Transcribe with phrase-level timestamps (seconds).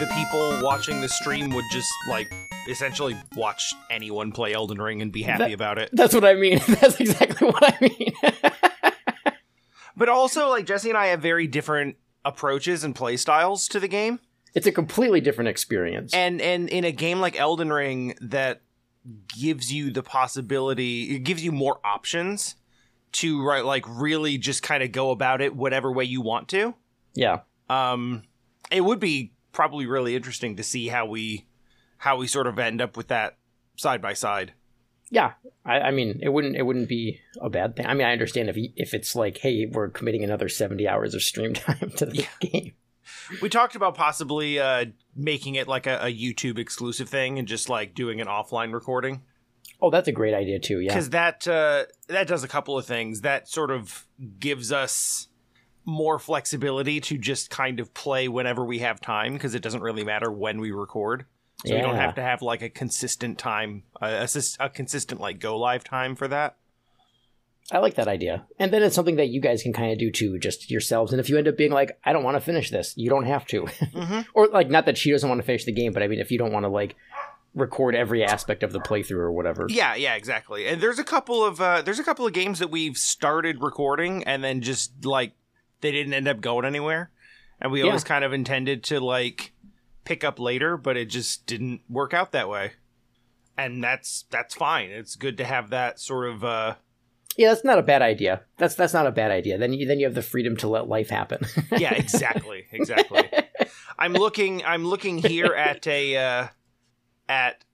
[0.00, 2.32] the people watching the stream would just like
[2.68, 5.90] essentially watch anyone play Elden Ring and be happy That- about it.
[5.92, 6.58] That's what I mean.
[6.68, 8.12] That's exactly what I mean.
[9.96, 13.88] But also, like Jesse and I have very different approaches and play styles to the
[13.88, 14.18] game.
[14.54, 16.14] it's a completely different experience.
[16.14, 18.62] and and in a game like Elden Ring that
[19.38, 22.54] gives you the possibility it gives you more options
[23.12, 26.74] to right like really just kind of go about it whatever way you want to
[27.14, 27.40] yeah.
[27.68, 28.22] um
[28.70, 31.46] it would be probably really interesting to see how we
[31.98, 33.36] how we sort of end up with that
[33.76, 34.52] side by side
[35.10, 35.32] Yeah,
[35.64, 37.86] I, I mean, it wouldn't it wouldn't be a bad thing.
[37.86, 41.22] I mean, I understand if if it's like, hey, we're committing another seventy hours of
[41.22, 42.72] stream time to the game.
[43.42, 44.84] we talked about possibly uh
[45.16, 49.22] making it like a, a youtube exclusive thing and just like doing an offline recording
[49.82, 50.80] Oh, that's a great idea too.
[50.80, 53.22] Yeah, because that uh, that does a couple of things.
[53.22, 54.06] That sort of
[54.38, 55.28] gives us
[55.90, 60.04] more flexibility to just kind of play whenever we have time because it doesn't really
[60.04, 61.26] matter when we record.
[61.66, 64.28] So we don't have to have like a consistent time, a, a,
[64.60, 66.56] a consistent like go live time for that.
[67.70, 68.46] I like that idea.
[68.58, 71.12] And then it's something that you guys can kind of do too, just yourselves.
[71.12, 73.26] And if you end up being like, I don't want to finish this, you don't
[73.26, 73.64] have to.
[73.64, 74.26] Mhm.
[74.34, 76.30] or like, not that she doesn't want to finish the game, but I mean, if
[76.30, 76.96] you don't want to like
[77.54, 79.66] record every aspect of the playthrough or whatever.
[79.68, 80.66] Yeah, yeah, exactly.
[80.66, 84.24] And there's a couple of uh, there's a couple of games that we've started recording
[84.24, 85.32] and then just like
[85.80, 87.10] they didn't end up going anywhere,
[87.60, 87.86] and we Yeah.
[87.86, 89.52] always kind of intended to like
[90.04, 92.72] pick up later, but it just didn't work out that way.
[93.56, 94.90] And that's that's fine.
[94.90, 96.74] It's good to have that sort of uh
[97.36, 98.42] Yeah, that's not a bad idea.
[98.56, 99.58] That's that's not a bad idea.
[99.58, 101.40] Then you then you have the freedom to let life happen.
[101.76, 103.28] yeah, exactly, exactly.
[103.98, 106.46] I'm looking I'm looking here at a uh
[107.28, 107.64] at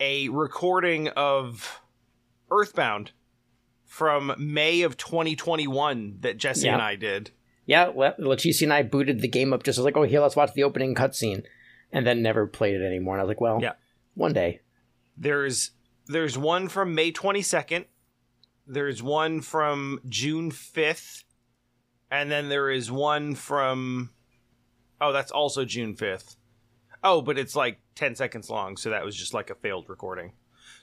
[0.00, 1.80] a recording of
[2.50, 3.12] Earthbound
[3.84, 6.74] from May of 2021 that Jesse Yeah.
[6.74, 7.30] and I did.
[7.66, 10.36] Yeah, well, Leticia and I booted the game up just as like, oh, here, let's
[10.36, 11.42] watch the opening cutscene,
[11.92, 13.14] and then never played it anymore.
[13.14, 13.72] And I was like, well, Yeah.
[14.14, 14.60] one day.
[15.16, 15.72] There's
[16.06, 17.86] there's one from May 22nd.
[18.66, 21.24] There's one from June 5th.
[22.10, 24.10] And then there is one from
[25.00, 26.36] Oh, that's also June 5th.
[27.02, 30.32] Oh, but it's like 10 seconds long, so that was just like a failed recording.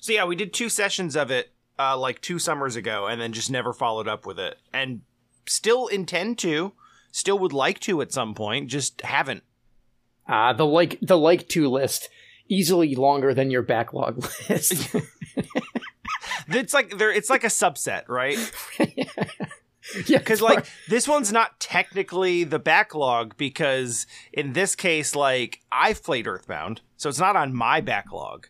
[0.01, 3.33] So yeah, we did two sessions of it uh like 2 summers ago and then
[3.33, 4.57] just never followed up with it.
[4.73, 5.01] And
[5.45, 6.73] still intend to,
[7.11, 9.43] still would like to at some point, just haven't.
[10.27, 12.09] Uh, the like the like to list
[12.47, 14.95] easily longer than your backlog list.
[16.47, 18.37] It's like there it's like a subset, right?
[20.07, 26.01] yeah, because like this one's not technically the backlog because in this case like i've
[26.01, 28.47] played earthbound so it's not on my backlog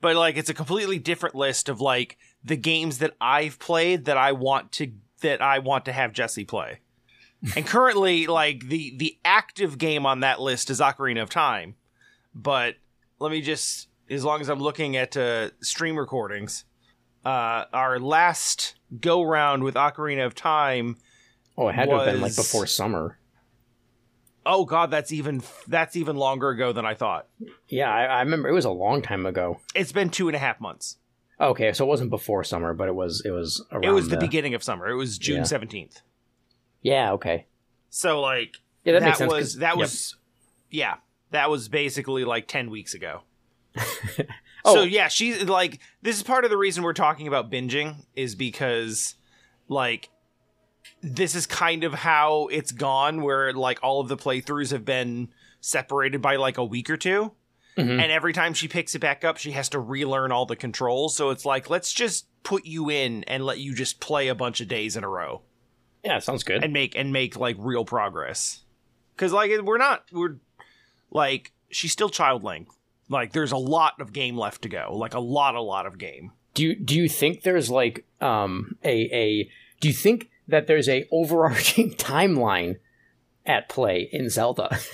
[0.00, 4.16] but like it's a completely different list of like the games that i've played that
[4.16, 4.90] i want to
[5.20, 6.80] that i want to have jesse play
[7.54, 11.74] and currently like the the active game on that list is ocarina of time
[12.34, 12.74] but
[13.18, 16.64] let me just as long as i'm looking at uh, stream recordings
[17.26, 20.96] uh, our last go round with Ocarina of Time.
[21.58, 23.18] oh, it had to have been like before summer.
[24.46, 27.26] Oh God, that's even that's even longer ago than I thought.
[27.68, 29.58] Yeah, I, I remember it was a long time ago.
[29.74, 30.98] It's been two and a half months.
[31.40, 33.84] Okay, so it wasn't before summer, but it was it was around.
[33.84, 34.88] It was the, beginning of summer.
[34.88, 36.00] It was June seventeenth.
[36.82, 37.46] Yeah, okay.
[37.90, 39.32] So like Yeah, that, that, makes sense.
[39.32, 39.78] was that yep.
[39.78, 40.16] was
[40.70, 40.96] yeah
[41.32, 43.22] that was basically like ten weeks ago.
[44.66, 44.74] Oh.
[44.74, 48.34] So yeah, she's like this is part of the reason we're talking about binging is
[48.34, 49.14] because
[49.68, 50.10] like
[51.02, 55.28] this is kind of how it's gone where like all of the playthroughs have been
[55.60, 57.30] separated by like a week or two.
[57.76, 58.00] Mhm.
[58.02, 61.14] And every time she picks it back up, she has to relearn all the controls.
[61.14, 64.60] So it's like, let's just put you in and let you just play a bunch
[64.60, 65.42] of days in a row
[66.04, 66.62] yeah, sounds good.
[66.62, 68.60] and make and make like real progress.
[69.14, 70.36] Because like we're not we're
[71.10, 72.76] like she's still child length.
[73.08, 74.96] Like there's a lot of game left to go.
[74.96, 76.32] Like a lot, a lot of game.
[76.54, 80.88] do you do you think there's like um a a do you think that there's
[80.88, 82.76] a overarching timeline
[83.44, 84.78] at play in Zelda?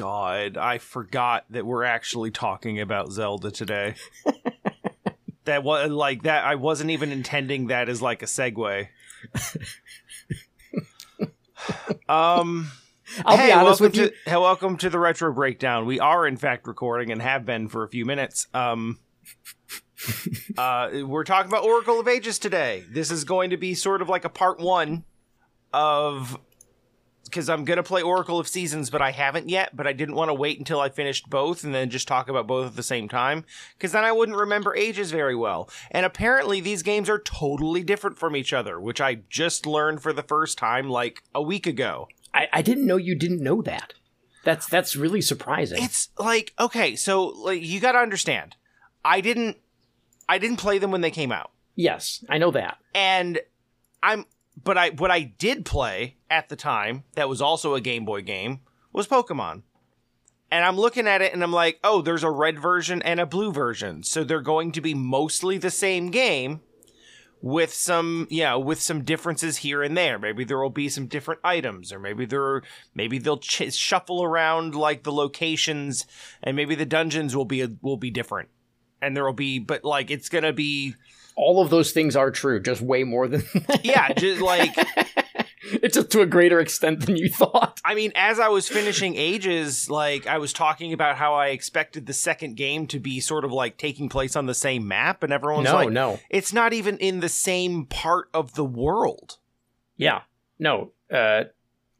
[0.00, 3.96] God, I forgot that we're actually talking about Zelda today.
[5.44, 6.42] that was like that.
[6.42, 8.88] I wasn't even intending that as like a segue.
[12.08, 12.70] um.
[13.26, 14.10] I'll hey, be honest welcome with you.
[14.26, 15.84] to, welcome to the retro breakdown.
[15.84, 18.46] We are in fact recording and have been for a few minutes.
[18.54, 19.00] Um,
[20.56, 22.84] uh, we're talking about Oracle of Ages today.
[22.90, 25.04] This is going to be sort of like a part one
[25.74, 26.38] of
[27.30, 29.74] because I'm gonna play Oracle of Seasons, but I haven't yet.
[29.76, 32.46] But I didn't want to wait until I finished both and then just talk about
[32.46, 33.44] both at the same time
[33.76, 35.70] because then I wouldn't remember Ages very well.
[35.90, 40.12] And apparently, these games are totally different from each other, which I just learned for
[40.12, 42.08] the first time like a week ago.
[42.34, 43.94] I, I didn't know you didn't know that.
[44.44, 45.82] That's that's really surprising.
[45.82, 48.56] It's like okay, so like you got to understand.
[49.04, 49.56] I didn't
[50.28, 51.50] I didn't play them when they came out.
[51.74, 52.78] yes, I know that.
[52.94, 53.40] And
[54.02, 54.24] I'm
[54.62, 58.22] but I what I did play at the time that was also a Game Boy
[58.22, 58.60] game
[58.92, 59.62] was Pokemon.
[60.52, 63.26] And I'm looking at it and I'm like, "Oh, there's a red version and a
[63.26, 64.02] blue version.
[64.02, 66.60] So they're going to be mostly the same game."
[67.42, 71.06] with some you know with some differences here and there maybe there will be some
[71.06, 72.62] different items or maybe there
[72.94, 76.06] maybe they'll ch- shuffle around like the locations
[76.42, 78.50] and maybe the dungeons will be will be different
[79.00, 80.94] and there will be but like it's gonna be
[81.42, 83.42] All of those things are true, just way more than
[83.82, 84.70] yeah just like
[85.82, 87.80] it's just to a greater extent than you thought.
[87.84, 92.06] i mean as i was finishing ages like i was talking about how i expected
[92.06, 95.32] the second game to be sort of like taking place on the same map and
[95.32, 96.12] everyone's No, like no.
[96.12, 96.20] No.
[96.28, 99.38] It's not even in the same part of the world
[99.96, 100.22] Yeah.
[100.58, 100.92] No.
[101.10, 101.44] Uh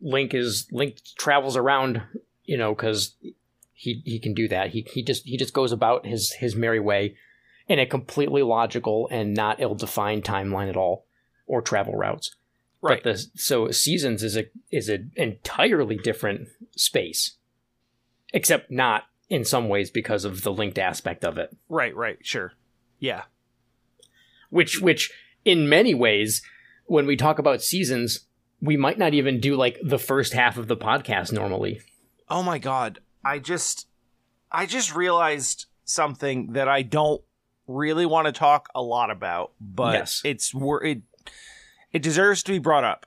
[0.01, 2.03] Link is Link travels around,
[2.45, 3.15] you know, cuz
[3.73, 4.71] he he can do that.
[4.71, 7.17] He he just he just goes about his his merry way
[7.71, 11.07] in a completely logical and not ill-defined timeline at all
[11.47, 12.35] or travel routes.
[12.83, 17.37] right But the so seasons is a is an entirely different space.
[18.35, 21.57] Except not in some ways because of the linked aspect of it.
[21.69, 22.53] right right sure
[22.99, 23.23] yeah
[24.51, 25.13] which which
[25.45, 26.43] in many ways
[26.87, 28.27] when we talk about seasons
[28.61, 31.81] we might not even do like the first half of the podcast normally
[32.33, 32.99] Oh my god.
[33.25, 33.87] I just
[34.51, 37.23] I just realized something that I don't
[37.71, 40.21] really want to talk a lot about, but Yes.
[40.25, 40.53] it's
[40.83, 41.03] it
[41.93, 43.07] it deserves to be brought up.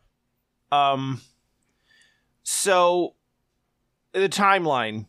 [0.72, 1.22] Um
[2.44, 3.16] so
[4.14, 5.06] the timeline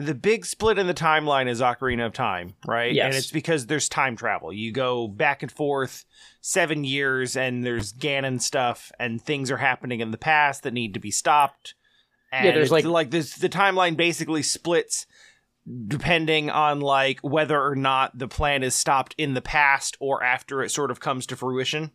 [0.00, 2.92] the big split in the timeline is Ocarina of Time, right?
[2.94, 3.06] Yes.
[3.06, 4.52] And it's because there's time travel.
[4.52, 6.04] You go back and forth
[6.40, 10.94] seven years, and there's Ganon stuff, and things are happening in the past that need
[10.94, 11.74] to be stopped.
[12.30, 13.34] And Yeah, there's like- like this.
[13.34, 15.04] The timeline basically splits
[15.86, 20.62] depending on like whether or not the plan is stopped in the past or after
[20.62, 21.90] it sort of comes to fruition.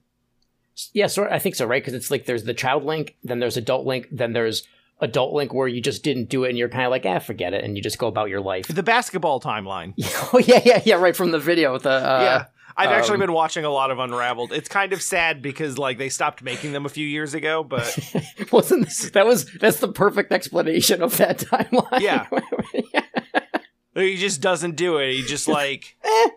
[0.94, 3.58] yeah sort i think so right because it's like there's the child link then there's
[3.58, 4.68] adult link then there's
[5.00, 7.54] adult link where you just didn't do it and you're kind of like ah forget
[7.54, 9.94] it and you just go about your life The basketball timeline.
[10.34, 12.46] oh yeah yeah yeah right from the video the uh, yeah.
[12.76, 14.52] I've actually um, been watching a lot of Unraveled.
[14.52, 17.98] It's kind of sad because like they stopped making them a few years ago, but
[18.52, 22.28] wasn't this, that was that's the perfect explanation of that timeline Yeah.
[23.96, 25.14] he just doesn't do it.
[25.14, 26.30] He just like eh,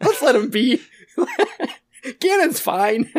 [0.00, 0.80] let's let him be
[2.04, 3.10] Ganon's fine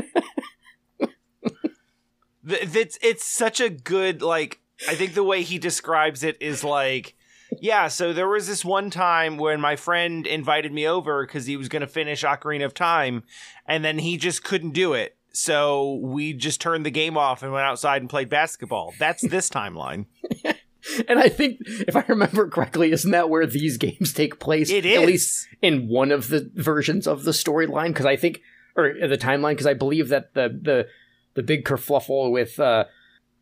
[2.46, 7.16] it's it's such a good like I think the way he describes it is like
[7.62, 11.56] yeah, so there was this one time when my friend invited me over cuz he
[11.56, 13.24] was going to finish Ocarina of Time
[13.68, 15.18] and then he just couldn't do it.
[15.32, 18.94] So we just turned the game off and went outside and played basketball.
[19.00, 20.06] That's this timeline.
[21.08, 24.70] And I think, if I remember correctly, isn't that where these games take place?
[24.70, 28.42] It At least in one of the versions of the storyline, because I think,
[28.76, 30.88] or the timeline, because I believe that the the
[31.36, 32.86] the big kerfluffle with uh,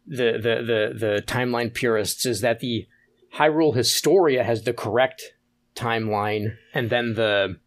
[0.05, 2.87] the the the the timeline purists is that the
[3.35, 5.33] Hyrule Historia has the correct
[5.75, 7.57] timeline, and then the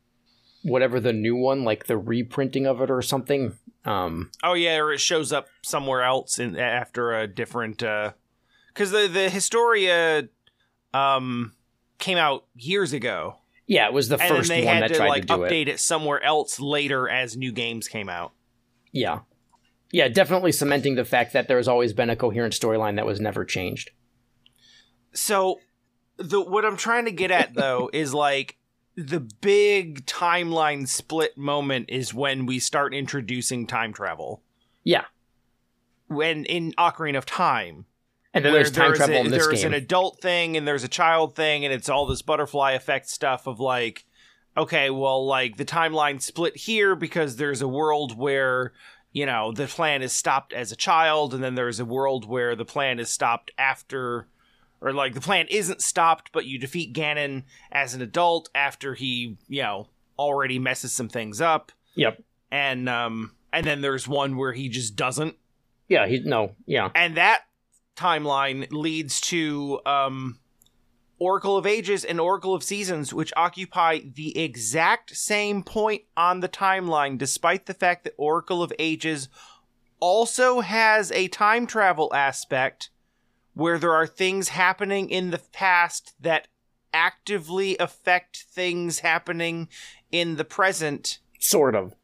[0.63, 3.57] whatever the new one, like the reprinting of it or something.
[3.85, 8.13] Um, Oh yeah, or it shows up somewhere else in after a different uh
[8.75, 10.29] cuz the the Historia
[10.93, 11.53] um
[11.99, 13.37] came out years ago.
[13.67, 15.51] yeah, it was the first they one had that to tried like to do it.
[15.51, 15.81] update it.
[15.81, 18.33] somewhere else later as new games came out.
[18.93, 19.21] Yeah.
[19.91, 23.45] Yeah, definitely cementing the fact that there's always been a coherent storyline that was never
[23.45, 23.91] changed.
[25.13, 25.61] So
[26.17, 28.57] the what I'm trying to get at though is like
[28.97, 34.43] the big timeline split moment is when we start introducing time travel.
[34.85, 35.05] Yeah.
[36.09, 37.87] When in Ocarina of Time.
[38.35, 39.69] And then there's time there's travel a- in this there's game.
[39.69, 43.47] an adult thing and there's a child thing and it's all this butterfly effect stuff
[43.47, 44.05] of like
[44.57, 48.73] okay well like the timeline split here because there's a world where
[49.13, 52.55] you know the plan is stopped as a child and then there's a world where
[52.57, 54.27] the plan is stopped after
[54.81, 59.37] or like the plan isn't stopped but you defeat Ganon as an adult after he
[59.49, 59.87] you know
[60.19, 62.21] already messes some things up Yep.
[62.51, 65.37] and um and then there's one where he just doesn't
[65.89, 66.91] Yeah, he no, yeah.
[66.97, 67.43] and that
[67.97, 70.39] timeline leads to um
[71.19, 76.49] Oracle of Ages and Oracle of Seasons, which occupy the exact same point on the
[76.49, 79.29] timeline, despite the fact that Oracle of Ages
[80.01, 82.91] also has a time travel aspect
[83.55, 86.49] where there are things happening in the past that
[86.93, 89.69] actively affect things happening
[90.11, 91.21] in the present.
[91.39, 91.95] Sort of.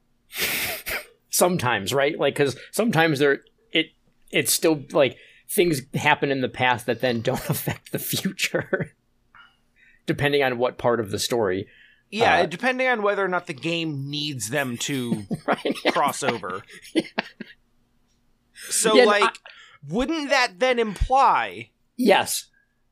[1.30, 2.18] sometimes, right?
[2.18, 3.42] Like cuz sometimes there
[3.72, 3.86] it
[4.30, 5.16] it's still like
[5.50, 8.94] things happen in the past that then don't affect the future,
[10.06, 11.66] depending on what part of the story.
[12.10, 15.74] Yeah, Uh, depending on whether or not the game needs them to Right?
[15.92, 16.62] cross over.
[18.68, 19.38] So, Yeah, like,
[19.88, 22.46] wouldn't that then imply yes.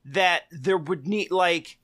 [0.04, 1.78] that there would need, like,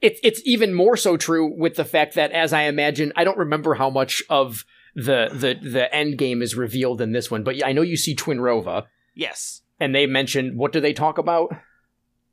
[0.00, 3.36] It's it's even more so true with the fact that, as I imagine, I don't
[3.38, 7.64] remember how much of the the the end game is revealed in this one, but
[7.64, 8.86] I know you see Twinrova,
[9.20, 11.50] yes, and they mentioned what do they talk about?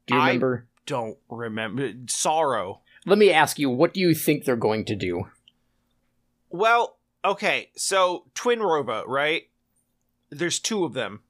[0.08, 0.68] Do you I- remember?
[0.86, 1.92] don't remember.
[2.08, 2.80] Sorrow.
[3.06, 5.26] Let me ask you, what do you think they're going to do?
[6.50, 9.44] Well, okay, so Twinrova, right?
[10.30, 11.22] There's two of them.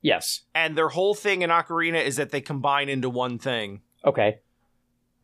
[0.00, 0.42] Yes.
[0.54, 4.38] And their whole thing in Ocarina is that they combine into one thing, Okay.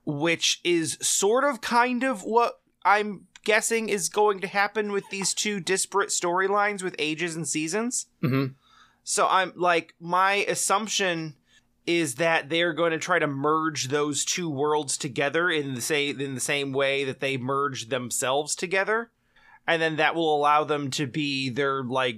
[0.04, 5.32] which is sort of kind of what I'm guessing is going to happen with these
[5.32, 8.06] two disparate storylines with ages and seasons.
[8.20, 8.46] hmm
[9.08, 11.36] So I'm like, my assumption
[11.86, 16.08] is that they're going to try to merge those two worlds together in the say
[16.08, 19.12] in the same way that they merged themselves together,
[19.64, 22.16] and then that will allow them to be their like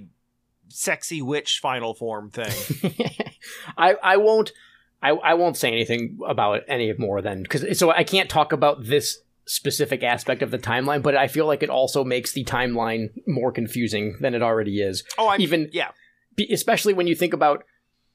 [0.69, 2.91] sexy witch final form thing.
[3.77, 4.51] I I won't
[4.99, 8.51] I I won't say anything about it any more than because so I can't talk
[8.51, 12.45] about this specific aspect of the timeline, but I feel like it also makes the
[12.45, 15.03] timeline more confusing than it already is.
[15.19, 15.91] Oh, I'm Even- yeah.
[16.51, 17.63] Especially when you think about.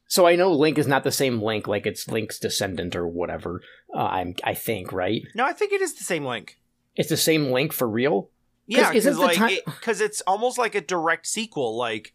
[0.07, 3.63] So I know Link is not the same Link, like it's Link's descendant or whatever.
[3.95, 5.23] Uh, I'm I think right.
[5.35, 6.59] No, I think it is the same link.
[6.95, 8.31] It's the same Link for real.
[8.67, 11.77] Yeah, because like ti- because it's almost like a direct sequel.
[11.77, 12.15] Like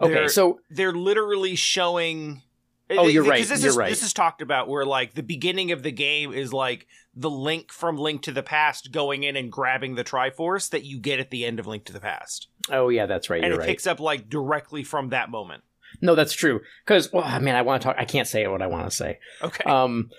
[0.00, 2.42] Okay, so they're literally showing.
[2.90, 3.88] Oh, you're right, This you're is, right.
[3.90, 7.72] This is talked about where like the beginning of the game is like the link
[7.72, 11.30] from Link to the Past going in and grabbing the Triforce that you get at
[11.30, 13.42] the end of Link to the Past, oh yeah, that's right.
[13.42, 13.66] and it right.
[13.66, 15.64] picks up like directly from that moment.
[16.00, 16.60] no, that's true.
[16.84, 17.96] Because well, I mean, I want to talk.
[17.98, 19.18] I can't say what I want to say.
[19.42, 20.10] Okay, Um,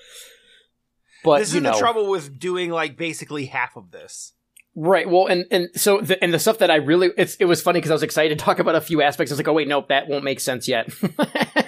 [1.23, 4.33] but this is know, the trouble with doing like basically half of this.
[4.79, 5.09] Right.
[5.09, 7.79] Well, and and so the, and the stuff that I really it's it was funny
[7.79, 9.31] because I was excited to talk about a few aspects.
[9.31, 10.89] I was like, oh wait, nope, that won't make sense yet.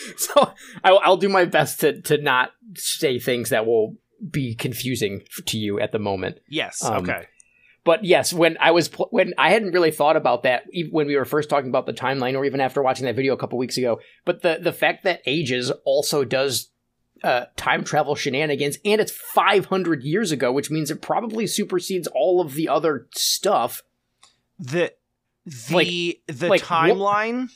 [0.16, 0.52] so
[0.84, 3.96] I'll, I'll do my best to to not say things that will
[4.30, 6.38] be confusing to you at the moment.
[6.48, 6.84] Yes.
[6.84, 7.26] Um, okay.
[7.82, 11.16] But yes, when I was pl- when I hadn't really thought about that when we
[11.16, 13.78] were first talking about the timeline, or even after watching that video a couple weeks
[13.78, 14.00] ago.
[14.26, 16.70] But the the fact that Ages also does
[17.24, 22.42] uh, time travel shenanigans, and it's 500 years ago, which means it probably supersedes all
[22.42, 23.82] of the other stuff.
[24.58, 24.92] The
[25.46, 27.48] the like- the like, wh- timeline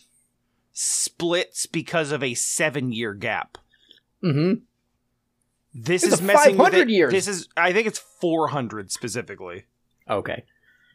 [0.75, 3.57] splits because of a seven year gap.
[4.21, 4.54] hmm
[5.73, 6.93] This It's is messing with 500 it.
[6.93, 7.12] years.
[7.12, 9.64] This is I think it's 400 specifically.
[10.11, 10.45] Okay.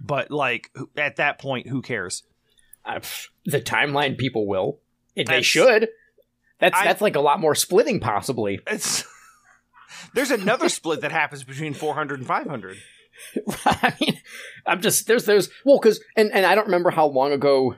[0.02, 2.24] But like at that point who cares?
[2.86, 3.00] Uh,
[3.46, 4.80] the timeline people will.
[5.16, 5.90] They That's- should.
[6.60, 8.60] That's I- that's like a lot more splitting, possibly.
[8.68, 9.04] It's
[10.14, 12.78] There's another split that happens between 400 and 500.
[13.66, 14.18] I mean,
[14.66, 17.76] I'm just there's there's well, because and and I don't remember how long ago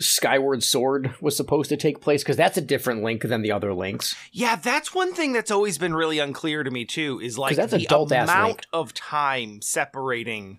[0.00, 3.72] Skyward Sword was supposed to take place because that's a different link than the other
[3.72, 4.16] links.
[4.32, 7.72] Yeah, that's one thing that's always been really unclear to me too is like that's
[7.72, 10.58] the adult-ass amount of time separating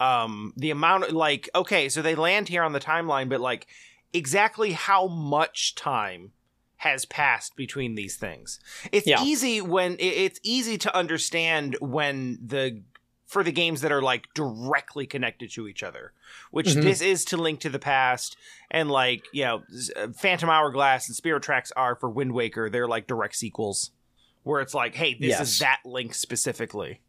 [0.00, 3.66] um the amount of like okay, so they land here on the timeline but like
[4.12, 6.32] exactly how much time
[6.78, 8.60] has passed between these things.
[8.92, 9.22] It's Yeah.
[9.22, 12.82] easy when it's easy to understand when the
[13.26, 16.12] for the games that are like directly connected to each other,
[16.50, 16.82] which Mhm.
[16.82, 18.36] this is to Link to the Past,
[18.70, 19.62] and like you know,
[19.96, 22.70] uh, Phantom Hourglass and Spirit Tracks are for Wind Waker.
[22.70, 23.90] They're like direct sequels,
[24.44, 25.40] where it's like, hey, this Yes.
[25.40, 27.00] is that Link specifically.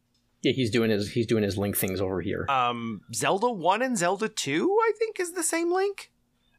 [0.42, 2.46] Yeah, he's doing his he's doing his link things over here.
[2.50, 6.12] Um, Zelda One and Zelda Two, I think, is the same Link.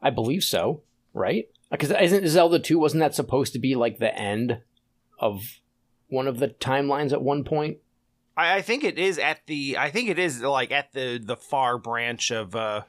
[0.03, 0.83] I believe so,
[1.15, 1.49] right?
[1.71, 4.63] Because isn't Zelda two wasn't that supposed to be like the end
[5.19, 5.61] of
[6.09, 7.79] one of the timelines at one point?
[8.39, 9.77] I, I think it is at the.
[9.77, 12.83] I think it is like at the the far branch of uh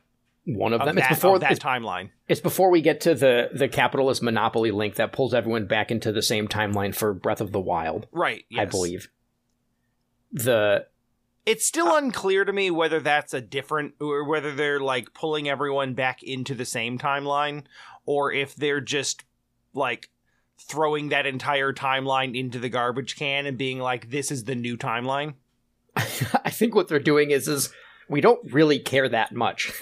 [0.45, 0.95] One of of them.
[0.97, 2.11] that, it's before that it's, timeline.
[2.27, 6.11] it's before we get to the the capitalist monopoly link that pulls everyone back into
[6.11, 8.07] the same timeline for Breath of the Wild.
[8.11, 8.45] Right.
[8.57, 9.09] I believe.
[10.31, 10.85] The
[11.47, 15.95] It's still unclear to me whether that's a different or whether they're like pulling everyone
[15.95, 17.63] back into the same timeline
[18.05, 19.23] or if they're just
[19.73, 20.11] like
[20.67, 24.77] throwing that entire timeline into the garbage can and being like this is the new
[24.77, 25.33] timeline.
[25.95, 27.69] I think what they're doing is is
[28.07, 29.71] we don't really care that much.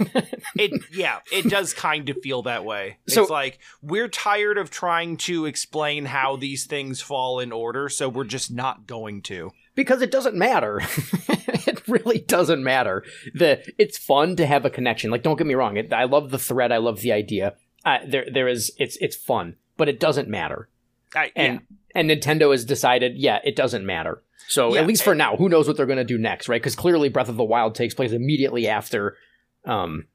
[0.56, 2.98] It yeah, it does kind of feel that way.
[3.08, 7.90] So- it's like we're tired of trying to explain how these things fall in order,
[7.90, 9.52] so we're just not going to.
[9.76, 10.82] because it doesn't matter.
[11.28, 13.04] it really doesn't matter.
[13.36, 15.12] The it's fun to have a connection.
[15.12, 17.54] Like don't get me wrong, it, I love the thread, I love the idea.
[17.86, 20.68] uh, there there is it's it's fun, but it doesn't matter.
[21.16, 21.62] I, And
[21.96, 24.22] and Nintendo has decided, yeah, it doesn't matter.
[24.48, 26.62] So Yeah, at least for now, who knows what they're going to do next, right?
[26.62, 29.18] Because clearly, Breath of the Wild takes place immediately after,
[29.66, 30.06] um,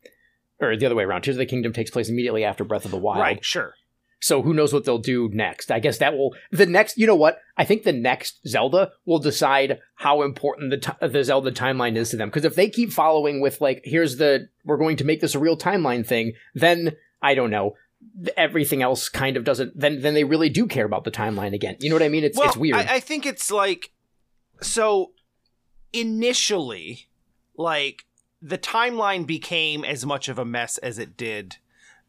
[0.61, 1.23] or the other way around.
[1.23, 2.99] Tears of the Kingdom takes place immediately after Breath of the.
[2.99, 3.21] Wild.
[3.21, 3.75] right, sure.
[4.21, 5.73] So who knows what they'll do next?
[5.73, 6.97] I guess that will the next.
[6.97, 7.40] You know what?
[7.57, 12.11] I think the next Zelda will decide how important the ti the Zelda timeline is
[12.11, 12.28] to them.
[12.28, 15.40] Because if they keep following with like, here's the we're going to make this a
[15.40, 17.75] real timeline thing, then I don't know.
[18.16, 19.78] Th- Everything else kind of doesn't.
[19.78, 21.76] Then then they really do care about the timeline again.
[21.80, 22.25] You know what I mean?
[22.25, 22.76] It's well, it's weird.
[22.76, 23.92] I, I think it's like
[24.61, 25.12] so.
[25.92, 27.09] Initially,
[27.56, 28.06] like
[28.40, 31.56] the timeline became as much of a mess as it did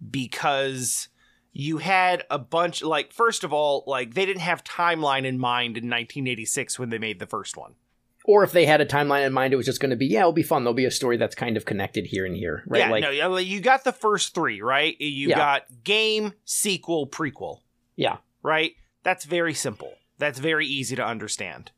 [0.10, 1.10] because
[1.52, 2.82] you had a bunch.
[2.82, 6.98] Like first of all, like they didn't have timeline in mind in 1986 when they
[6.98, 7.76] made the first one.
[8.26, 10.22] Or if they had a timeline in mind, it was just going to be yeah,
[10.22, 10.64] it'll be fun.
[10.64, 12.80] There'll be a story that's kind of connected here and here, right?
[12.80, 14.96] Yeah, like no, you got the first three, right?
[15.00, 15.36] You Yeah.
[15.38, 17.60] got game, sequel, prequel,
[17.96, 18.72] yeah, right?
[19.04, 19.94] That's very simple.
[20.18, 21.72] That's very easy to understand.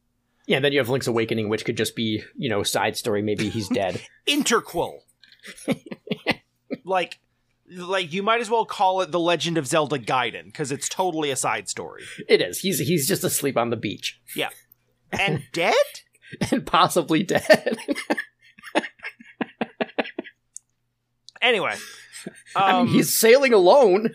[0.46, 0.58] yeah.
[0.58, 3.22] And then you have Link's Awakening, which could just be you know side story.
[3.22, 4.02] Maybe he's dead.
[4.28, 5.00] Interquel.
[6.84, 7.20] like
[7.72, 11.32] like you might as well call it the Legend of Zelda Gaiden because it's totally
[11.32, 12.04] a side story.
[12.30, 12.60] it is.
[12.60, 14.50] He's he's just asleep on the beach Yeah,
[15.12, 15.74] And dead?
[16.52, 17.78] and possibly dead.
[21.42, 21.76] Anyway.
[22.56, 24.10] I Um, mean, he's sailing alone.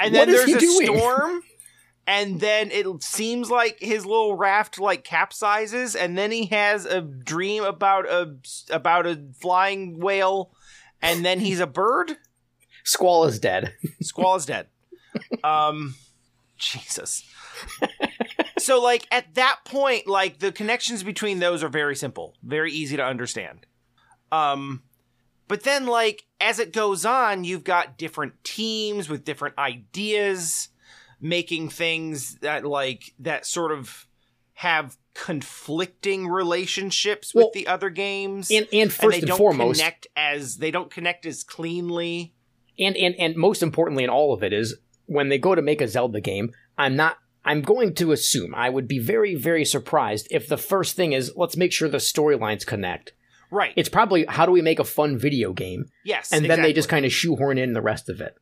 [0.00, 0.86] and then there's he a doing?
[0.98, 1.42] storm
[2.06, 7.00] and then it seems like his little raft like capsizes and then he has a
[7.02, 8.34] dream about a
[8.70, 10.50] about a flying whale
[11.02, 12.16] and then he's a bird
[12.84, 13.74] Squall is dead.
[14.02, 14.66] squall is dead
[15.44, 15.94] um
[16.56, 17.22] jesus
[18.68, 22.96] so like at that point like the connections between those are very simple very easy
[22.96, 23.66] to understand.
[24.30, 24.82] Um
[25.48, 30.68] but then like as it goes on you've got different teams with different ideas
[31.18, 34.06] making things that like that sort of
[34.52, 38.50] have conflicting relationships with the other games.
[38.50, 42.34] And and and first they and, don't foremost, connect as they don't connect as cleanly.
[42.78, 44.76] And, and and most importantly in all of it is
[45.06, 47.16] when they go to make a Zelda game, I'm not
[47.48, 51.32] I'm going to assume I would be very very surprised if the first thing is
[51.36, 53.12] let's make sure the storylines connect.
[53.50, 56.72] right It's probably how do we make a fun video game yes and then they
[56.72, 58.34] just kind of shoehorn in the rest of it.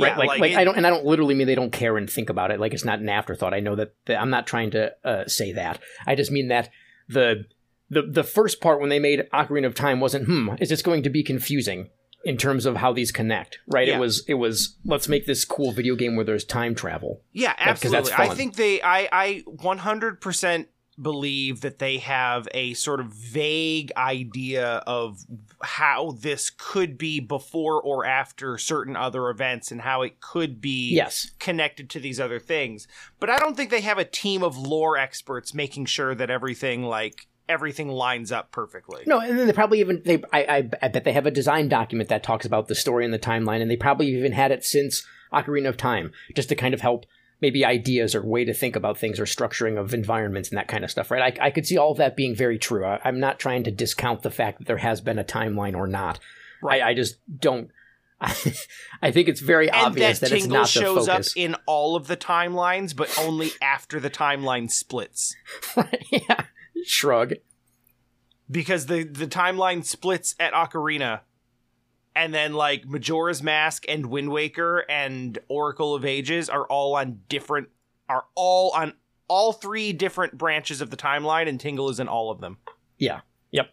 [0.00, 0.12] Right?
[0.12, 2.08] yeah, like, like, it- I don't and I don't literally mean they don't care and
[2.08, 3.54] think about it like it's not an afterthought.
[3.54, 5.80] I know that, that I'm not trying to uh, say that.
[6.06, 6.70] I just mean that
[7.08, 7.46] the
[7.90, 11.02] the the first part when they made Ocarina of Time wasn't hmm is this going
[11.02, 11.88] to be confusing
[12.28, 13.88] in terms of how these connect, right?
[13.88, 13.96] Yeah.
[13.96, 17.22] It was it was let's make this cool video game where there's time travel.
[17.32, 18.12] Yeah, absolutely.
[18.12, 20.66] I think they I I 100%
[21.00, 25.24] believe that they have a sort of vague idea of
[25.62, 30.92] how this could be before or after certain other events and how it could be
[30.92, 31.30] Yes.
[31.38, 32.88] connected to these other things.
[33.20, 36.82] But I don't think they have a team of lore experts making sure that everything
[36.82, 39.02] like everything lines up perfectly.
[39.06, 41.68] No, and then they probably even they I, I I bet they have a design
[41.68, 44.64] document that talks about the story and the timeline, and they probably even had it
[44.64, 47.06] since Ocarina of Time, just to kind of help
[47.40, 50.84] maybe ideas or way to think about things or structuring of environments and that kind
[50.84, 51.38] of stuff, right?
[51.40, 52.84] I, I could see all of that being very true.
[52.84, 55.86] I, I'm not trying to discount the fact that there has been a timeline or
[55.86, 56.18] not.
[56.62, 56.82] Right.
[56.82, 57.70] I, I just don't.
[58.20, 58.34] I,
[59.02, 61.32] I think it's very and obvious that that, it's not the shows up focus.
[61.36, 65.36] in all of the timelines, but only after the timeline splits.
[66.10, 66.44] yeah,
[66.84, 67.34] shrug.
[68.50, 71.20] because the the timeline splits at Ocarina,
[72.16, 77.20] and then like Majora's Mask and Wind Waker and Oracle of Ages are all on
[77.28, 77.68] different
[78.08, 78.94] are all on
[79.28, 82.56] all three different branches of the timeline, and Tingle is in all of them.
[82.96, 83.20] Yeah.
[83.50, 83.70] Yep.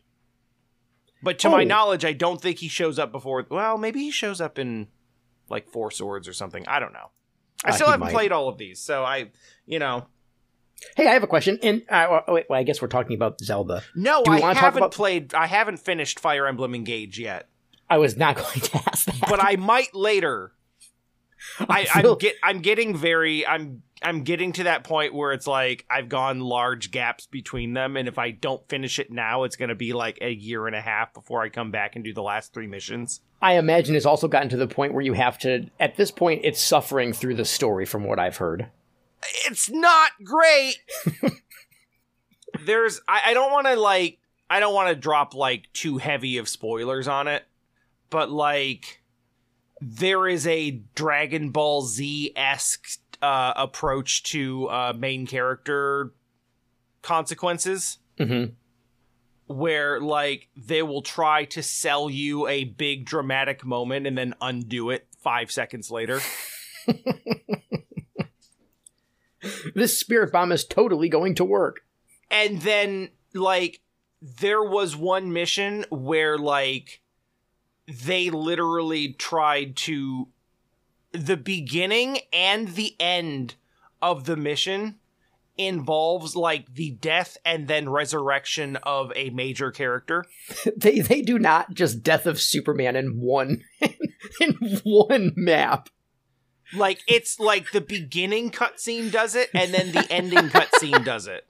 [1.24, 1.66] But to my Oh.
[1.66, 3.46] knowledge, I don't think he shows up before.
[3.50, 4.88] Well, maybe he shows up in
[5.50, 6.68] like Four Swords or something.
[6.68, 7.12] I don't know.
[7.64, 8.14] I Uh, still haven't might.
[8.14, 9.32] played all of these, so I,
[9.66, 10.08] you know,
[10.96, 11.58] Hey, I have a question.
[11.64, 13.84] And uh, oh, wait, well, I guess we're talking about Zelda.
[13.96, 15.34] no, Do I haven't about- played.
[15.34, 17.48] I haven't finished Fire Emblem Engage yet.
[17.90, 19.30] I was not going to ask that.
[19.30, 20.52] but I might later.
[21.60, 25.86] I, I'm get I'm getting very I'm I'm getting to that point where it's like
[25.90, 29.70] I've gone large gaps between them, and if I don't finish it now, it's going
[29.70, 32.24] to be like a year and a half before I come back and do the
[32.24, 33.22] last three missions.
[33.42, 35.70] I imagine it's also gotten to the point where you have to.
[35.80, 38.68] At this point, it's suffering through the story, from what I've heard.
[39.48, 40.78] It's not great.
[42.66, 46.38] There's I, I don't want to like I don't want to drop like too heavy
[46.38, 47.44] of spoilers on it,
[48.10, 49.02] but like
[49.82, 52.88] there is a Dragon Ball Z esque
[53.22, 56.14] uh, approach to uh, main character
[57.02, 58.54] consequences Mm-hmm.
[59.54, 64.90] where like they will try to sell you a big dramatic moment and then undo
[64.90, 66.22] it five seconds later.
[69.74, 71.82] this spirit bomb is totally going to work.
[72.30, 73.82] And then, like,
[74.22, 77.02] there was one mission where, like,
[77.88, 80.30] they literally tried to.
[81.12, 83.56] The beginning and the end
[84.02, 85.00] of the mission
[85.58, 90.26] involves like the death and then resurrection of a major character.
[90.78, 93.64] they they do not just death of Superman in one
[94.42, 95.90] in one map.
[96.74, 101.46] Like it's like the beginning cutscene does it, and then the ending cutscene does it.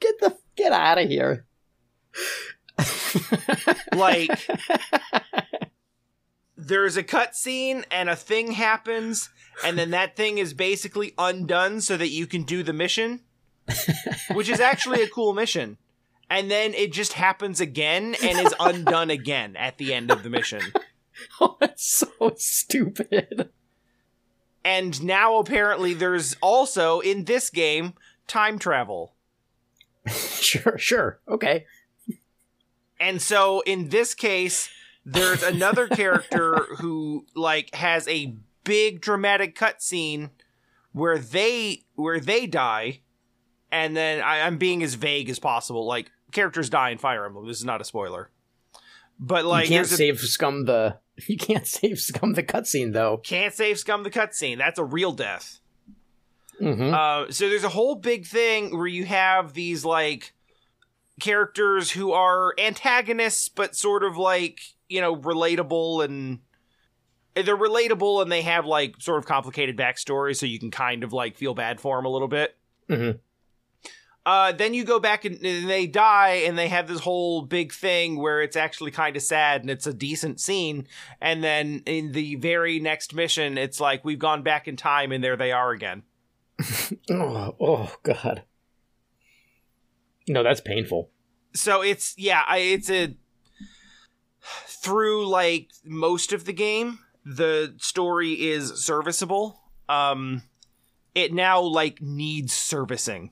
[0.00, 1.46] Get the get out of here.
[3.94, 4.30] like
[6.56, 9.30] there's a cutscene and a thing happens,
[9.64, 13.20] and then that thing is basically undone so that you can do the mission,
[14.32, 15.78] which is actually a cool mission.
[16.30, 20.30] And then it just happens again and is undone again at the end of the
[20.30, 20.60] mission.
[21.40, 23.50] Oh, that's so stupid.
[24.64, 27.94] And now apparently there's also in this game
[28.26, 29.12] time travel.
[30.06, 31.20] sure, sure.
[31.28, 31.66] Okay.
[32.98, 34.70] And so in this case,
[35.04, 40.30] there's another character who like has a big dramatic cutscene
[40.92, 43.00] where they where they die,
[43.70, 45.86] and then I, I'm being as vague as possible.
[45.86, 47.46] Like characters die in Fire Emblem.
[47.46, 48.30] This is not a spoiler.
[49.18, 52.92] But like you can't there's a- save scum the you can't save scum the cutscene
[52.92, 53.18] though.
[53.18, 54.58] can't save scum the cutscene.
[54.58, 55.60] That's a real death.
[56.60, 56.94] Mm-hmm.
[56.94, 60.32] Uh, so there's a whole big thing where you have these like
[61.20, 66.38] characters who are antagonists, but sort of like you know relatable and
[67.34, 71.12] they're relatable and they have like sort of complicated backstories, so you can kind of
[71.12, 72.56] like feel bad for them a little bit.
[72.88, 73.18] Mhm.
[74.26, 77.72] Uh, then you go back and, and they die, and they have this whole big
[77.72, 80.86] thing where it's actually kind of sad and it's a decent scene.
[81.20, 85.22] And then in the very next mission, it's like we've gone back in time, and
[85.22, 86.02] there they are again.
[87.10, 88.44] Oh, oh god.
[90.26, 91.10] No, that's painful.
[91.52, 93.14] so it's yeah I, it's a
[94.66, 100.42] through like most of the game the story is serviceable um
[101.14, 103.30] it now like needs servicing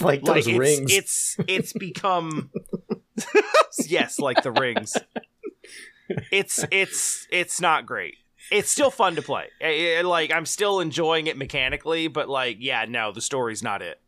[0.00, 0.92] Like like those it's, rings.
[0.92, 2.50] it's it's become
[3.86, 4.96] yes like the rings
[6.30, 8.14] it's it's it's not great
[8.50, 12.56] it's still fun to play I- I- like i'm still enjoying it mechanically but like
[12.60, 14.00] yeah no the story's not it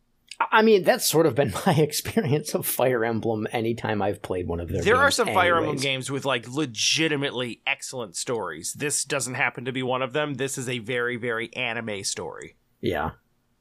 [0.51, 4.59] I mean, that's sort of been my experience of Fire Emblem anytime I've played one
[4.59, 8.73] of their there are some Fire Emblem games with like legitimately excellent stories.
[8.73, 10.35] This doesn't happen to be one of them.
[10.35, 12.57] This is a very, very anime story.
[12.81, 13.11] Yeah.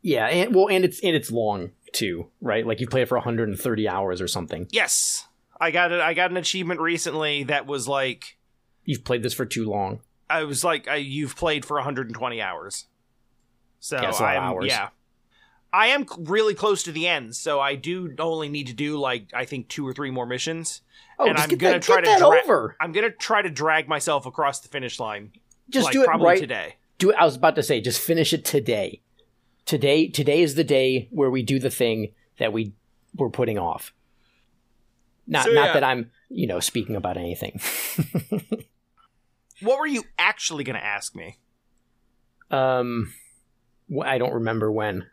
[0.01, 2.65] Yeah, and well and it's and it's long too, right?
[2.65, 4.67] Like you play it for 130 hours or something.
[4.71, 5.27] Yes,
[5.59, 5.99] I got it.
[6.01, 8.37] I got an achievement recently that was like
[8.85, 9.99] You've played this for too long.
[10.29, 12.85] I was like I, you've played for 120 hours.
[13.79, 14.65] So Yeah, it's a lot of I'm hours.
[14.67, 14.89] yeah.
[15.71, 19.27] I am really close to the end, so I do only need to do like
[19.35, 20.81] I think two or three more missions.
[21.19, 22.75] Oh, And I'm gonna that, try get to that dra- over.
[22.79, 25.31] I'm gonna try to drag myself across the finish line.
[25.69, 26.75] Just like, do it probably right today.
[26.97, 27.15] do it.
[27.19, 29.01] I was about to say, just finish it today.
[29.69, 32.73] Today, today is the day where we do the thing that we
[33.15, 33.93] were putting off.
[35.27, 35.73] Not, So, not yeah.
[35.73, 37.61] that I'm, you know, speaking about anything.
[39.61, 41.37] What were you actually gonna ask me?
[42.49, 43.13] um,
[44.03, 45.05] I don't remember when.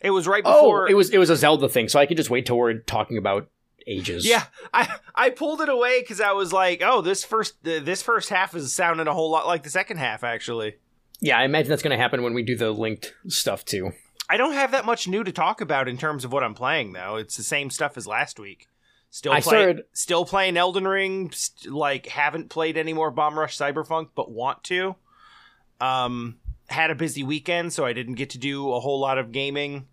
[0.00, 2.16] It was right Oh, before it was it was a Zelda thing, so I could
[2.16, 3.50] just wait till we're talking about
[3.86, 4.26] ages.
[4.26, 8.30] Yeah, I I pulled it away because I was like, oh, this first this first
[8.30, 10.24] half is sounding a whole lot like the second half.
[10.24, 10.76] Actually,
[11.20, 11.38] yeah.
[11.38, 13.92] I imagine that's going to happen when we do the linked stuff too.
[14.28, 16.92] I don't have that much new to talk about in terms of what I'm playing
[16.92, 17.16] though.
[17.16, 18.66] It's the same stuff as last week.
[19.10, 21.30] Still I play, started- still playing Elden Ring.
[21.30, 24.96] St- like haven't played any more Bomb Rush Cyberpunk, but want to.
[25.80, 29.30] Um, had a busy weekend, so I didn't get to do a whole lot of
[29.30, 29.86] gaming.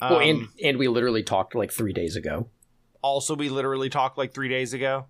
[0.00, 2.48] Um, well, and and we literally talked like three days ago.
[3.02, 5.06] also, we literally talked like three days ago.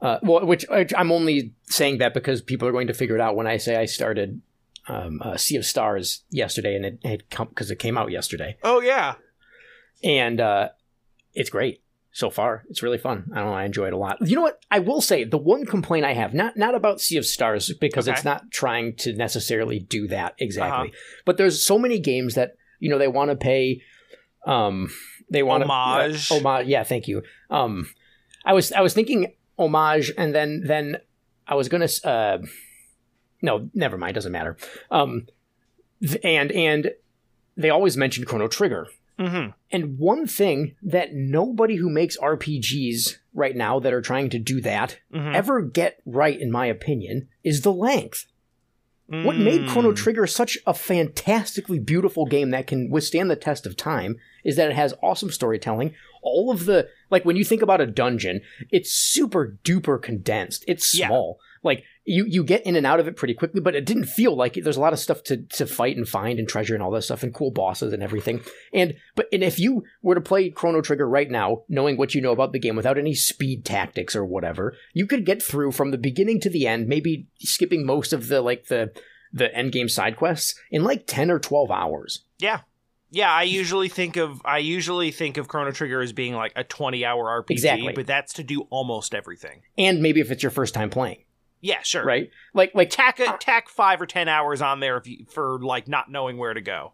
[0.00, 3.20] Uh, well, which, which I'm only saying that because people are going to figure it
[3.20, 4.42] out when I say I started
[4.88, 8.56] um, uh, Sea of Stars yesterday, and it had come because it came out yesterday,
[8.62, 9.14] Oh yeah,
[10.02, 10.68] and uh,
[11.34, 11.82] it's great
[12.14, 12.64] so far.
[12.68, 13.30] It's really fun.
[13.32, 13.54] I don't know.
[13.54, 14.18] I enjoy it a lot.
[14.20, 14.60] You know what?
[14.70, 18.06] I will say the one complaint I have not not about Sea of Stars because
[18.08, 18.14] Okay.
[18.16, 20.92] it's not trying to necessarily do that exactly,
[21.24, 23.82] but there's so many games that you know they want to pay.
[24.46, 24.90] Um,
[25.30, 26.28] they want Homage.
[26.28, 26.66] To, uh, homage.
[26.66, 27.22] Yeah, thank you.
[27.48, 27.88] Um,
[28.44, 30.96] I was I was thinking homage, and then then
[31.46, 31.88] I was gonna.
[32.04, 32.38] Uh,
[33.42, 34.14] no, never mind.
[34.14, 34.56] Doesn't matter.
[34.90, 35.26] Um,
[36.24, 36.92] and and
[37.56, 38.86] they always mention Chrono Trigger.
[39.18, 39.50] mm-hmm.
[39.70, 44.60] And one thing that nobody who makes RPGs right now that are trying to do
[44.62, 45.34] that Mm-hmm.
[45.34, 48.26] ever get right, in my opinion, is the length.
[49.08, 49.96] What made Chrono Mm.
[49.96, 54.70] Trigger such a fantastically beautiful game that can withstand the test of time is that
[54.70, 55.94] it has awesome storytelling.
[56.22, 60.64] All of the like when you think about a dungeon, it's super duper condensed.
[60.66, 61.10] It's Yeah.
[61.64, 64.34] Like you you get in and out of it pretty quickly, but it didn't feel
[64.36, 64.64] like it.
[64.64, 67.02] There's a lot of stuff to to fight and find and treasure and all that
[67.02, 68.40] stuff and cool bosses and everything.
[68.72, 72.20] And but and if you were to play Chrono Trigger right now, knowing what you
[72.20, 75.90] know about the game without any speed tactics or whatever, you could get through from
[75.92, 78.92] the beginning to the end, maybe skipping most of the like the
[79.32, 82.24] the end game side quests in like 10 or 12 hours.
[82.38, 82.60] Yeah.
[83.14, 86.64] Yeah, I usually think of I usually think of Chrono Trigger as being like a
[86.64, 87.92] 20-hour RPG, Exactly.
[87.92, 89.60] but that's to do almost everything.
[89.76, 91.18] And maybe if it's your first time playing,
[91.62, 92.04] Yeah, sure.
[92.04, 92.28] right?
[92.52, 95.58] Like like Tack a, uh, tack 5 or 10 hours on there if you, for
[95.60, 96.92] like not knowing where to go.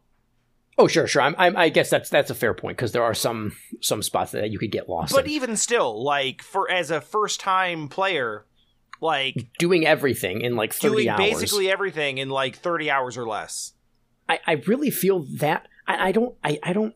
[0.79, 1.23] oh sure sure.
[1.23, 4.33] I'm, I'm I guess that's that's a fair point because there are some some spots
[4.33, 5.31] that you could get lost But in.
[5.33, 8.45] even still, like for as a first-time player,
[9.01, 11.19] like doing everything in like 30 doing hours.
[11.19, 13.73] basically everything in like 30 hours or less.
[14.29, 16.95] I, I really feel that I, I don't I, I don't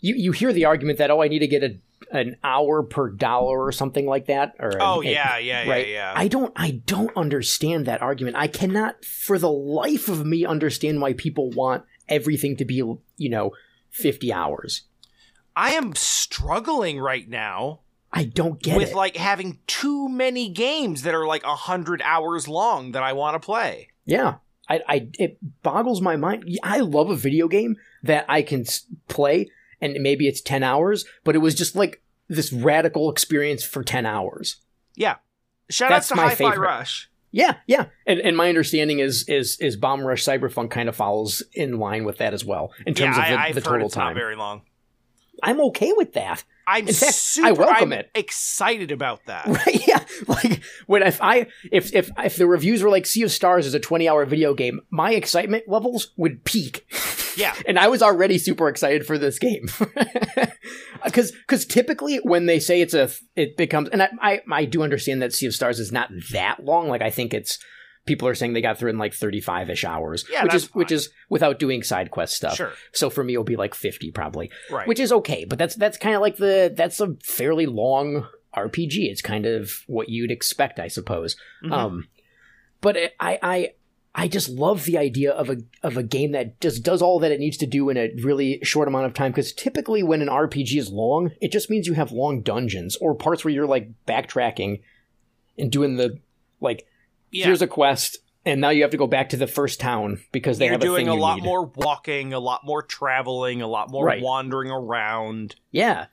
[0.00, 1.76] you you hear the argument that oh I need to get a
[2.12, 5.88] an hour per dollar or something like that or Oh an- yeah, yeah, yeah, right?
[5.88, 6.12] yeah.
[6.14, 8.36] I don't I don't understand that argument.
[8.36, 12.76] I cannot for the life of me understand why people want everything to be
[13.16, 13.52] you know
[13.90, 14.82] 50 hours.
[15.56, 17.80] I am struggling right now
[18.12, 18.94] I don't get with it.
[18.96, 23.34] like having too many games that are like a hundred hours long that I want
[23.34, 23.88] to play.
[24.04, 24.36] yeah.
[24.70, 26.44] I, I it boggles my mind.
[26.62, 28.66] I love a video game that I can
[29.08, 29.48] play
[29.80, 34.04] and maybe it's 10 hours but it was just like this radical experience for 10
[34.06, 34.56] hours
[34.96, 35.16] Yeah.
[35.70, 36.60] Shout That's out to my Hi-Fi favorite.
[36.66, 37.10] Rush.
[37.30, 41.42] Yeah, yeah, and and my understanding is is is Bomb Rush Cyberpunk kind of follows
[41.52, 43.66] in line with that as well in terms yeah, of the, I, I've the heard
[43.74, 44.14] total it's time.
[44.14, 44.62] very long.
[45.42, 46.42] I'm okay with that.
[46.68, 48.10] I'm In fact, I welcome I'm it.
[48.14, 49.46] excited about that.
[49.58, 49.88] Right?
[49.88, 53.66] Yeah, like when if I if if if the reviews were like Sea of Stars
[53.66, 56.84] is a 20 hour video game, my excitement levels would peak.
[57.36, 57.54] Yeah.
[57.66, 59.68] and I was already super excited for this game
[61.04, 64.82] because because typically when they say it's a it becomes and I, I I do
[64.82, 66.88] understand that Sea of Stars is not that long.
[66.88, 67.58] Like I think it's
[68.08, 70.90] people are saying they got through in like 35 ish hours, Yeah, which is which
[70.90, 72.56] is without doing side quest stuff.
[72.56, 72.72] Sure.
[72.92, 74.88] So for me, it'll be like 50 probably, Right.
[74.88, 75.44] which is okay.
[75.44, 79.08] But that's that's kind of like the that's a fairly long RPG.
[79.10, 81.36] It's kind of what you'd expect, I suppose.
[81.64, 81.72] Mhm.
[81.72, 82.08] Um,
[82.80, 83.68] but it, I, I,
[84.14, 87.30] I just love the idea of a of a game that just does all that
[87.30, 89.30] it needs to do in a really short amount of time.
[89.32, 93.14] Because typically, when an RPG is long, it just means you have long dungeons or
[93.14, 94.80] parts where you're like backtracking
[95.58, 96.18] and doing the
[96.60, 96.86] like.
[97.30, 97.46] Yeah.
[97.46, 100.58] Here's a quest, and now you have to go back to the first town because
[100.58, 101.44] they You're have a doing a lot need.
[101.44, 104.22] more walking, a lot more traveling, a lot more Right.
[104.22, 105.56] wandering around.
[105.70, 106.06] Yeah.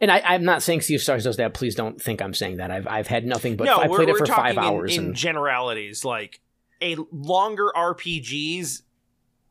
[0.00, 1.52] And I, I'm not saying Sea of Stars does that.
[1.52, 2.70] Please don't think I'm saying that.
[2.70, 5.14] I've I've had nothing but no, I played it for five in- hours in, and
[5.14, 6.04] generalities.
[6.06, 6.40] Like
[6.80, 8.80] a longer RPGs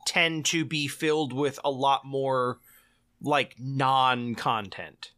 [0.07, 2.57] tend to be filled with a lot more
[3.21, 5.11] like non-content.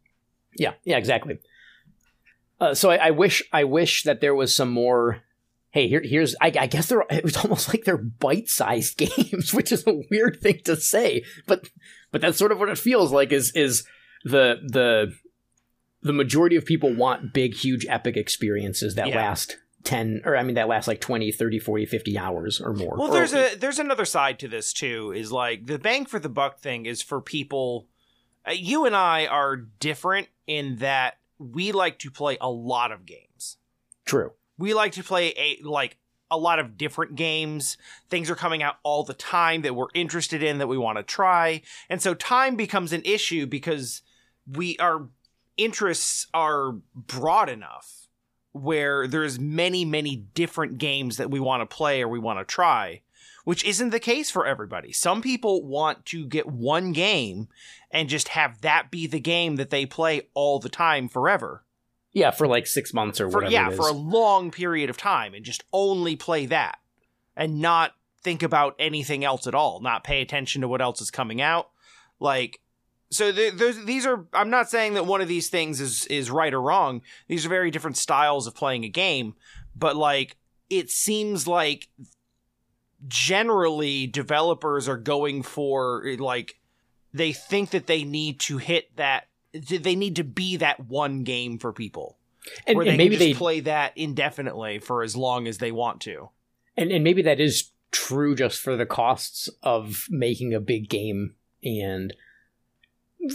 [0.57, 1.39] Yeah, yeah, exactly.
[2.59, 5.21] Uh, so I, I wish I wish that there was some more.
[5.71, 6.35] Hey, here, here's.
[6.41, 7.05] I, I guess they're.
[7.09, 11.69] It was almost like they're bite-sized games, which is a weird thing to say, but
[12.11, 13.31] but that's sort of what it feels like.
[13.31, 13.85] Is is
[14.23, 15.13] the the
[16.01, 19.17] the majority of people want big, huge, epic experiences that Yeah.
[19.17, 22.95] last 10 or I mean that last like 20, 30, 40, 50 hours or more.
[22.97, 25.11] Well, Or- there's a there's another side to this too.
[25.15, 27.87] Is like the bang for the buck thing is for people.
[28.47, 33.05] Uh, you and I are different in that we like to play a lot of
[33.05, 33.57] games.
[34.05, 34.31] true.
[34.61, 35.97] We like to play a like
[36.29, 37.77] a lot of different games.
[38.11, 41.03] Things are coming out all the time that we're interested in that we want to
[41.03, 41.63] try.
[41.89, 44.03] And so time becomes an issue because
[44.45, 45.09] we our
[45.57, 48.07] interests are broad enough
[48.51, 52.45] where there's many many different games that we want to play or we want to
[52.45, 53.01] try,
[53.45, 54.91] which isn't the case for everybody.
[54.91, 57.47] Some people want to get one game
[57.89, 61.63] and just have that be the game that they play all the time forever
[62.13, 63.77] Yeah, for like 6 months or for whatever yeah it is.
[63.77, 66.77] for a long period of time and just only play that
[67.35, 67.93] and not
[68.23, 71.69] think about anything else at all not pay attention to what else is coming out
[72.19, 72.59] like
[73.09, 76.29] so th- there's, these are i'm not saying that one of these things is is
[76.29, 79.33] right or wrong these are very different styles of playing a game
[79.75, 80.37] but like
[80.69, 81.87] it seems like
[83.07, 86.59] generally developers are going for like
[87.13, 91.57] they think that they need to hit that they need to be that one game
[91.57, 92.17] for people
[92.65, 95.57] and, where and they maybe can they just play that indefinitely for as long as
[95.57, 96.29] they want to.
[96.77, 101.35] and, and maybe that is true just for the costs of making a big game
[101.63, 102.13] and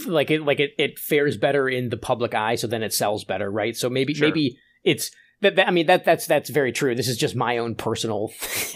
[0.05, 3.23] like it like it, it fares better in the public eye so then it sells
[3.23, 4.27] better right so maybe Sure.
[4.27, 6.95] maybe it's that, that, I mean that that's that's very true.
[6.95, 8.31] This is just my own personal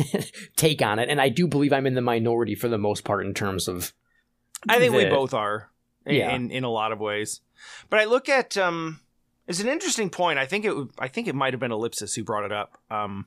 [0.56, 3.26] take on it, and I do believe I'm in the minority for the most part
[3.26, 3.94] in terms of.
[4.70, 5.72] I think we both are
[6.06, 6.34] Yeah.
[6.36, 7.42] in in a lot of ways.
[7.90, 9.00] But I look at um
[9.48, 10.40] it's an interesting point.
[10.40, 13.26] I think it I think it might have been Ellipsis who brought it up um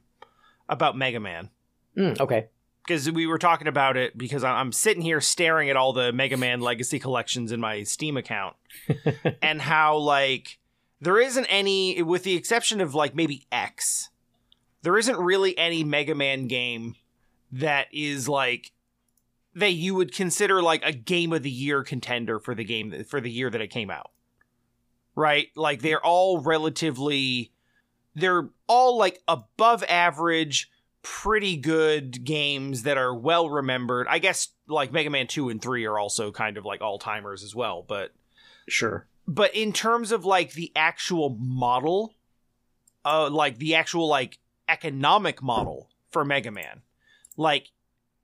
[0.68, 1.50] about Mega Man.
[1.96, 2.48] Mm, okay.
[2.84, 6.36] because we were talking about it because I'm sitting here staring at all the Mega
[6.36, 8.56] Man Legacy collections in my Steam account
[9.42, 10.58] and how like
[11.00, 14.10] there isn't any with the exception of like maybe X
[14.82, 16.96] there isn't really any Mega Man game
[17.52, 18.72] that is like
[19.54, 23.20] that you would consider like a game of the year contender for the game for
[23.20, 24.10] the year that it came out.
[25.14, 25.48] Right?
[25.54, 27.52] Like they're all relatively
[28.16, 30.70] they're all like above average
[31.02, 34.06] pretty good games that are well remembered.
[34.08, 37.42] I guess like Mega Man 2 and 3 are also kind of like all timers
[37.44, 38.12] as well, but
[38.68, 39.06] Sure.
[39.28, 42.14] but in terms of like the actual model
[43.04, 44.38] uh like the actual like
[44.68, 46.80] economic model for Mega Man,
[47.36, 47.70] like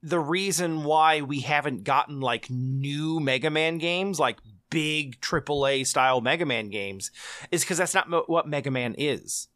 [0.03, 4.37] the reason why we haven't gotten like new Mega Man games, like
[4.69, 7.11] big AAA style Mega Man games,
[7.51, 9.47] is because that's not mo- what Mega Man is.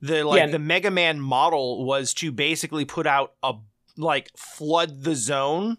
[0.00, 0.46] The like Yeah.
[0.48, 3.54] the Mega Man model was to basically put out a
[3.96, 5.78] like flood the zone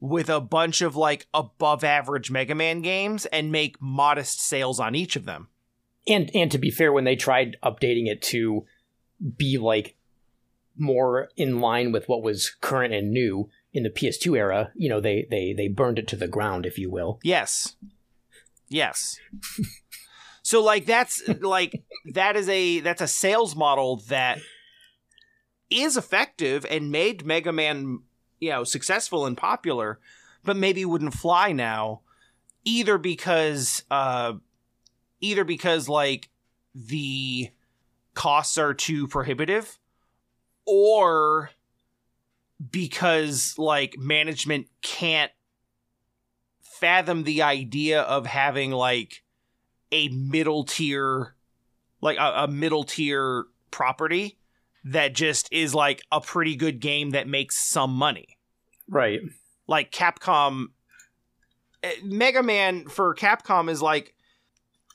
[0.00, 4.94] with a bunch of like above average Mega Man games and make modest sales on
[4.94, 5.48] each of them.
[6.06, 8.64] And and to be fair, when they tried updating it to
[9.36, 9.96] be like
[10.78, 15.00] more in line with what was current and new in the PS2 era, you know,
[15.00, 17.18] they they they burned it to the ground, if you will.
[17.22, 17.76] Yes.
[18.68, 19.18] Yes.
[20.42, 24.38] so like that's like that is a that's a sales model that
[25.70, 28.00] is effective and made Mega Man,
[28.40, 30.00] you know, successful and popular,
[30.44, 32.00] but maybe wouldn't fly now
[32.64, 34.34] either because uh
[35.20, 36.28] either because like
[36.74, 37.50] the
[38.14, 39.78] costs are too prohibitive
[40.68, 41.50] or
[42.70, 45.32] because like management can't
[46.60, 49.22] fathom the idea of having like
[49.90, 51.34] a middle tier
[52.00, 54.38] like a, a middle tier property
[54.84, 58.36] that just is like a pretty good game that makes some money
[58.88, 59.20] Right.
[59.66, 60.66] like capcom
[61.82, 64.14] eh, mega man for capcom is like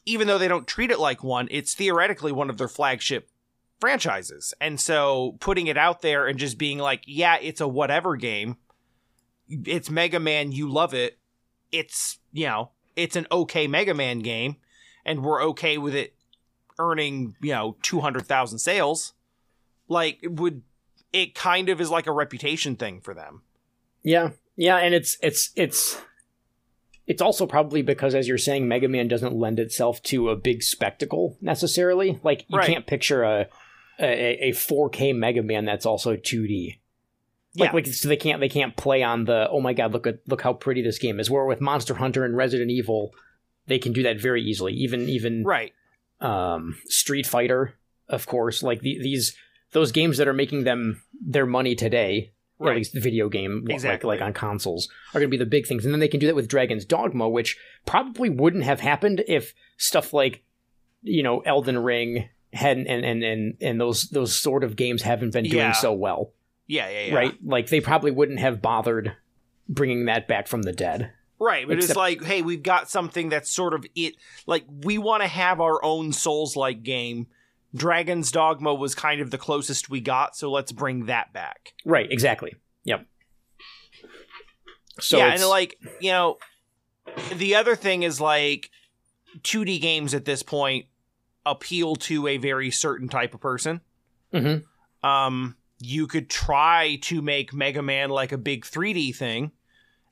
[0.05, 3.29] even though they don't treat it like one it's theoretically one of their flagship
[3.83, 4.53] franchises.
[4.61, 8.55] And so putting it out there and just being like yeah it's a whatever game.
[9.49, 11.19] It's mega man you love it.
[11.69, 14.55] It's you know it's an okay mega man game
[15.03, 16.15] and we're okay with it
[16.79, 19.13] earning you know 200,000 sales
[19.89, 20.61] like it would
[21.11, 23.41] it kind of is like a reputation thing for them.
[24.01, 25.99] Yeah, yeah, and it's it's it's
[27.05, 30.63] it's also probably because, as you're saying, Mega Man doesn't lend itself to a big
[30.63, 32.19] spectacle necessarily.
[32.23, 32.67] Like you Right.
[32.67, 33.47] can't picture a
[33.99, 36.79] a, a 4K Mega Man that's also 2D.
[37.55, 37.71] Like, Yeah.
[37.73, 40.41] like so they can't they can't play on the oh my god look at look
[40.41, 41.29] how pretty this game is.
[41.29, 43.13] Where with Monster Hunter and Resident Evil,
[43.67, 44.73] they can do that very easily.
[44.73, 45.71] Even even right
[46.19, 47.75] um, Street Fighter,
[48.07, 49.35] of course, like the, these
[49.71, 52.73] those games that are making them their money today, or Right.
[52.73, 55.65] at least the video game, like- like, on consoles, are going to be the big
[55.67, 55.83] things.
[55.83, 59.53] And then they can do that with Dragon's Dogma, which probably wouldn't have happened if
[59.77, 60.43] stuff like
[61.03, 65.31] you know Elden Ring had and and and and those those sort of games haven't
[65.33, 65.71] been doing Yeah.
[65.73, 66.31] so well,
[66.67, 67.37] yeah yeah yeah right?
[67.43, 69.15] Like they probably wouldn't have bothered
[69.67, 71.11] bringing that back from the dead.
[71.39, 74.13] Right, but it's like, hey, we've got something that's sort of it.
[74.45, 77.27] Like, we want to have our own Souls like game.
[77.75, 81.73] Dragon's Dogma was kind of the closest we got, so let's bring that back.
[81.83, 82.53] Right, exactly.
[82.85, 83.05] Yep.
[84.99, 86.37] So yeah, it's- and like, you know,
[87.33, 88.69] the other thing is like
[89.41, 90.85] 2D games at this point
[91.45, 93.81] appeal to a very certain type of person.
[94.33, 94.63] Mhm.
[95.03, 99.51] Um, you could try to make Mega Man like a big 3D thing,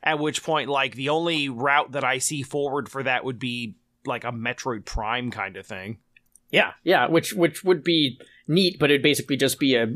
[0.04, 3.76] at which point, like, the only route that I see forward for that would be
[4.06, 6.00] like a Metroid Prime kind of thing.
[6.50, 9.88] Yeah, yeah, which which would be neat, but it'd basically just be a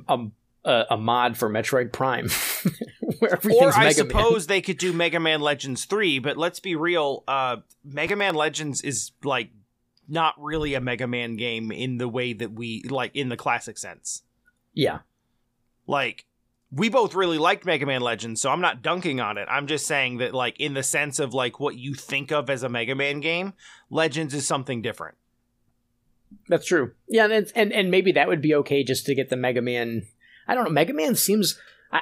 [0.65, 2.29] a, a, mod for Metroid Prime,
[3.19, 6.59] where everything's or I Mega suppose they could do Mega Man Legends 3, but let's
[6.59, 9.49] be real, uh, Mega Man Legends is like
[10.07, 13.77] not really a Mega Man game in the way that we like in the classic
[13.77, 14.23] sense.
[14.73, 14.99] Yeah,
[15.87, 16.25] Like
[16.71, 19.47] we both really liked Mega Man Legends, so I'm not dunking on it.
[19.49, 22.63] I'm just saying that like in the sense of like what you think of as
[22.63, 23.53] a Mega Man game,
[23.89, 25.15] Legends is something different.
[26.49, 26.91] that's true.
[27.07, 30.05] Yeah, and and and maybe that would be okay just to get the Mega Man.
[30.47, 30.71] I don't know.
[30.71, 31.57] Mega Man seems.
[31.91, 32.01] I,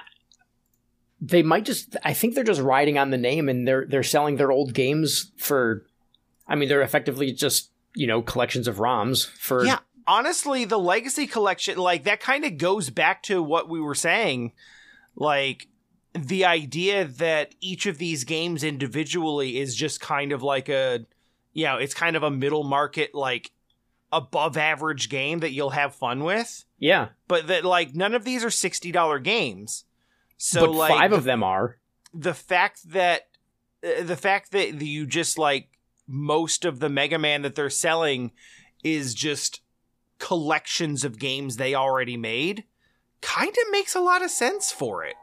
[1.22, 1.96] they might just.
[2.04, 5.32] I think they're just riding on the name, and they're they're selling their old games
[5.38, 5.86] for.
[6.48, 9.80] I mean, they're effectively just you know collections of ROMs for Yeah.
[10.08, 14.52] honestly, the Legacy Collection, like that, kind of goes back to what we were saying,
[15.16, 15.68] like
[16.14, 21.06] the idea that each of these games individually is just kind of like a,
[21.54, 23.52] you know, it's kind of a middle market, like
[24.12, 26.66] above average game that you'll have fun with.
[26.78, 29.86] Yeah, But that, like, none of these are sixty dollar games.
[30.38, 31.78] So, but like, five of them are.
[32.14, 33.28] the fact that
[33.84, 35.70] uh, the fact that you just like
[36.14, 38.32] most of the Mega Man that they're selling
[38.84, 39.62] is just
[40.20, 42.64] collections of games they already made
[43.22, 45.16] kind of makes a lot of sense for it.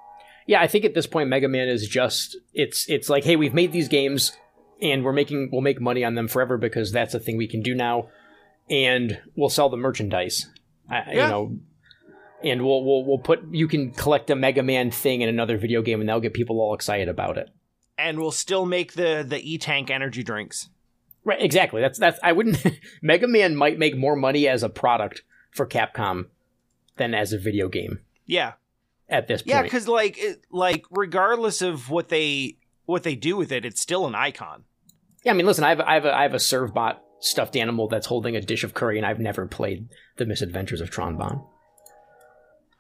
[0.47, 3.55] Yeah, I think at this point Mega Man is just it's it's like, hey, we've
[3.55, 4.33] made these games
[4.83, 7.63] and we're making we'll make money on them forever because that's a thing we can
[7.63, 8.09] do now,
[8.69, 10.49] and we'll sell the merchandise.
[10.89, 11.13] I, Yeah.
[11.13, 11.59] You know,
[12.43, 15.83] and we'll we'll we'll put you can collect a Mega Man thing in another video
[15.83, 17.49] game and that'll get people all excited about it.
[17.97, 20.69] And we'll still make the the E Tank energy drinks.
[21.31, 21.81] Right, exactly.
[21.81, 22.65] That's that's I wouldn't
[23.03, 25.23] Mega Man might make more money as a product
[25.53, 26.27] for Capcom
[26.97, 28.53] than as a video game Yeah.
[29.09, 29.51] at this point.
[29.51, 32.57] Yeah, cuz like it, like regardless of what they
[32.87, 34.65] what they do with it, it's still an icon.
[35.25, 37.87] Yeah, I mean, listen, I have I have a, I have a Servbot stuffed animal
[37.89, 41.45] that's holding a dish of curry, and I've never played the Misadventures of Tron Bonne.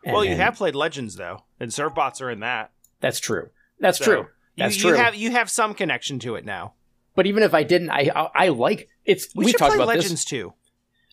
[0.04, 2.72] And- well, you have played Legends though, and Servbots are in that.
[3.00, 3.50] That's true.
[3.78, 4.18] That's So, true.
[4.56, 4.96] You, That's you true.
[4.98, 6.74] have you have some connection to it now.
[7.20, 9.28] But even if I didn't, I I, I like it's.
[9.34, 10.24] We, We, should talked play about Legends this.
[10.24, 10.54] too.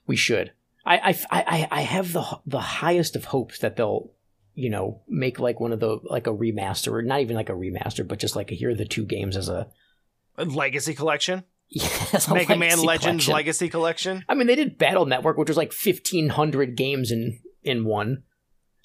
[0.05, 0.53] We should.
[0.85, 4.13] I, I I I have the the highest of hopes that they'll
[4.55, 7.51] you know make like one of the like a remaster or not even like a
[7.51, 9.67] remaster, but just like a, here are the two games as a
[10.37, 13.33] A Legacy Collection, yes, Mega Man legacy Legends collection.
[13.33, 14.23] Legacy Collection.
[14.29, 18.23] I mean, they did Battle Network, which was like fifteen hundred games in in one.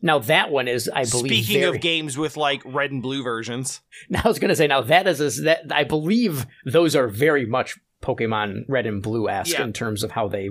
[0.04, 1.44] Now that one is, I believe.
[1.44, 4.66] Speaking very- of games with like red and blue versions, Now I was gonna say
[4.66, 9.28] now that is a, that I believe those are very much Pokemon Red and Blue
[9.28, 9.62] esque Yeah.
[9.64, 10.50] in terms of how they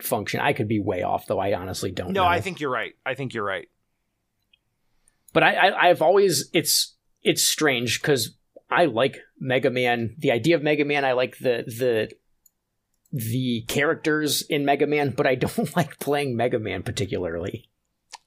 [0.00, 0.40] function.
[0.40, 1.38] I could be way off though.
[1.38, 2.28] I honestly don't no, know.
[2.28, 2.94] I think you're right.
[3.04, 3.68] I think you're right.
[5.34, 8.34] but I, I I've always it's it's strange because
[8.70, 10.14] I like Mega Man.
[10.18, 12.10] The idea of Mega Man, I like the the
[13.12, 17.68] the characters in Mega Man, but I don't like playing Mega Man particularly.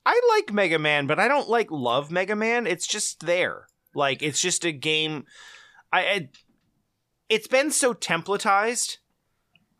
[0.05, 2.65] I like Mega Man, but I don't like love Mega Man.
[2.65, 3.67] It's just there.
[3.93, 5.25] Like it's just a game.
[5.91, 6.29] I, I
[7.29, 8.97] it's been so templatized.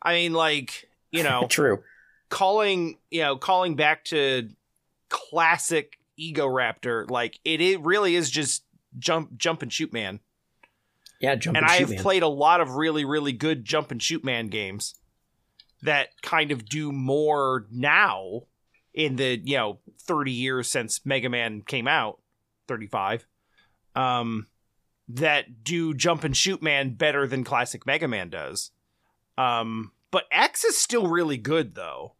[0.02, 1.80] I mean, like you know, True.
[2.30, 4.50] calling you know calling back to
[5.10, 7.10] classic Egoraptor.
[7.10, 8.64] Like it, it really is just
[9.00, 10.20] jump jump and shoot man.
[11.20, 12.00] Yeah, jump and and, I have man.
[12.00, 14.96] played a lot of really, really good jump and shoot man games
[15.84, 18.42] that kind of do more now
[18.94, 22.20] in the you know 30 years since Mega Man came out,
[22.68, 23.26] 35.
[23.96, 24.48] Um,
[25.10, 28.72] that do jump and shoot man better than classic Mega Man does.
[29.38, 32.16] Um, but X is still really good though.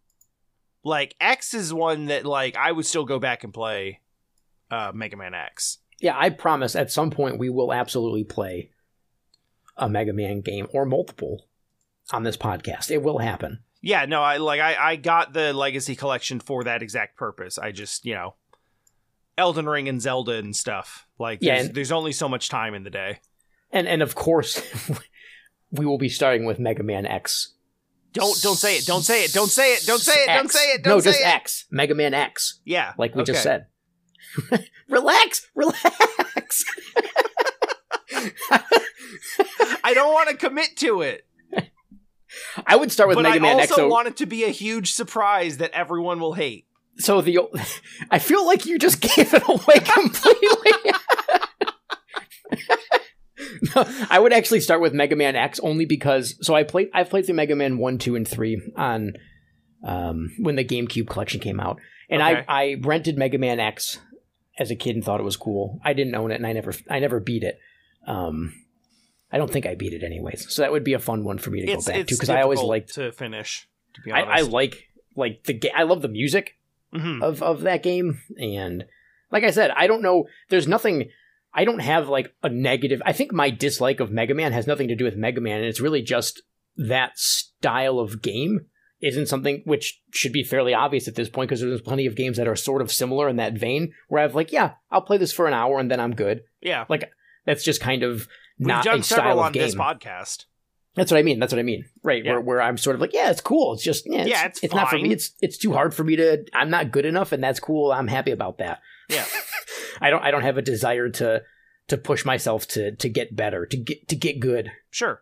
[0.84, 4.02] Like X is one that like I would still go back and play
[4.70, 5.80] uh Mega Man X.
[6.00, 8.72] Yeah, I promise at some point we will absolutely play
[9.78, 11.48] a Mega Man game or multiple
[12.12, 12.92] on this podcast.
[12.92, 13.60] It will happen.
[13.82, 17.58] Yeah, no, I like I I got the Legacy collection for that exact purpose.
[17.58, 18.36] I just, you know,
[19.38, 21.08] Elden Ring and Zelda and stuff.
[21.18, 23.20] Like Yeah, there's, and- there's only so much time in the day.
[23.72, 24.62] And and of course
[25.72, 27.54] we will be starting with Mega Man X.
[28.14, 28.86] Don't don't say it.
[28.86, 29.32] Don't say it.
[29.34, 29.86] Don't say it.
[29.86, 30.28] Don't say it.
[30.28, 30.84] Don't say it.
[30.84, 31.28] Don't no, say just it.
[31.28, 31.66] X.
[31.72, 32.94] Mega Man X, Yeah.
[32.98, 33.68] like we just said.
[34.90, 36.66] relax, relax.
[39.84, 41.26] I don't want to commit to it.
[42.66, 43.76] I would start with but Mega I Man also X.
[43.76, 46.66] So, want it to be a huge surprise that everyone will hate.
[46.98, 47.40] so the
[48.12, 50.92] I feel like you just gave it away completely.
[53.76, 57.10] no, I would actually start with Mega Man X only because so I played I've
[57.10, 59.14] played through Mega Man one, two, and three on
[59.84, 61.80] um, when the GameCube collection came out,
[62.10, 62.46] and Okay.
[62.48, 64.00] I I rented Mega Man X
[64.60, 65.80] as a kid and thought it was cool.
[65.84, 67.58] I didn't own it and I never I never beat it.
[68.08, 68.54] Um,
[69.32, 71.50] I don't think I beat it anyways, so that would be a fun one for
[71.52, 73.68] me to It's go back to because I always liked to finish.
[73.96, 76.58] To be I, honest, I like like the ga- I love the music
[76.94, 77.22] Mhm.
[77.24, 78.86] of of that game and
[79.32, 81.10] like I said I don't know there's nothing
[81.54, 84.88] I don't have like a negative I think my dislike of Mega Man has nothing
[84.90, 86.42] to do with Mega Man and it's really just
[86.78, 88.66] that style of game
[89.02, 92.38] isn't something which should be fairly obvious at this point because there's plenty of games
[92.38, 95.34] that are sort of similar in that vein where I've like yeah I'll play this
[95.34, 97.10] for an hour and then I'm good Yeah, like
[97.46, 98.28] that's just kind of
[98.62, 100.46] we've not done a style several of on game this podcast.
[100.96, 101.40] that's what I mean.
[101.40, 101.86] That's what I mean.
[102.04, 102.24] Right.
[102.24, 102.32] Yeah.
[102.34, 103.74] Where, where I'm sort of like, yeah, it's cool.
[103.74, 105.12] It's just, yeah, it's, Yeah, it's not for me.
[105.12, 107.92] It's, it's too hard for me to, I'm not good enough and that's cool.
[107.92, 108.80] I'm happy about that.
[109.10, 109.26] Yeah.
[110.02, 111.44] I don't, I don't have a desire to,
[111.90, 114.72] to push myself to, to get better, to get, to get good.
[114.92, 115.22] Sure,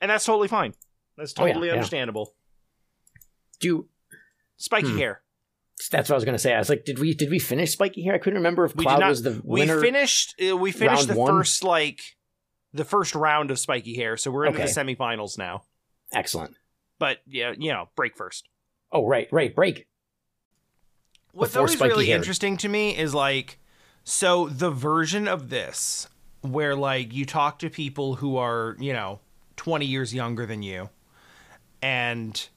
[0.00, 0.74] and that's totally fine.
[1.16, 1.74] That's Oh, yeah, totally yeah.
[1.74, 2.34] understandable.
[3.60, 3.86] Do,
[4.56, 5.22] Spiky hair.
[5.90, 6.54] That's what I was gonna say.
[6.54, 8.14] I was like, did we did we finish Spiky Hair?
[8.14, 9.08] I couldn't remember if We Cloud not.
[9.08, 9.80] was the we winner.
[9.80, 10.34] finished.
[10.42, 11.30] Uh, we finished round the one?
[11.30, 12.00] first like
[12.72, 14.72] the first round of Spiky Hair, so we're into Okay.
[14.72, 15.62] the semifinals now.
[16.12, 16.54] Excellent.
[16.98, 18.48] But yeah, you know, break first.
[18.92, 19.86] Oh right, right, break.
[21.32, 22.16] What's Before always really Hair.
[22.16, 23.58] interesting to me is like,
[24.04, 26.08] so the version of this
[26.42, 29.20] where like you talk to people who are you know
[29.56, 30.90] twenty years younger than you,
[31.82, 32.48] and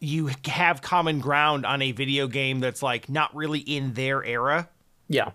[0.00, 4.68] you have common ground on a video game that's like not really in their era.
[5.08, 5.30] Yeah.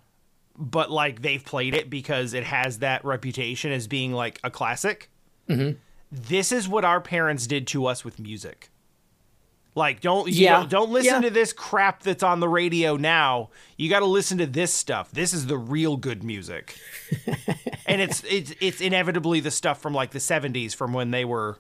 [0.62, 5.10] But like they've played it because it has that reputation as being like a classic.
[5.50, 5.78] Mhm.
[6.12, 8.70] This is what our parents did to us with music.
[9.74, 10.60] Like, don't you Yeah.
[10.60, 11.30] don't, don't listen Yeah.
[11.30, 13.50] to this crap that's on the radio now.
[13.78, 15.10] You got to listen to this stuff.
[15.12, 16.78] This is the real good music,
[17.88, 21.58] and it's it's it's inevitably the stuff from like the '70s, from when they were,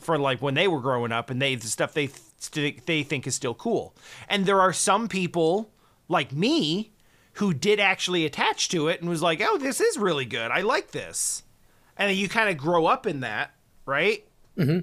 [0.00, 2.08] for like when they were growing up, and they the stuff they
[2.52, 3.94] th- they think is still cool.
[4.28, 5.70] And there are some people
[6.08, 6.92] like me
[7.36, 10.50] who did actually attach to it and was like, "Oh, this is really good.
[10.50, 11.42] I like this."
[11.96, 13.52] And then you kind of grow up in that,
[13.84, 14.26] right?
[14.56, 14.80] Mm-hmm.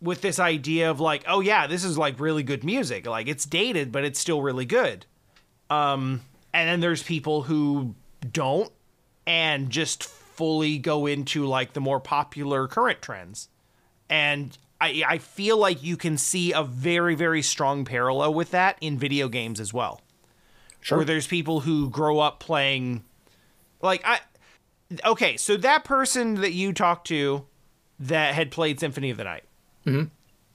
[0.00, 3.06] With this idea of like, "Oh yeah, this is like really good music.
[3.06, 5.06] Like it's dated, but it's still really good."
[5.70, 6.22] Um,
[6.52, 7.94] and then there's people who
[8.30, 8.70] don't
[9.26, 13.48] and just fully go into like the more popular current trends.
[14.10, 18.76] And I I feel like you can see a very very strong parallel with that
[18.82, 20.02] in video games as well
[20.86, 20.98] Sure.
[20.98, 23.02] where there's people who grow up playing
[23.82, 24.20] like I
[25.04, 27.44] okay, so that person that you talked to
[27.98, 29.44] that had played Symphony of the Night.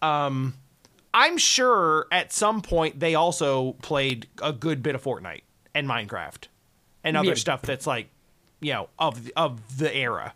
[0.02, 0.54] Um
[1.14, 5.42] I'm sure at some point they also played a good bit of Fortnite
[5.76, 6.48] and Minecraft
[7.04, 7.34] and other Yeah.
[7.36, 8.08] stuff that's like,
[8.62, 10.34] you know, of of the era.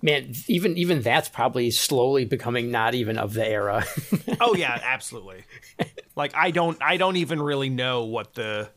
[0.00, 3.84] Man, even even that's probably slowly becoming not even of the era.
[4.40, 5.44] Oh yeah, absolutely.
[6.14, 8.68] Like I don't I don't even really know what the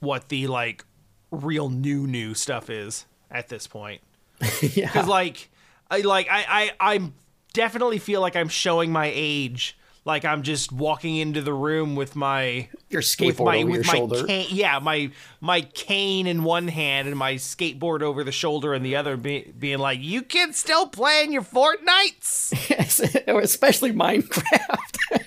[0.00, 0.84] what the like
[1.30, 4.00] real new new stuff is at this point.
[4.60, 4.88] yeah.
[4.90, 5.48] Cuz like
[5.90, 7.14] I like I I I'm
[7.52, 9.76] definitely feel like I'm showing my age.
[10.06, 13.74] Like I'm just walking into the room with my Your with skateboard my over with
[13.74, 14.24] your my shoulder.
[14.24, 18.82] cane, yeah, my my cane in one hand and my skateboard over the shoulder in
[18.82, 25.19] the other, be, being like, "You kids still playing your Fortnites?" Yes, especially Minecraft.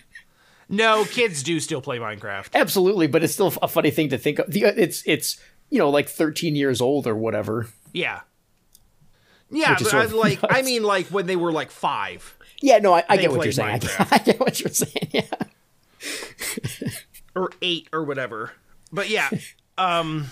[0.73, 2.49] No, kids do still play Minecraft.
[2.53, 4.51] Absolutely, but it's still a funny thing to think of.
[4.51, 7.67] The, it's it's you know like 13 years old or whatever.
[7.93, 8.21] Yeah.
[9.51, 13.03] Yeah, but I, like I mean, like when they were like five Yeah, no, I,
[13.07, 13.69] I get what you're saying.
[13.75, 15.09] I get, I get what you're saying.
[15.11, 15.25] Yeah.
[17.35, 18.51] or eight or whatever.
[18.91, 19.29] But yeah,
[19.77, 20.31] um,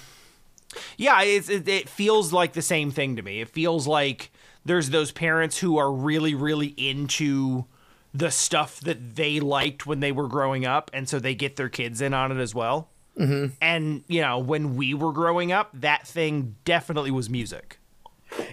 [0.97, 3.41] yeah, it, it feels like the same thing to me.
[3.41, 4.31] It feels like
[4.65, 7.65] there's those parents who are really, really into
[8.13, 11.69] the stuff that they liked when they were growing up, and so they get their
[11.69, 12.89] kids in on it as well.
[13.17, 13.53] Mm-hmm.
[13.61, 17.79] And you know, when we were growing up, that thing definitely was music,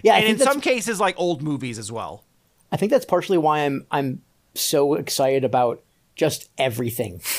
[0.03, 2.23] Yeah, I and in some cases, like old movies as well.
[2.71, 4.21] I think that's partially why I'm I'm
[4.53, 5.81] so excited about
[6.15, 7.21] just everything.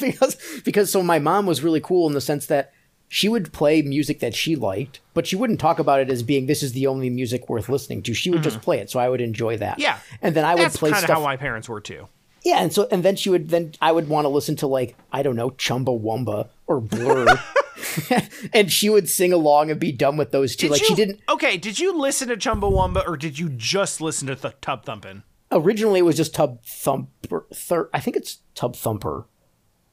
[0.00, 2.72] Because because so my mom was really cool in the sense that
[3.12, 6.46] she would play music that she liked, but she wouldn't talk about it as being
[6.46, 8.14] this is the only music worth listening to.
[8.14, 9.72] She would just play it, so I would enjoy that.
[9.72, 9.80] Mm-hmm.
[9.80, 10.64] Yeah, and then I would play.
[10.64, 11.18] That's play kind of stuff.
[11.18, 12.06] how my parents were too.
[12.44, 14.96] Yeah, and so and then she would then I would want to listen to like
[15.12, 17.26] I don't know Chumbawamba or Blur,
[18.52, 20.68] and she would sing along and be done with those two.
[20.68, 24.00] Did like you, she didn't Okay, did you listen to Chumbawamba or did you just
[24.00, 25.24] listen to th- Tub Thumpin'?
[25.50, 27.46] originally it was just Tub Thumper.
[27.52, 29.26] Thir, I think it's Tub Thumper.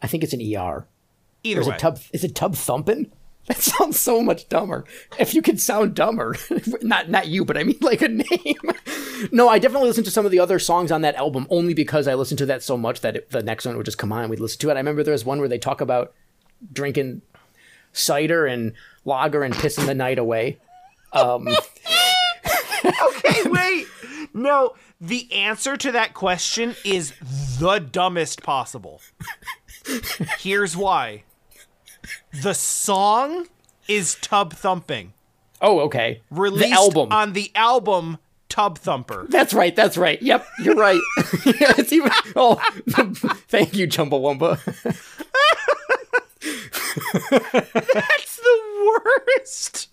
[0.04, 0.86] I think it's an ER.
[1.52, 1.76] Either is way.
[1.76, 2.00] it Tub?
[2.14, 3.12] Is it Tub Thumpin'?
[3.48, 4.84] That sounds so much dumber.
[5.18, 6.36] If you could sound dumber,
[6.82, 8.28] not not you, but I mean like a name.
[9.32, 12.10] no, I definitely listened to some of the other songs on that album only because
[12.10, 14.24] I listened to that so much that it, the next one would just come on
[14.24, 14.74] and we'd listen to it.
[14.74, 16.14] I remember there was one where they talk about
[16.74, 17.22] drinking
[17.94, 18.74] cider and
[19.06, 20.58] lager and pissing the night away.
[21.14, 21.48] Um,
[22.86, 23.88] okay, wait.
[24.34, 27.14] No, the answer to that question is
[27.60, 29.02] the dumbest possible.
[30.40, 31.24] Here's why.
[32.34, 33.48] The song
[33.88, 35.14] is Tub Thumping,
[35.62, 36.22] oh, okay.
[36.30, 37.12] released the album.
[37.12, 38.18] on the album
[38.50, 39.28] Tub Thumper.
[39.30, 39.76] That's right.
[39.76, 40.22] That's right.
[40.22, 41.00] Yep, you're right.
[41.46, 42.12] yeah, it's even.
[42.36, 42.56] Oh,
[43.48, 44.64] thank you, Chumbawamba.
[47.94, 49.90] That's the worst.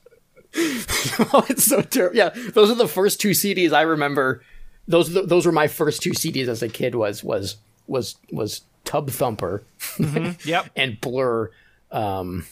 [1.33, 2.17] oh, it's so terrible.
[2.17, 4.43] Yeah, those are the first two CDs I remember.
[4.87, 6.95] Those those were my first two CDs as a kid.
[6.95, 7.57] Was was
[7.87, 10.49] was was Tub Thumper mm-hmm.
[10.49, 10.71] Yep.
[10.77, 11.51] and Blur.
[11.95, 12.45] Um,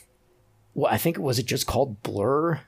[0.74, 2.60] well, I think it was it just called Blur.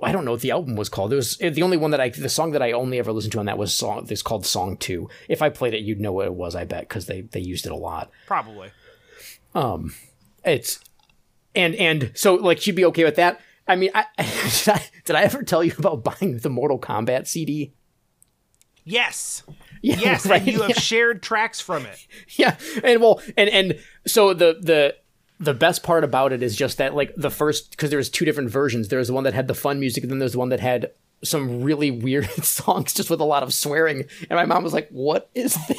[0.00, 1.12] I don't know what the album was called.
[1.12, 3.40] It was the only one that I the song that I only ever listened to
[3.40, 4.04] on that was song.
[4.04, 5.08] This called Song Two.
[5.28, 6.54] If I played it, you'd know what it was.
[6.54, 8.10] I bet because they they used it a lot.
[8.26, 8.70] Probably.
[9.54, 9.94] Um,
[10.44, 10.78] it's
[11.54, 13.40] and and so like she'd be okay with that.
[13.66, 17.26] I mean, I, did I did I ever tell you about buying the Mortal Kombat
[17.26, 17.72] CD?
[18.84, 19.42] Yes.
[19.82, 20.78] Yeah, Yes, right, and you have yeah.
[20.80, 22.06] shared tracks from it.
[22.36, 24.96] yeah and well and and so the the
[25.40, 28.24] the best part about it is just that like the first because there was two
[28.24, 28.88] different versions.
[28.88, 30.60] There was the one that had the fun music and then there's the one that
[30.60, 30.90] had
[31.22, 34.04] some really weird songs just with a lot of swearing.
[34.30, 35.78] And my mom was like what is this?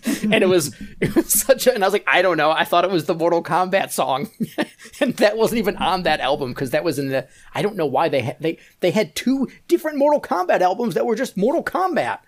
[0.22, 2.50] And it was it was such a and i was like i don't know.
[2.50, 4.28] I thought it was the mortal kombat song.
[5.00, 7.86] And that wasn't even on that album because that was in the i don't know
[7.86, 11.62] why they had they they had two different mortal kombat albums that were just mortal
[11.64, 12.18] kombat.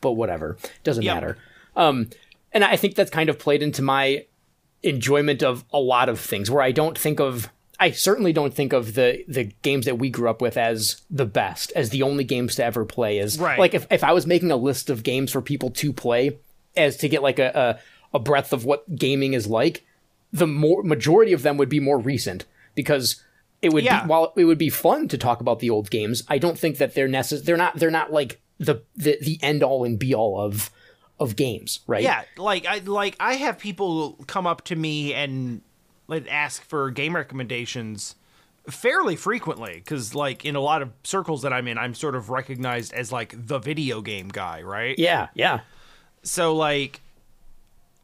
[0.00, 0.56] But whatever.
[0.84, 1.14] Doesn't Yep.
[1.14, 1.38] matter.
[1.74, 2.08] Um
[2.52, 4.26] and I think that's kind of played into my
[4.82, 8.72] enjoyment of a lot of things where I don't think of I certainly don't think
[8.72, 12.22] of the the games that we grew up with as the best, as the only
[12.24, 13.18] games to ever play.
[13.18, 13.58] As Right.
[13.58, 16.38] like if, if I was making a list of games for people to play,
[16.76, 17.78] as to get like a,
[18.12, 19.84] a, a breadth of what gaming is like,
[20.32, 22.44] the more majority of them would be more recent
[22.76, 23.20] because
[23.62, 24.02] it would Yeah.
[24.04, 26.78] be while it would be fun to talk about the old games, I don't think
[26.78, 30.14] that they're necess- they're not they're not like the the, the end all and be
[30.14, 30.70] all of
[31.22, 32.02] of games, right?
[32.02, 35.62] Yeah, like I like I have people come up to me and
[36.08, 38.14] like ask for game recommendations
[38.68, 42.30] fairly frequently because like in a lot of circles that I'm in, I'm sort of
[42.30, 44.98] recognized as like the video game guy, right?
[44.98, 45.60] Yeah, yeah.
[46.22, 47.00] So like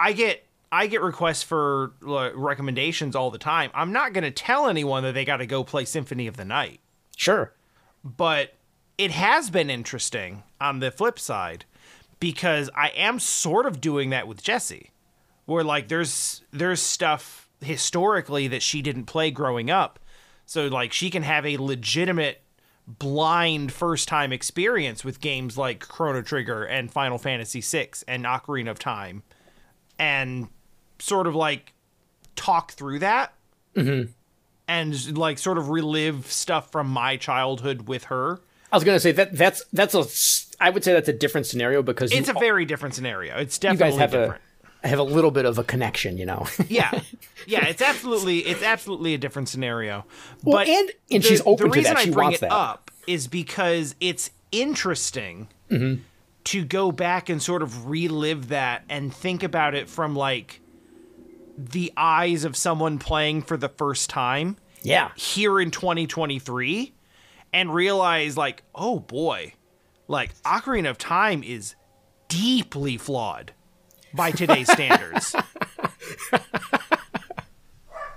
[0.00, 3.70] I get I get requests for like, recommendations all the time.
[3.74, 6.44] I'm not going to tell anyone that they got to go play Symphony of the
[6.44, 6.80] Night,
[7.16, 7.54] Sure.
[8.04, 8.52] but
[8.98, 11.64] it has been interesting on the flip side
[12.20, 14.90] because I am sort of doing that with Jesse,
[15.46, 19.98] where like there's there's stuff historically that she didn't play growing up,
[20.46, 22.42] so like she can have a legitimate
[22.86, 28.70] blind first time experience with games like Chrono Trigger and Final Fantasy VI and Ocarina
[28.70, 29.22] of Time,
[29.98, 30.48] and
[30.98, 31.74] sort of like
[32.34, 33.32] talk through that.
[33.76, 34.10] Mm-hmm.
[34.70, 38.40] And like sort of relive stuff from my childhood with her.
[38.70, 40.04] I was gonna say that that's that's a
[40.61, 43.36] I would say that's a different scenario because It's you, a very different scenario.
[43.38, 44.42] It's definitely you guys have different.
[44.82, 46.46] a have a little bit of a connection, you know.
[46.68, 47.00] yeah,
[47.46, 47.66] yeah.
[47.66, 50.04] It's absolutely it's absolutely a different scenario.
[50.44, 52.00] Well, but and- and she's open the to reason that.
[52.00, 52.52] I She bring wants it that.
[52.52, 56.02] up is because it's interesting mm-hmm.
[56.44, 60.61] to go back and sort of relive that and think about it from like
[61.56, 66.92] the eyes of someone playing for the first time yeah, here in 2023
[67.52, 69.52] and realize like oh boy
[70.09, 71.74] like ocarina of time is
[72.28, 73.52] deeply flawed
[74.12, 75.34] by today's standards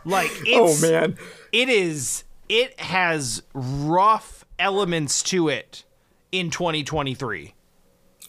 [0.06, 1.18] like oh, it's Oh, man,
[1.52, 5.84] it is it has rough elements to it
[6.32, 7.54] in 2023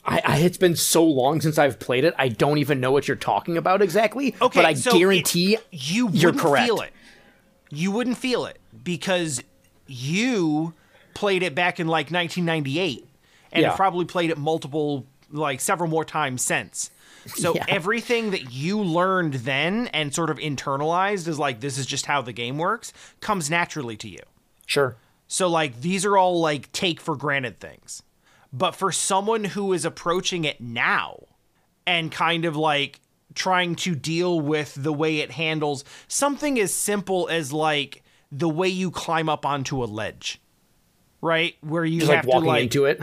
[0.04, 2.12] I, I it's been so long since I've played it.
[2.18, 4.34] I don't even know what you're talking about exactly.
[4.42, 6.66] Okay, but I so guarantee it- you you're wouldn't correct.
[6.66, 6.92] feel it.
[7.70, 9.40] You wouldn't feel it because
[9.86, 10.74] you
[11.14, 13.06] played it back in like 1998
[13.52, 13.68] and Yeah.
[13.68, 16.90] have probably played it multiple, like several more times since.
[17.26, 17.64] So Yeah.
[17.68, 22.22] everything that you learned then and sort of internalized is like this is just how
[22.22, 24.20] the game works comes naturally to you.
[24.66, 24.96] sure.
[25.28, 28.02] So like these are all like take for granted things.
[28.52, 31.20] But for someone who is approaching it now
[31.86, 33.00] and kind of like
[33.34, 38.68] trying to deal with the way it handles something as simple as like the way
[38.68, 40.38] you climb up onto a ledge.
[41.22, 41.54] Right?
[41.62, 43.00] Where you Just have like walking to like into it.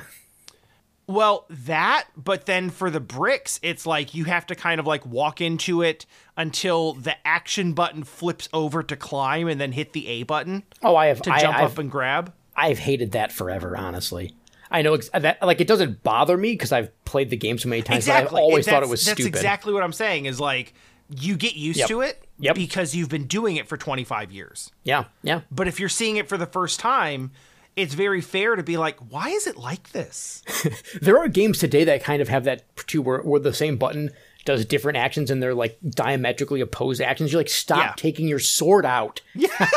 [1.09, 5.03] Well, that, but then for the bricks, it's like you have to kind of like
[5.07, 6.05] walk into it
[6.37, 10.95] until the action button flips over to climb and then hit the A button Oh,
[10.95, 12.31] I have to I, jump I've, up and grab.
[12.55, 13.75] I've hated that forever.
[13.75, 14.35] Honestly,
[14.69, 17.69] I know ex- that like it doesn't bother me because I've played the game so
[17.69, 17.97] many times.
[17.97, 18.37] Exactly.
[18.37, 19.33] I've always thought it was That's stupid.
[19.33, 20.25] That's exactly what I'm saying.
[20.27, 20.73] Is like
[21.09, 21.87] you get used Yep.
[21.87, 22.55] to it Yep.
[22.55, 24.69] because you've been doing it for 25 years.
[24.83, 25.41] yeah, yeah.
[25.49, 27.31] But if you're seeing it for the first time,
[27.75, 30.43] it's very fair to be like, why is it like this?
[31.01, 34.11] There are games today that kind of have that too, where, where the same button
[34.45, 37.31] does different actions and they're like diametrically opposed actions.
[37.31, 37.93] You're like, stop Yeah.
[37.95, 39.21] taking your sword out.
[39.35, 39.69] yeah.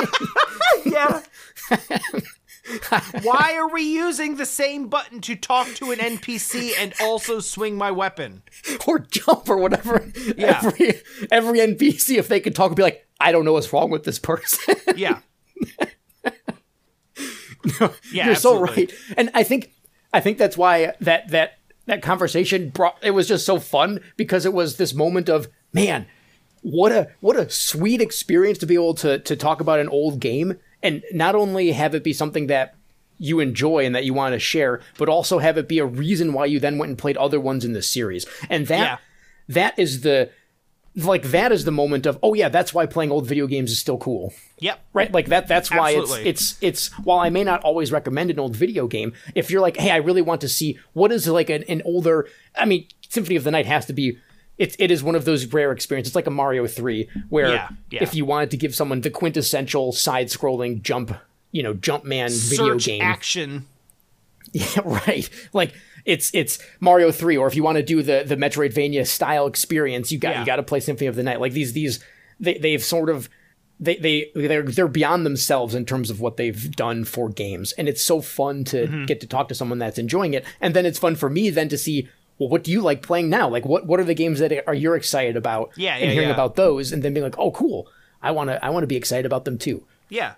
[0.84, 1.20] yeah.
[3.22, 7.76] Why are we using the same button to talk to an NPC and also swing
[7.76, 8.42] my weapon?
[8.86, 10.06] or jump or whatever.
[10.36, 10.60] Yeah.
[10.64, 10.94] Every
[11.30, 14.04] every NPC, if they could talk, would be like, I don't know what's wrong with
[14.04, 14.76] this person.
[14.96, 15.18] Yeah.
[18.12, 18.92] yeah, You're so right.
[19.16, 19.72] And I think
[20.12, 24.46] I think that's why that that that conversation brought it was just so fun because
[24.46, 26.06] it was this moment of man,
[26.62, 30.20] what a what a sweet experience to be able to to talk about an old
[30.20, 32.74] game and not only have it be something that
[33.18, 36.32] you enjoy and that you want to share, but also have it be a reason
[36.32, 38.26] why you then went and played other ones in the series.
[38.50, 38.96] And that Yeah.
[39.48, 40.30] that is the
[40.94, 43.78] like that is the moment of oh yeah, that's why playing old video games is
[43.78, 44.32] still cool.
[44.58, 44.80] Yep.
[44.92, 45.12] Right?
[45.12, 46.28] Like that that's why Absolutely.
[46.28, 49.62] it's it's it's while I may not always recommend an old video game, if you're
[49.62, 52.86] like, hey, I really want to see what is like an, an older I mean,
[53.08, 54.18] Symphony of the Night has to be
[54.58, 56.10] it's it is one of those rare experiences.
[56.10, 58.02] It's like a Mario 3 where Yeah, yeah.
[58.02, 61.16] if you wanted to give someone the quintessential side scrolling jump,
[61.52, 63.02] you know, jump man video game.
[63.02, 63.66] action.
[64.52, 65.30] Yeah, right.
[65.54, 65.72] Like
[66.04, 70.10] it's it's Mario three, or if you want to do the the Metroidvania style experience,
[70.12, 70.40] you got Yeah.
[70.40, 71.40] you got to play Symphony of the Night.
[71.40, 72.02] Like these these
[72.40, 73.28] they they've sort of
[73.80, 77.88] they they they're they're beyond themselves in terms of what they've done for games, and
[77.88, 79.04] it's so fun to Mm-hmm.
[79.06, 81.68] get to talk to someone that's enjoying it, and then it's fun for me then
[81.68, 82.08] to see.
[82.38, 83.48] Well, what do you like playing now?
[83.48, 85.70] Like, what what are the games that are you're excited about?
[85.76, 86.34] Yeah, and hearing yeah.
[86.34, 87.86] about those, and then being like, oh, cool.
[88.20, 89.84] I want to I want to be excited about them too.
[90.08, 90.34] Yeah.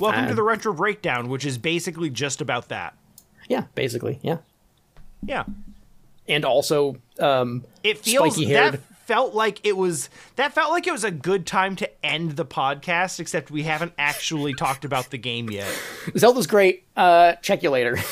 [0.00, 2.94] Welcome I- to the Retro Breakdown, which is basically just about that.
[3.48, 4.38] Yeah, basically, yeah,
[5.24, 5.44] Yeah.
[6.28, 8.74] and also um, It feels Spiky-haired.
[8.74, 12.32] that felt like it was that felt like it was a good time to end
[12.32, 15.72] the podcast, except we haven't actually talked about the game yet.
[16.16, 16.84] Zelda's great.
[16.96, 17.98] Uh, check you later.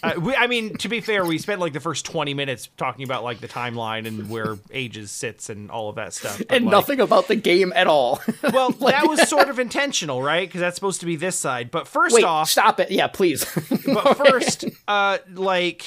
[0.00, 3.04] Uh, we, I mean, to be fair, we spent like the first twenty minutes talking
[3.04, 6.38] about like the timeline and where ages sits and all of that stuff.
[6.38, 8.20] But, and like, nothing about the game at all.
[8.52, 10.48] Well, that was sort of intentional, right?
[10.48, 11.72] Because that's supposed to be this side.
[11.72, 12.90] But first Wait, off, stop it.
[12.92, 13.44] Yeah, please.
[13.86, 15.84] but first, uh, like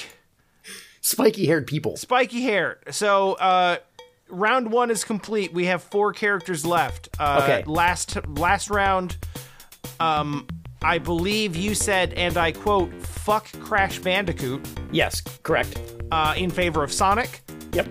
[1.02, 1.96] Spiky haired people.
[1.96, 2.78] spiky hair.
[2.90, 3.76] So, uh,
[4.28, 5.52] round one is complete.
[5.52, 7.08] We have four characters left.
[7.18, 7.64] Uh, Okay.
[7.66, 9.18] Last last round,
[10.00, 10.46] um,
[10.80, 15.78] I believe you said, and I quote, "Fuck Crash Bandicoot," Yes, correct.
[16.10, 17.40] uh, in favor of Sonic.
[17.72, 17.88] Yep.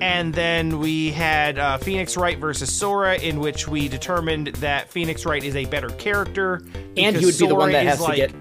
[0.00, 5.24] And then we had uh, Phoenix Wright versus Sora, in which we determined that Phoenix
[5.24, 6.60] Wright is a better character.
[6.96, 8.32] And he would be the one that has to like, get.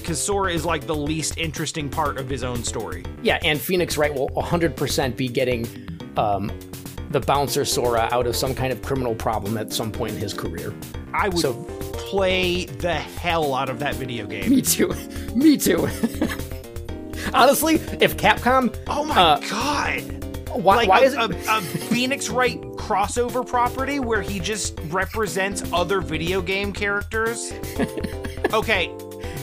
[0.00, 3.04] Because Sora is like the least interesting part of his own story.
[3.22, 5.66] Yeah, and Phoenix Wright will 100% be getting
[6.16, 6.50] um,
[7.10, 10.32] the bouncer Sora out of some kind of criminal problem at some point in his
[10.34, 10.74] career.
[11.14, 14.50] I would So- play the hell out of that video game.
[14.50, 14.88] Me too.
[15.34, 15.88] Me too.
[17.34, 18.74] Honestly, if Capcom.
[18.88, 20.24] Oh my uh, god!
[20.50, 21.18] Why, Like why a, is it.
[21.20, 27.52] a, a Phoenix Wright crossover property where he just represents other video game characters?
[28.52, 28.94] okay,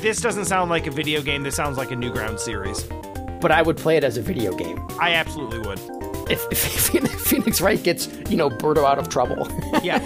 [0.02, 1.44] this doesn't sound like a video game.
[1.44, 2.84] This sounds like a Newground series.
[3.42, 4.86] but I would play it as a video game.
[5.00, 5.80] I absolutely would.
[6.30, 9.48] If, if Phoenix Wright gets, you know, Birdo out of trouble.
[9.84, 10.00] Yeah.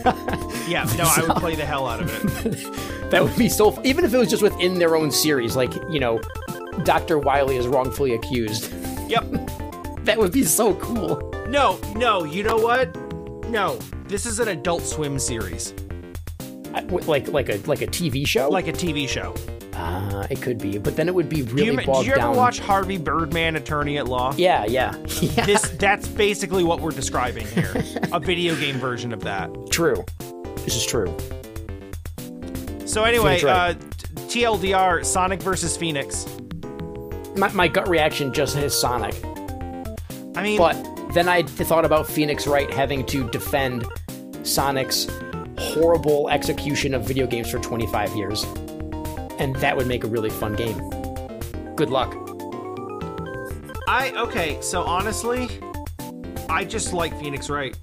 [0.68, 2.76] yeah, no, I would play the hell out of it.
[3.10, 3.76] That would be so.
[3.82, 6.20] Even if it was just within their own series, like you know,
[6.84, 8.72] Doctor Wily is wrongfully accused.
[9.08, 9.24] Yep.
[10.04, 11.18] That would be so cool.
[11.48, 12.94] No, no, you know what?
[13.50, 15.74] No, this is an Adult Swim series,
[17.06, 18.48] Like like a like a TV show.
[18.48, 19.34] like a TV show.
[19.74, 22.12] uh, it could be, but then it would be Do really you, did bogged you
[22.12, 22.36] ever down.
[22.36, 24.34] watch Harvey Birdman, Attorney at Law?
[24.36, 25.46] Yeah, yeah, yeah.
[25.46, 27.72] This that's basically what we're describing here.
[28.12, 29.50] A video game version of that.
[29.70, 30.04] True.
[30.64, 31.14] This is true.
[32.86, 33.76] So anyway, Wright.
[33.76, 33.78] uh,
[34.28, 36.26] TLDR: Sonic versus Phoenix.
[37.36, 39.14] My, my gut reaction just is Sonic,
[40.36, 40.74] I mean, but
[41.14, 43.86] then I thought about Phoenix Wright having to defend
[44.42, 45.06] Sonic's
[45.60, 48.44] horrible execution of video games for 25 years,
[49.38, 50.76] and that would make a really fun game.
[51.76, 52.14] Good luck.
[53.86, 54.58] I okay.
[54.60, 55.48] So honestly,
[56.48, 57.76] I just like Phoenix Wright.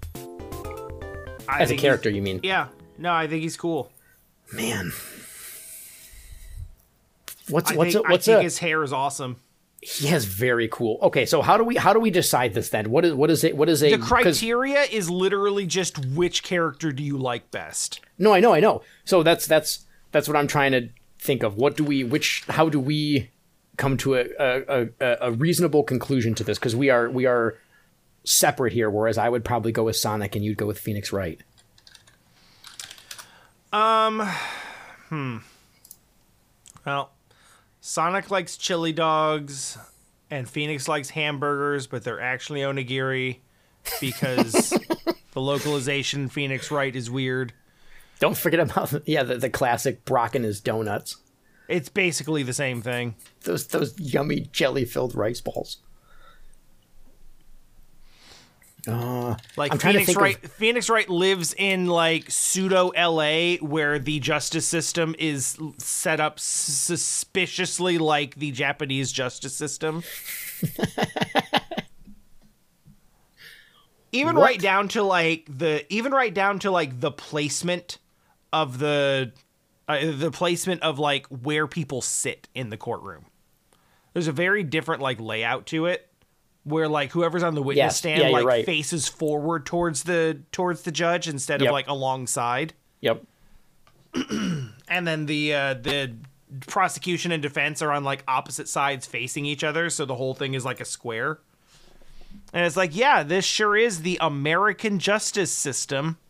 [1.47, 2.39] I As a character, you mean?
[2.43, 2.67] Yeah.
[2.97, 3.91] No, I think he's cool.
[4.51, 4.91] Man.
[7.49, 9.37] What's I what's think, a, what's I think a, his hair is awesome.
[9.81, 10.97] He has very cool.
[11.01, 12.89] Okay, so how do we how do we decide this then?
[12.89, 13.55] What is what is it?
[13.55, 17.99] What is a the criteria is literally just which character do you like best.
[18.17, 18.81] No, I know, I know.
[19.05, 21.57] So that's that's that's what I'm trying to think of.
[21.57, 23.29] What do we which how do we
[23.77, 26.57] come to a a, a, a reasonable conclusion to this?
[26.57, 27.57] Because we are we are
[28.23, 28.89] separate here.
[28.89, 31.41] Whereas I would probably go with Sonic and you'd go with Phoenix Wright.
[33.71, 34.27] Um,
[35.09, 35.37] hmm.
[36.85, 37.11] Well,
[37.87, 39.77] Sonic likes chili dogs,
[40.29, 43.37] and Phoenix likes hamburgers, but they're actually onigiri
[44.01, 44.71] because
[45.31, 47.53] the localization Phoenix Wright is weird.
[48.19, 51.15] Don't forget about yeah the, the classic Brock and his donuts.
[51.69, 53.15] It's basically the same thing.
[53.45, 55.77] Those those yummy jelly filled rice balls.
[58.87, 63.99] Uh, Like I'm Phoenix think of- Wright, Phoenix Wright lives in like pseudo LA, where
[63.99, 70.03] the justice system is set up suspiciously like the Japanese justice system.
[74.11, 74.43] even What?
[74.43, 77.97] right down to like the even right down to like the placement
[78.53, 79.33] of the
[79.87, 83.25] uh, the placement of like where people sit in the courtroom.
[84.13, 86.09] There's a very different like layout to it
[86.67, 87.97] where like whoever's on the witness Yes.
[87.97, 88.65] stand Yeah, like right.
[88.65, 91.69] faces forward towards the towards the judge instead Yep.
[91.69, 92.73] of like alongside.
[93.01, 93.23] Yep.
[94.87, 96.13] and then the uh, the
[96.67, 100.53] prosecution and defense are on like opposite sides facing each other, so the whole thing
[100.53, 101.39] is like a square.
[102.53, 106.17] And it's like, yeah, this sure is the American justice system.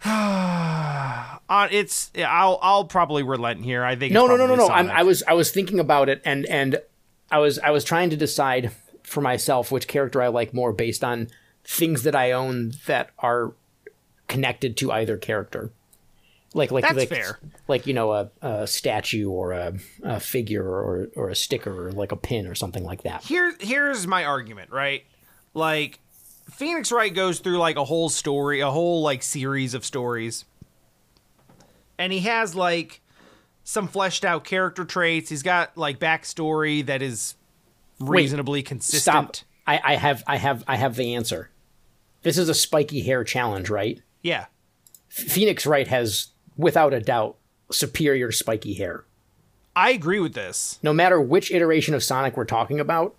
[0.04, 3.84] uh, it's I'll I'll probably relent here.
[3.84, 4.68] I think No, no, no, no, no.
[4.68, 6.80] I'm, I was I was thinking about it, and and
[7.30, 8.72] I was I was trying to decide
[9.02, 11.28] for myself which character I like more based on
[11.64, 13.52] things that I own that are
[14.28, 15.70] connected to either character.
[16.54, 17.38] Like like That's like, fair.
[17.68, 21.92] like you know a, a statue or a, a figure or or a sticker or
[21.92, 23.22] like a pin or something like that.
[23.22, 25.04] here here's my argument, right?
[25.54, 26.00] Like
[26.52, 30.44] Phoenix Wright goes through like a whole story, a whole like series of stories.
[31.98, 33.00] And he has like
[33.64, 35.30] some fleshed out character traits.
[35.30, 37.34] He's got like backstory that is
[37.98, 39.36] reasonably consistent.
[39.36, 39.46] Stop.
[39.66, 41.50] I, I have I have I have the answer.
[42.22, 44.00] This is a spiky hair challenge, right?
[44.22, 44.46] Yeah.
[45.08, 47.36] Phoenix Wright has, without a doubt,
[47.72, 49.04] superior spiky hair.
[49.74, 50.78] I agree with this.
[50.82, 53.14] no matter which iteration of Sonic we're talking about,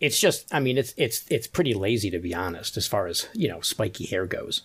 [0.00, 3.28] it's just I mean it's it's it's pretty lazy to be honest as far as,
[3.34, 4.62] you know, spiky hair goes.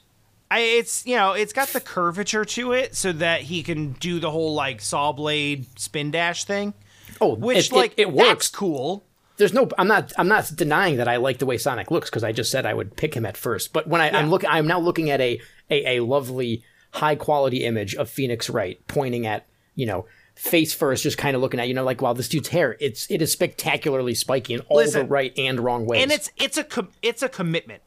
[0.49, 4.19] I it's you know, it's got the curvature to it so that he can do
[4.19, 6.73] the whole like saw blade spin dash thing.
[7.19, 8.49] Oh, Which it, like it, it works.
[8.49, 9.03] cool.
[9.38, 12.23] There's no I'm not I'm not denying that I like the way Sonic looks because
[12.23, 13.73] I just said I would pick him at first.
[13.73, 16.63] But when I, I'm looking I'm now looking at a, a a lovely
[16.93, 20.05] high quality image of Phoenix Wright pointing at, you know,
[20.41, 23.09] face first, just kind of looking at, you know, like wow, this dude's hair, it's
[23.11, 26.01] it is spectacularly spiky in all Listen, the right and wrong ways.
[26.01, 27.83] And it's it's a com- it's a commitment.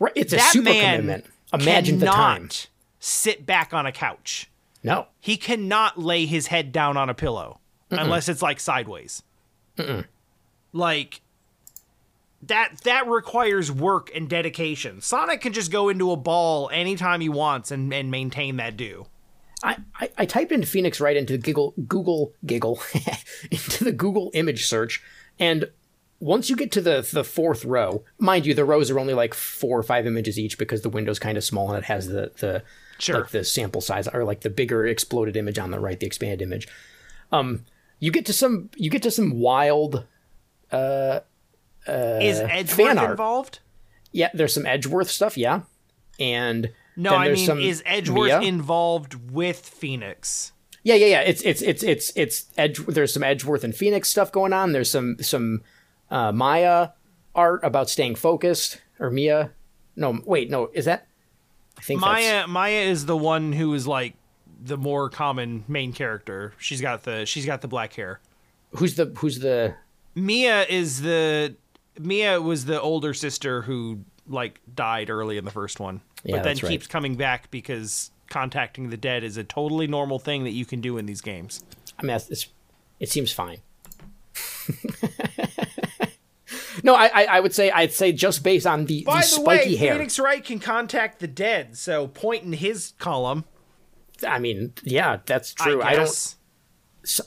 [0.00, 1.32] right, it's a that super man commitment.
[1.52, 2.48] Imagine the time.
[2.98, 4.50] Sit back on a couch.
[4.82, 5.06] No.
[5.20, 9.22] He cannot lay his head down on a pillow unless it's like sideways.
[10.72, 11.20] Like
[12.42, 15.00] that that requires work and dedication.
[15.00, 19.06] Sonic can just go into a ball anytime he wants and, and maintain that do.
[19.62, 22.80] I, I, I typed in Phoenix Wright into Google Google giggle
[23.50, 25.02] into the Google image search,
[25.38, 25.70] and
[26.20, 29.34] once you get to the the fourth row, mind you, the rows are only like
[29.34, 32.32] four or five images each because the window's kind of small and it has the
[32.38, 32.62] the
[32.98, 33.20] Sure.
[33.22, 36.40] like the sample size or like the bigger exploded image on the right, the expanded
[36.40, 36.68] image.
[37.32, 37.64] Um,
[37.98, 40.04] you get to some you get to some wild.
[42.20, 43.10] Is fan Edgeworth art.
[43.10, 43.58] involved?
[44.12, 45.62] Yeah, there's some Edgeworth stuff, yeah,
[46.20, 48.40] and No, I mean, is Edgeworth Mia.
[48.40, 50.52] involved with Phoenix?
[50.82, 51.20] Yeah, yeah, yeah.
[51.20, 52.84] It's it's it's it's it's Edge.
[52.86, 54.72] There's some Edgeworth and Phoenix stuff going on.
[54.72, 55.62] There's some some
[56.10, 56.88] uh, Maya
[57.34, 59.52] art about staying focused or Mia.
[59.96, 61.06] No, wait, no, is that?
[61.78, 64.14] I think that's, Maya Maya is the one who is like
[64.64, 66.52] the more common main character.
[66.58, 68.20] She's got the she's got the black hair.
[68.76, 69.74] who's the who's the
[70.14, 71.56] Mia is the
[71.98, 76.44] Mia was the older sister who like died early in the first one, Yeah, but
[76.44, 76.70] then right.
[76.70, 80.80] keeps coming back because contacting the dead is a totally normal thing that you can
[80.80, 81.62] do in these games.
[81.98, 82.46] I mean, it's,
[82.98, 83.58] it seems fine.
[86.82, 89.26] no, I, I I would say I'd say just based on the, By the the,
[89.26, 89.92] spiky way, hair.
[89.94, 93.44] Phoenix Wright can contact the dead, so point in his column.
[94.26, 95.82] I mean, yeah, that's true.
[95.82, 96.04] I, I, don't.
[96.04, 96.36] guess.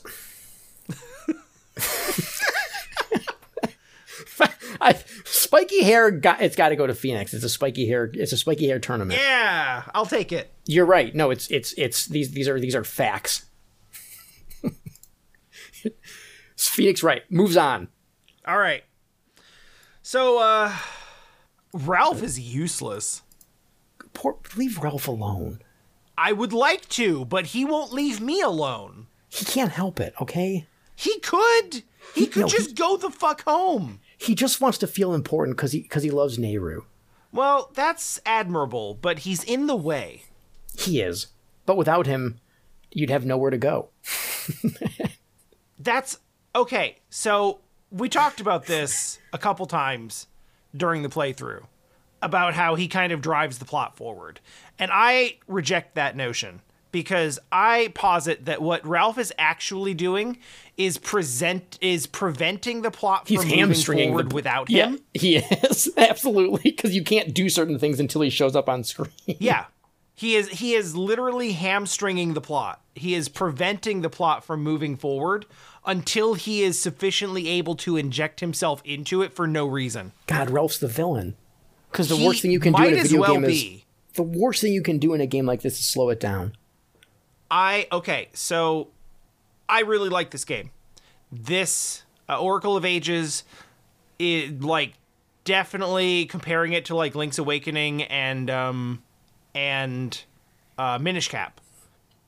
[4.80, 6.10] I, spiky hair.
[6.10, 7.32] Got, it's got to go to Phoenix.
[7.34, 8.10] It's a spiky hair.
[8.12, 9.20] It's a spiky hair tournament.
[9.20, 10.52] Yeah, I'll take it.
[10.66, 11.14] You're right.
[11.14, 13.46] No, it's it's it's these these are these are facts.
[16.56, 17.88] Phoenix Wright moves on.
[18.46, 18.84] All right.
[20.02, 20.72] So, uh,
[21.72, 23.22] Ralph is useless.
[24.12, 25.60] Poor, leave Ralph alone.
[26.16, 29.08] I would like to, but he won't leave me alone.
[29.28, 30.14] He can't help it.
[30.20, 30.66] Okay.
[30.94, 31.82] He could.
[32.14, 34.00] He could no, just go the fuck home.
[34.16, 36.84] He just wants to feel important because he because he loves Nayru.
[37.32, 40.22] Well, that's admirable, but he's in the way.
[40.78, 41.28] He is,
[41.66, 42.40] but without him,
[42.92, 43.90] you'd have nowhere to go.
[45.78, 46.18] That's
[46.54, 46.96] okay.
[47.10, 47.60] So,
[47.90, 50.26] we talked about this a couple times
[50.74, 51.64] during the playthrough
[52.22, 54.40] about how he kind of drives the plot forward.
[54.78, 56.60] And I reject that notion
[56.96, 60.38] because I posit that what Ralph is actually doing
[60.78, 65.00] is present is preventing the plot He's from moving hamstringing forward the, without yeah, him.
[65.12, 69.10] He is absolutely because you can't do certain things until he shows up on screen.
[69.26, 69.66] Yeah.
[70.18, 72.80] He is he is literally hamstringing the plot.
[72.94, 75.44] He is preventing the plot from moving forward
[75.84, 80.12] until he is sufficiently able to inject himself into it for no reason.
[80.26, 81.36] God, Ralph's the villain.
[81.90, 83.82] Because the He worst thing you can do in a video well game is
[84.14, 86.56] the worst thing you can do in a game like this is slow it down.
[87.50, 88.88] I okay, so
[89.68, 90.70] I really like this game.
[91.30, 93.44] This Uh, Oracle of Ages,
[94.18, 94.94] it like
[95.44, 99.02] definitely comparing it to like Link's Awakening and um
[99.54, 100.24] and
[100.76, 101.60] uh, Minish Cap.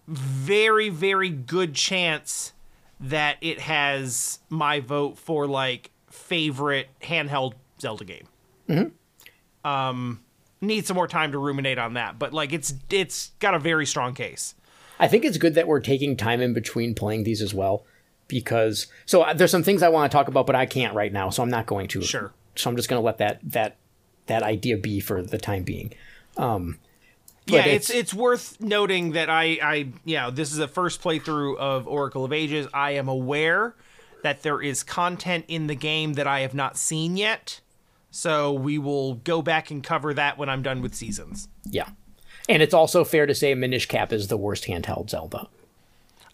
[0.07, 2.53] Very very good chance
[3.01, 8.29] that it has my vote for like favorite handheld Zelda game.
[8.69, 9.69] Mm-hmm.
[9.69, 10.21] Um,
[10.61, 13.87] need some more time to ruminate on that, but like it's it's got a very
[13.87, 14.55] strong case.
[14.99, 17.84] I think it's good that we're taking time in between playing these as well,
[18.26, 21.12] because so uh, there's some things I want to talk about, but I can't right
[21.12, 22.03] now, so I'm not going to.
[22.03, 22.32] Sure.
[22.57, 23.76] So I'm just going to let that that
[24.26, 25.92] that idea be for the time being.
[26.36, 26.78] Um,
[27.46, 31.57] yeah, it's, it's- it's worth noting that I I yeah this is the first playthrough
[31.57, 32.66] of Oracle of Ages.
[32.74, 33.74] I am aware
[34.22, 37.61] that there is content in the game that I have not seen yet,
[38.11, 41.49] so we will go back and cover that when I'm done with seasons.
[41.64, 41.88] Yeah.
[42.49, 45.49] And it's also fair to say Minish Cap is the worst handheld Zelda.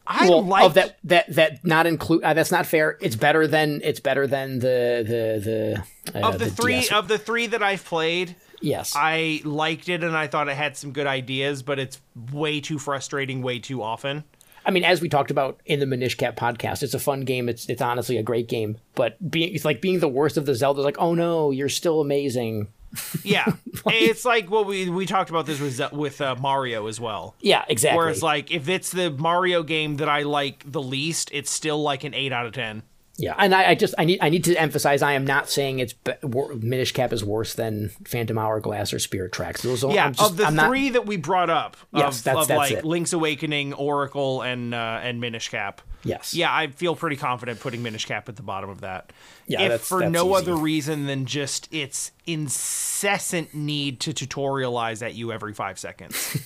[0.06, 2.98] I well, like of that that that not include uh, that's not fair.
[3.00, 6.92] It's better than it's better than the the the uh, of the, three DS.
[6.92, 8.36] of the three that I've played.
[8.60, 8.92] yes.
[8.94, 12.00] I liked it and I thought it had some good ideas, but it's
[12.32, 14.24] way too frustrating way too often.
[14.66, 17.48] I mean, as we talked about in the Minish Cap podcast, it's a fun game.
[17.48, 20.52] It's it's honestly a great game, but being it's like being the worst of the
[20.52, 20.84] Zeldas.
[20.84, 22.68] Like, oh no, you're still amazing.
[23.24, 23.46] Yeah,
[23.86, 27.34] it's like what we we talked about this with with uh, Mario as well.
[27.40, 27.98] Yeah, exactly.
[27.98, 32.04] Whereas, like, if it's the Mario game that I like the least, it's still like
[32.04, 32.82] an eight out of ten.
[33.16, 35.78] yeah, and I, I just I need I need to emphasize I am not saying
[35.78, 39.62] it's be, wor- Minish Cap is worse than Phantom Hourglass or Spirit Tracks.
[39.62, 42.18] Those are, Yeah, I'm just, of the I'm not- three that we brought up, Yes,
[42.18, 42.84] of, that's- of that's like it.
[42.84, 45.80] Link's Awakening, Oracle, and uh, and Minish Cap.
[46.04, 46.34] Yes.
[46.34, 49.12] Yeah, I feel pretty confident putting Minish Cap at the bottom of that.
[49.46, 50.42] Yeah, if that's- for that's no easy.
[50.50, 56.36] other reason than just its incessant need to tutorialize at you every five seconds.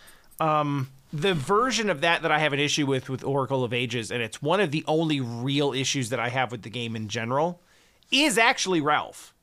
[0.40, 4.10] um, the version of that that I have an issue with with Oracle of Ages,
[4.10, 7.08] and it's one of the only real issues that I have with the game in
[7.08, 7.60] general,
[8.10, 9.34] is actually Ralph.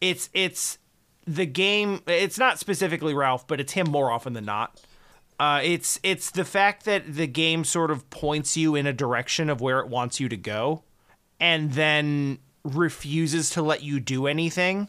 [0.00, 0.78] It's it's
[1.26, 2.00] the game.
[2.08, 4.80] It's not specifically Ralph, but it's him more often than not.
[5.42, 9.50] Uh, it's it's the fact that the game sort of points you in a direction
[9.50, 10.84] of where it wants you to go,
[11.40, 14.88] and then refuses to let you do anything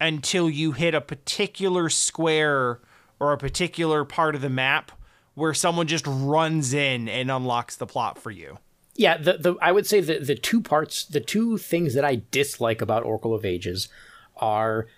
[0.00, 2.80] until you hit a particular square
[3.20, 4.90] or a particular part of the map
[5.34, 8.58] where someone just runs in and unlocks the plot for you.
[8.96, 12.22] Yeah, the, the I would say the the two parts, the two things that I
[12.32, 13.86] dislike about Oracle of Ages
[14.38, 14.88] are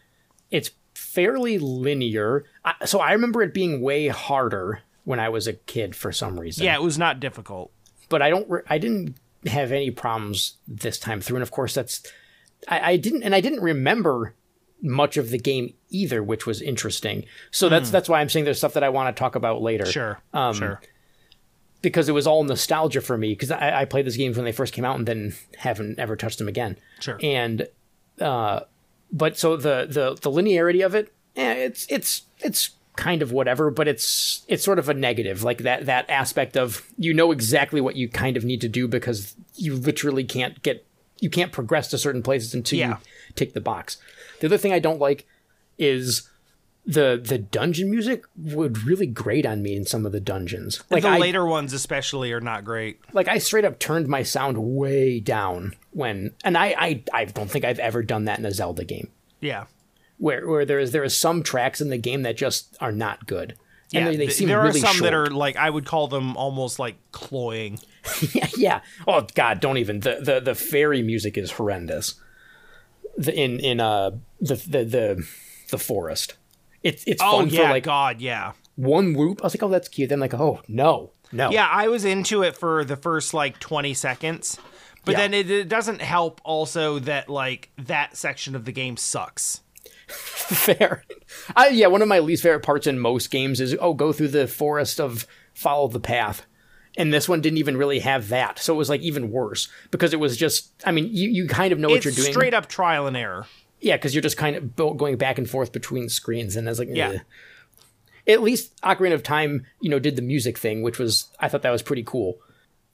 [0.50, 2.46] it's fairly linear.
[2.86, 6.64] So I remember it being way harder when I was a kid for some reason.
[6.66, 7.72] Yeah, it was not difficult.
[8.10, 8.48] but I don't.
[8.50, 12.02] Re- I didn't have any problems this time through, and of course that's
[12.68, 14.34] I, I didn't, and I didn't remember
[14.82, 17.24] much of the game either, which was interesting.
[17.50, 19.84] So that's that's why I'm saying there's stuff that I want to talk about later.
[19.84, 19.90] Hmm.
[19.90, 20.80] Sure, Um, sure.
[21.82, 24.52] because it was all nostalgia for me because I, I played these games when they
[24.52, 26.76] first came out and then haven't ever touched them again.
[27.00, 27.18] Sure.
[27.22, 27.68] And
[28.20, 28.60] uh,
[29.12, 33.70] but so the the the linearity of it, eh, it's it's it's kind of whatever,
[33.70, 37.80] but it's it's sort of a negative, like that that aspect of you know exactly
[37.80, 40.84] what you kind of need to do because you literally can't get
[41.20, 42.88] you can't progress to certain places until Yeah.
[42.88, 42.96] you
[43.34, 43.96] tick the box.
[44.40, 45.26] The other thing I don't like
[45.78, 46.28] is
[46.88, 50.82] the the dungeon music would really grate on me in some of the dungeons.
[50.88, 53.00] Like the I, later ones especially are not great.
[53.12, 57.50] like I straight up turned my sound way down when, and I, I, I don't
[57.50, 59.08] think I've ever done that in a Zelda game
[59.40, 59.64] Yeah.
[60.18, 63.26] Where where there is there is some tracks in the game that just are not
[63.26, 63.54] good.
[63.90, 66.08] Yeah, and they, they seem there really are some that are like I would call
[66.08, 67.78] them almost like cloying.
[68.32, 68.80] yeah, yeah.
[69.06, 72.14] Oh God, don't even the the the fairy music is horrendous.
[73.16, 74.10] The in in uh
[74.40, 75.28] the the the
[75.70, 76.34] the forest.
[76.82, 79.40] It's it's Oh fun yeah, for like God, yeah, one loop.
[79.42, 80.08] I was like, oh, that's cute.
[80.08, 81.50] Then like, oh no, no.
[81.50, 81.68] yeah.
[81.70, 84.58] I was into it for the first like twenty seconds,
[85.04, 85.18] but Yeah.
[85.18, 89.60] then it, it doesn't help also that like that section of the game sucks.
[90.08, 91.04] fair.
[91.54, 94.28] I, yeah, one of my least favorite parts in most games is oh, go through
[94.28, 96.46] the forest of follow the path.
[96.98, 100.14] And this one didn't even really have that, so it was like even worse because
[100.14, 100.70] it was just.
[100.86, 102.32] I mean, you, you kind of know what you're doing.
[102.32, 103.46] straight up trial and error.
[103.80, 106.78] Yeah, because you're just kind of going back and forth between screens, and I was
[106.78, 107.18] like, Yeah.
[108.26, 111.62] At least Ocarina of Time, you know, did the music thing, which was I thought
[111.62, 112.38] that was pretty cool.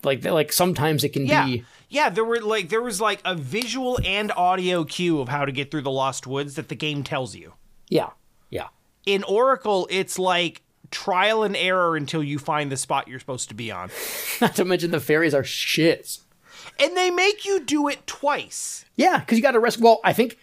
[0.04, 1.64] Like, like sometimes it can Yeah, be.
[1.88, 2.08] yeah.
[2.10, 5.70] There were like there was like a visual and audio cue of how to get
[5.70, 7.54] through the Lost Woods that the game tells you.
[7.88, 8.10] Yeah,
[8.50, 8.68] yeah,
[9.06, 13.54] In Oracle, it's like trial and error until you find the spot you're supposed to
[13.54, 13.90] be on.
[14.40, 16.20] Not to mention the fairies are shits.
[16.80, 18.84] And they make you do it twice.
[18.96, 19.78] Yeah, because you got to rest.
[19.78, 20.38] Well, I think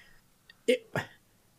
[0.68, 0.92] it.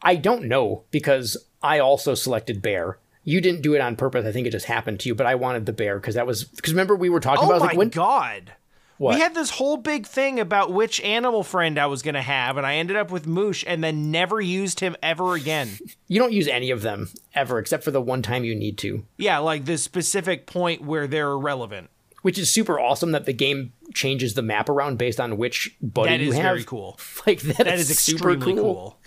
[0.03, 2.99] I don't know because I also selected bear.
[3.25, 4.25] You didn't do it on purpose.
[4.27, 5.15] I think it just happened to you.
[5.15, 7.61] But I wanted the bear because that was because remember we were talking Oh about
[7.61, 8.53] my like when god.
[8.99, 9.15] What?
[9.15, 12.59] We had this whole big thing about which animal friend I was going to have,
[12.59, 15.69] and I ended up with Moosh and then never used him ever again.
[16.07, 19.07] You don't use any of them ever, except for the one time you need to,
[19.17, 21.89] yeah, like the specific point where they're irrelevant.
[22.23, 26.11] which is super awesome that the game changes the map around based on which buddy
[26.11, 26.43] That you is have.
[26.45, 26.99] very cool.
[27.27, 28.99] Like that, That is super extremely cool.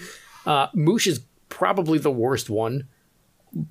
[0.45, 2.87] Uh, Moosh is probably the worst one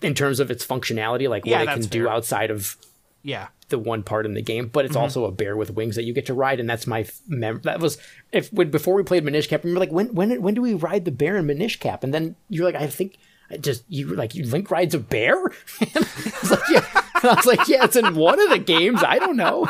[0.03, 2.77] in terms of its functionality, like Yeah, what it can that's do outside of
[3.23, 3.49] Yeah.
[3.69, 4.69] the one part in the game.
[4.69, 4.87] But Mm-hmm.
[4.91, 7.61] it's also a bear with wings that you get to ride, and that's my mem-
[7.65, 7.99] that was
[8.33, 9.65] if when, before we played Minish Cap.
[9.65, 12.05] Remember, like when when when do we ride the bear in Minish Cap?
[12.05, 13.17] And then you're like, I think.
[13.51, 15.37] I Just you like you Link rides a bear?
[15.81, 16.87] I was like, yeah.
[17.23, 19.03] I was like, yeah, it's in one of the games.
[19.05, 19.69] I don't know.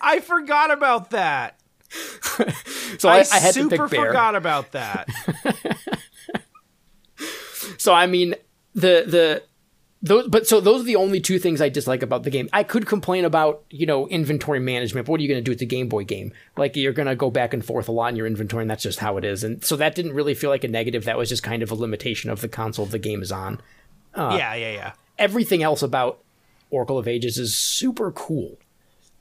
[0.00, 1.58] I forgot about that.
[2.98, 4.06] So I, I, I had to super pick bear.
[4.06, 5.08] forgot about that.
[7.78, 8.34] So I mean
[8.74, 9.42] the the
[10.02, 12.48] those but so those are the only two things I dislike about the game.
[12.52, 15.52] I could complain about, you know, inventory management, but what are you gonna do?
[15.52, 16.32] It's a Game Boy game.
[16.56, 19.00] Like you're gonna go back and forth a lot in your inventory and that's just
[19.00, 19.44] how it is.
[19.44, 21.04] And so that didn't really feel like a negative.
[21.04, 23.60] That was just kind of a limitation of the console the game is on.
[24.14, 24.92] Uh, yeah, yeah, yeah.
[25.18, 26.20] Everything else about
[26.70, 28.56] Oracle of Ages is super cool.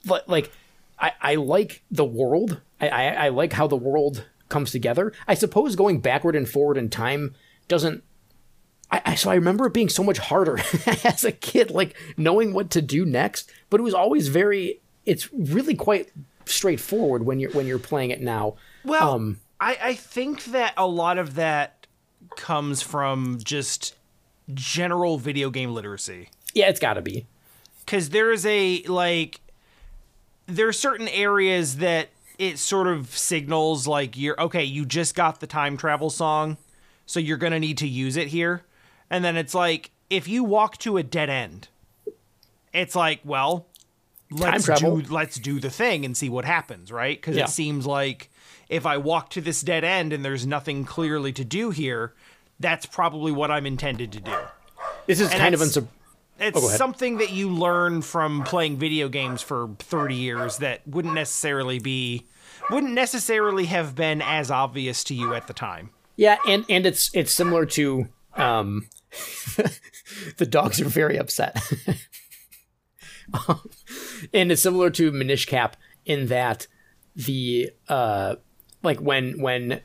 [0.06, 0.50] But like
[0.97, 2.62] I, I like the world.
[2.80, 5.12] I, I, I like how the world comes together.
[5.28, 7.36] I suppose going backward and forward in time
[7.68, 8.04] doesn't.
[8.92, 10.58] I, I so I remember it being so much harder
[11.04, 13.52] as a kid, like knowing what to do next.
[13.70, 14.82] But it was always very.
[15.06, 16.12] It's really quite
[16.46, 18.56] straightforward when you're when you're playing it now.
[18.84, 21.86] Well, Um, I, I think that a lot of that
[22.36, 23.96] comes from just
[24.54, 26.30] general video game literacy.
[26.54, 27.28] Yeah, it's got to be.
[27.86, 29.42] because there's a like
[30.48, 32.10] there are certain areas that
[32.40, 36.58] it sort of signals like you're okay you just got the time travel song
[37.06, 38.64] so you're gonna need to use it here
[39.10, 41.68] and then it's like if you walk to a dead end
[42.74, 43.66] it's like well
[44.32, 47.45] let's do let's do the thing and see what happens right because Yeah.
[47.45, 48.30] it seems like
[48.70, 52.14] if i walk to this dead end and there's nothing clearly to do here
[52.60, 54.36] that's probably what i'm intended to do
[55.07, 55.89] This is kind of it's- unsur-
[56.41, 61.14] it's Oh, something that you learn from playing video games for 30 years that wouldn't
[61.14, 62.28] necessarily be
[62.70, 65.89] wouldn't necessarily have been as obvious to you at the time.
[66.16, 68.88] Yeah, and and it's it's similar to um
[70.38, 71.57] the dogs are very upset.
[74.34, 76.68] and it's similar to Minish Cap in that
[77.16, 78.36] the uh
[78.84, 79.82] like when when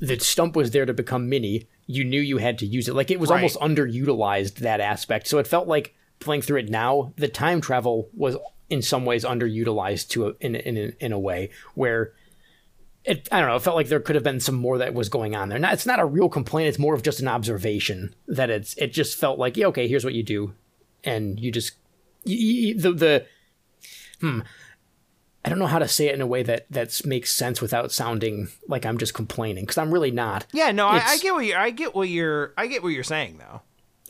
[0.00, 2.94] the stump was there to become mini, you knew you had to use it.
[2.94, 3.36] Like it was Right.
[3.36, 5.26] almost underutilized that aspect.
[5.28, 8.36] So it felt like playing through it now, the time travel was
[8.68, 12.12] in some ways underutilized to a, in in in a way where
[13.06, 13.56] it, I don't know.
[13.56, 15.58] It felt like there could have been some more that was going on there.
[15.58, 16.68] Not, it's not a real complaint.
[16.68, 18.74] It's more of just an observation that it's.
[18.78, 20.54] It just felt like, yeah, okay, here's what you do,
[21.04, 21.72] and you just
[22.24, 23.26] you, you, the the.
[24.20, 24.40] Hmm.
[25.44, 27.92] I don't know how to say it in a way that that makes sense without
[27.92, 30.44] sounding like I'm just complaining because I'm really not.
[30.52, 33.04] Yeah, no, I, I get what you're I get what you're I get what you're
[33.04, 33.62] saying though.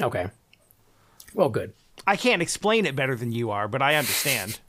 [0.07, 0.29] Okay.
[1.35, 1.75] Well, good.
[2.07, 4.61] I can't explain it better than you are, but I understand.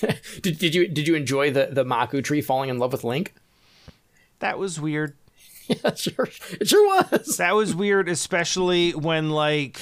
[0.42, 3.32] Did, did you did you enjoy the the Maku tree falling in love with Link?
[4.40, 5.14] That was weird.
[5.68, 6.28] Yeah, sure.
[6.60, 7.38] It sure was.
[7.38, 9.80] That was weird, especially when like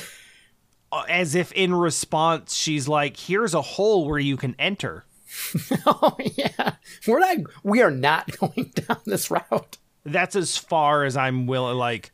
[0.90, 5.05] uh, as if in response she's like, "Here's a hole where you can enter."
[5.86, 6.76] oh yeah.
[7.06, 7.36] We're not.
[7.62, 9.76] We are not going down this route.
[10.06, 12.12] that's as far as I'm willing like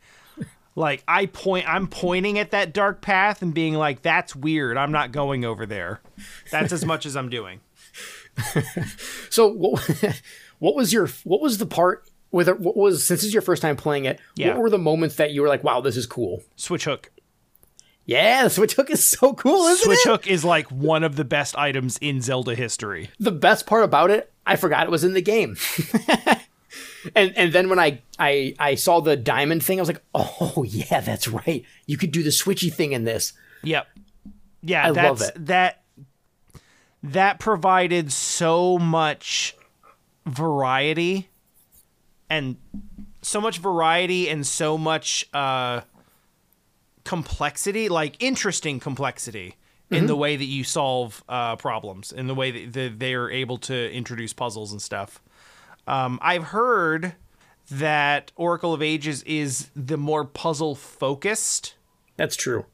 [0.75, 4.75] like I point I'm pointing at that dark path and being like that's weird.
[4.75, 6.01] I'm not going over there.
[6.51, 7.61] That's as much as I'm doing.
[9.29, 10.21] So what,
[10.59, 12.59] what was your what was the part it?
[12.59, 14.19] What was since this is your first time playing it?
[14.35, 14.49] Yeah.
[14.49, 16.43] What were the moments that you were like, "Wow, this is cool"?
[16.55, 17.11] Switch hook.
[18.05, 20.09] Yeah, the switch hook is so cool, isn't Switch it?
[20.09, 23.11] hook is like one of the best items in Zelda history.
[23.19, 25.55] The best part about it, I forgot it was in the game.
[27.15, 30.63] and and then when I, I I saw the diamond thing, I was like, "Oh
[30.67, 31.63] yeah, that's right.
[31.85, 33.33] You could do the switchy thing in this."
[33.63, 33.87] Yep.
[34.63, 35.45] Yeah, I that's love it.
[35.45, 35.83] that
[37.03, 39.55] that provided so much
[40.25, 41.29] variety
[42.31, 42.55] and
[43.21, 45.81] so much variety and so much uh
[47.03, 49.55] complexity, like interesting complexity
[49.89, 50.07] in Mm-hmm.
[50.07, 53.91] the way that you solve uh problems, in the way that, that they're able to
[53.91, 55.21] introduce puzzles and stuff.
[55.85, 57.15] Um I've heard
[57.69, 61.75] that Oracle of Ages is the more puzzle focused
[62.17, 62.65] That's true.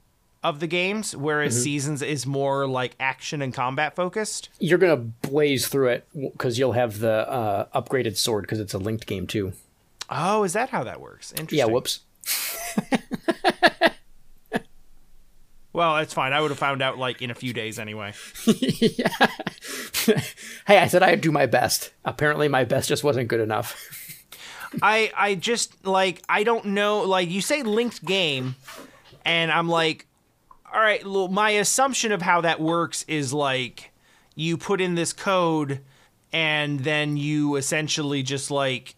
[0.50, 1.64] Of the games, whereas Mm-hmm.
[1.64, 4.50] Seasons is more like action and combat focused.
[4.60, 8.78] You're gonna blaze through it because you'll have the uh, upgraded sword because it's a
[8.78, 9.54] linked game too.
[10.10, 11.32] Oh, is that how that works?
[11.34, 11.60] Interesting.
[11.60, 11.66] Yeah.
[11.66, 12.02] Whoops.
[15.74, 16.34] Well, that's fine.
[16.34, 18.14] I would have found out like in a few days anyway.
[18.48, 19.10] yeah.
[20.66, 21.92] hey, I said I'd do my best.
[22.04, 23.78] Apparently, my best just wasn't good enough.
[24.82, 27.02] I I just like I don't know.
[27.02, 28.56] Like you say, linked game,
[29.24, 30.07] and I'm like,
[30.74, 31.06] all right.
[31.06, 33.92] Well, my assumption of how that works is like
[34.36, 35.82] you put in this code,
[36.32, 38.96] and then you essentially just like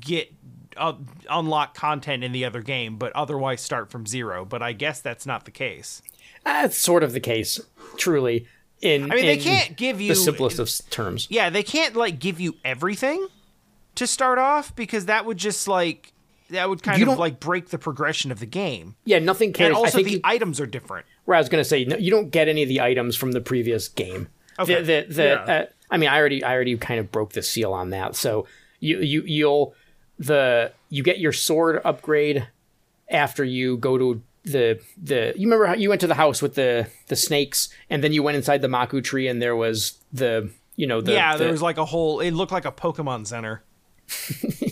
[0.00, 0.32] get
[0.76, 0.94] uh,
[1.30, 4.44] unlock content in the other game, but otherwise start from zero.
[4.44, 6.02] But I guess that's not the case.
[6.44, 7.60] That's sort of the case,
[7.96, 8.46] truly.
[8.80, 11.28] In I mean, they can't give you the simplest of terms.
[11.30, 13.28] Yeah, they can't like give you everything
[13.94, 16.11] to start off because that would just like
[16.52, 18.96] that would kind You of like break the progression of the game.
[19.04, 19.66] Yeah, nothing can.
[19.66, 21.04] And I also think the you- items are different.
[21.24, 23.32] where I was going to say, no, you don't get any of the items from
[23.32, 24.28] the previous game.
[24.58, 24.80] Okay.
[24.82, 25.54] The, the, the, Yeah.
[25.54, 28.16] uh, I mean, I already, I already kind of broke the seal on that.
[28.16, 28.46] So
[28.80, 29.74] you, you, you'll
[30.18, 32.46] the you get your sword upgrade
[33.10, 35.32] after you go to the the.
[35.36, 38.22] You remember how you went to the house with the the snakes, and then you
[38.22, 41.52] went inside the Maku tree, and there was the you know the yeah, the, there
[41.52, 42.20] was like a whole.
[42.20, 43.62] It looked like a Pokemon Center.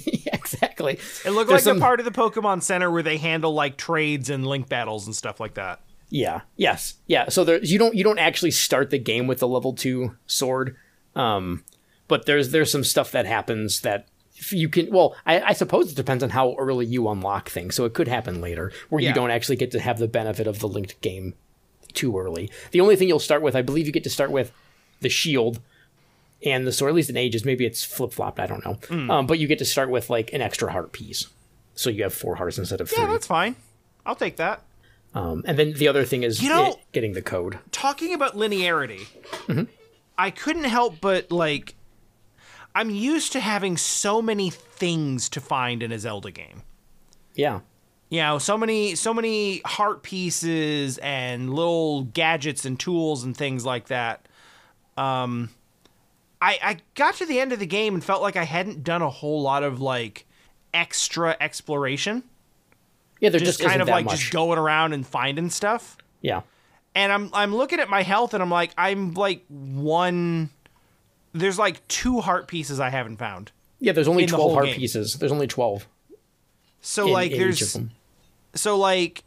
[0.89, 1.31] exactly.
[1.31, 3.77] It looked There's like some- the part of the Pokemon Center where they handle like
[3.77, 5.81] trades and link battles and stuff like that.
[6.09, 6.41] Yeah.
[6.57, 6.95] Yes.
[7.07, 7.29] Yeah.
[7.29, 10.77] So there, you don't you don't actually start the game with the level two sword,
[11.15, 11.65] um,
[12.09, 14.07] but there's there's some stuff that happens that
[14.51, 14.91] you can.
[14.91, 17.75] Well, I, I suppose it depends on how early you unlock things.
[17.77, 19.11] So it could happen later where Yeah.
[19.11, 21.35] you don't actually get to have the benefit of the linked game
[21.93, 22.51] too early.
[22.73, 24.53] The only thing you'll start with, I believe, you get to start with
[25.01, 25.61] the shield
[26.45, 26.91] and the sword.
[26.91, 28.41] At least in ages, maybe it's flip flopped.
[28.41, 28.75] I don't know.
[28.89, 29.11] Hmm.
[29.11, 31.27] Um, but you get to start with like an extra heart piece,
[31.75, 33.03] so you have four hearts instead of three.
[33.03, 33.57] Yeah, that's fine.
[34.07, 34.63] I'll take that.
[35.15, 37.59] um, and then the other thing is You know- it- getting the code.
[37.73, 39.07] talking about linearity,
[39.49, 39.65] Mm-hmm.
[40.17, 41.75] I couldn't help but like
[42.75, 46.63] I'm used to having so many things to find in a Zelda game.
[47.35, 47.61] Yeah.
[48.11, 53.65] You know, so many so many heart pieces and little gadgets and tools and things
[53.67, 54.27] like that.
[54.97, 55.51] Um
[56.43, 59.03] I I got to the end of the game and felt like I hadn't done
[59.03, 60.27] a whole lot of like
[60.73, 62.23] extra exploration.
[63.21, 64.19] Yeah, there Just, just, kind of like much.
[64.21, 65.97] just going around and finding stuff.
[66.23, 66.41] yeah,
[66.95, 70.51] and I'm I'm looking at my health and I'm like I'm like one
[71.33, 73.53] there's like two heart pieces I haven't found.
[73.79, 73.93] yeah.
[73.93, 74.77] There's only In the twelve heart game.
[74.77, 75.15] pieces.
[75.15, 75.87] There's only twelve.
[76.81, 77.79] So in- like in there's
[78.55, 79.23] so like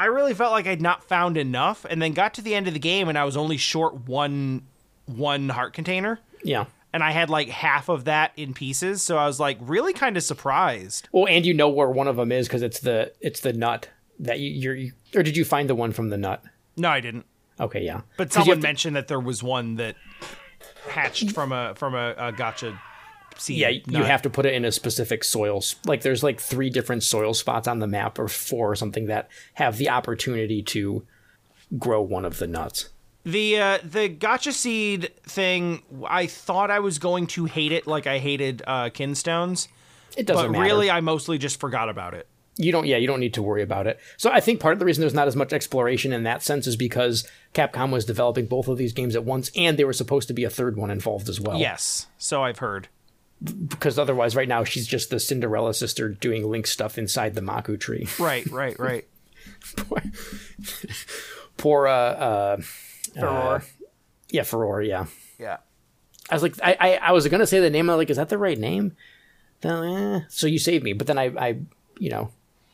[0.00, 2.74] I really felt like I'd not found enough and then got to the end of
[2.74, 4.62] the game and I was only short one
[5.06, 6.66] one heart container Yeah.
[6.92, 10.16] and I had like half of that in pieces so I was like really kind
[10.16, 11.08] of surprised.
[11.12, 13.88] Well, and you know where one of them is because it's the it's the nut
[14.18, 14.74] that you, you're.
[14.74, 16.42] You, or did you find the one from the nut?
[16.76, 17.26] No, I didn't.
[17.60, 18.02] Okay, yeah.
[18.16, 19.96] But someone to- mentioned that there was one that
[20.88, 22.78] hatched from a from a, a Gasha
[23.36, 23.58] seed.
[23.58, 23.68] Yeah,
[23.98, 25.62] you have to put it in a specific soil.
[25.84, 29.28] Like there's like three different soil spots on the map, or four or something that
[29.54, 31.04] have the opportunity to
[31.78, 32.90] grow one of the nuts.
[33.26, 38.06] The uh, the Gasha seed thing, I thought I was going to hate it like
[38.06, 39.66] I hated uh, Kinstones,
[40.16, 40.64] It doesn't but matter.
[40.64, 42.28] really I mostly just forgot about it.
[42.56, 44.78] you don't yeah you don't need to worry about it so i think part of
[44.78, 48.46] the reason there's not as much exploration in that sense is because capcom was developing
[48.46, 50.90] both of these games at once and there were supposed to be a third one
[50.90, 52.88] involved as well Yes, so I've heard.
[53.68, 57.78] because otherwise right now she's just the cinderella sister doing link stuff inside the maku
[57.78, 59.04] tree Right, right, right.
[61.58, 62.56] poor uh uh
[63.22, 63.64] Farore.
[64.30, 65.06] yeah Farore, yeah
[65.38, 65.58] yeah.
[66.30, 68.28] i was like I, I i was gonna say the name i'm like is that
[68.28, 68.96] the right name
[69.62, 70.20] then, eh.
[70.28, 71.58] so you saved me but then i i
[71.98, 72.30] you know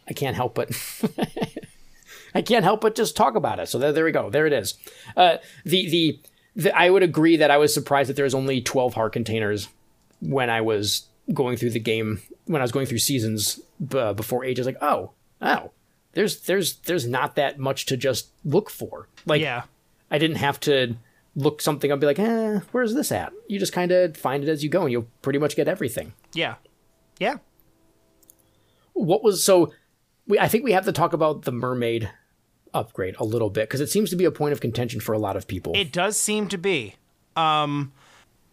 [0.09, 0.71] i can't help but
[2.35, 3.69] I can't help but just talk about it.
[3.69, 4.31] So there, there we go.
[4.31, 4.75] There it is.
[5.17, 6.21] Uh, the, the
[6.55, 9.69] the I would agree that I was surprised that there was only twelve heart containers
[10.21, 13.61] when I was going through the game when I was going through seasons
[13.95, 14.67] uh, before ages.
[14.67, 15.11] Like oh
[15.41, 15.73] oh,
[16.13, 19.09] there's there's there's not that much to just look for.
[19.27, 19.65] Like Yeah.
[20.13, 20.95] I didn't have to
[21.35, 23.33] look something up and be like, eh, where's this at?
[23.49, 26.13] You just kind of find it as you go, and you'll pretty much get everything.
[26.35, 26.57] Yeah.
[27.19, 27.37] Yeah.
[28.95, 29.73] what was so
[30.27, 32.11] we i think we have to talk about the mermaid
[32.75, 35.19] upgrade a little bit because it seems to be a point of contention for a
[35.19, 36.95] lot of people It does seem to be.
[37.37, 37.93] Um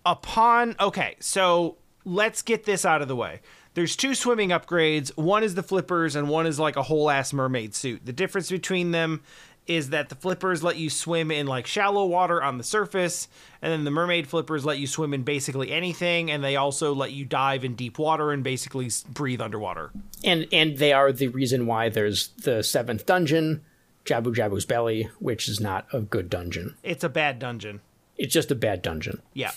[0.06, 3.42] upon okay, so let's get this out of the way.
[3.76, 5.16] There's two swimming upgrades.
[5.16, 8.06] One is the flippers and one is like a whole ass mermaid suit.
[8.06, 9.22] The difference between them
[9.70, 13.28] is that the flippers let you swim in like shallow water on the surface,
[13.62, 17.12] and then the mermaid flippers let you swim in basically anything, and they also let
[17.14, 19.92] you dive in deep water and basically breathe underwater.
[20.26, 23.62] and and they are the reason why there's the seventh dungeon
[24.06, 27.80] jabu jabu's belly which is not a good dungeon It's a bad dungeon.
[28.18, 29.52] it's just a bad dungeon Yeah.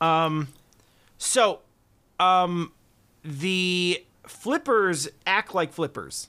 [0.00, 0.48] Um
[1.16, 1.60] so
[2.20, 2.72] um
[3.24, 6.28] the flippers act like flippers.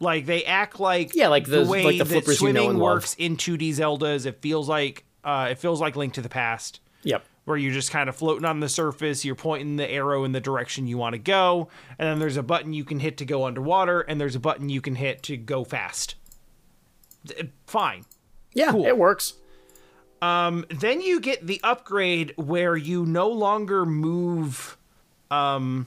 [0.00, 2.62] Like they act like Yeah, like the the- way like the that flippers you know
[2.64, 4.26] swimming works in 2D Zeldas.
[4.26, 6.80] It feels like uh it feels like Link to the Past.
[7.02, 7.24] Yep.
[7.46, 10.40] where you're just kind of floating on the surface, you're pointing the arrow in the
[10.40, 11.68] direction you want to go,
[11.98, 14.68] and then there's a button you can hit to go underwater, and there's a button
[14.68, 16.14] you can hit to go fast.
[17.66, 18.04] Fine.
[18.54, 18.86] Yeah, Cool.
[18.86, 19.34] it works.
[20.22, 24.76] Um, Then you get the upgrade where you no longer move
[25.30, 25.86] um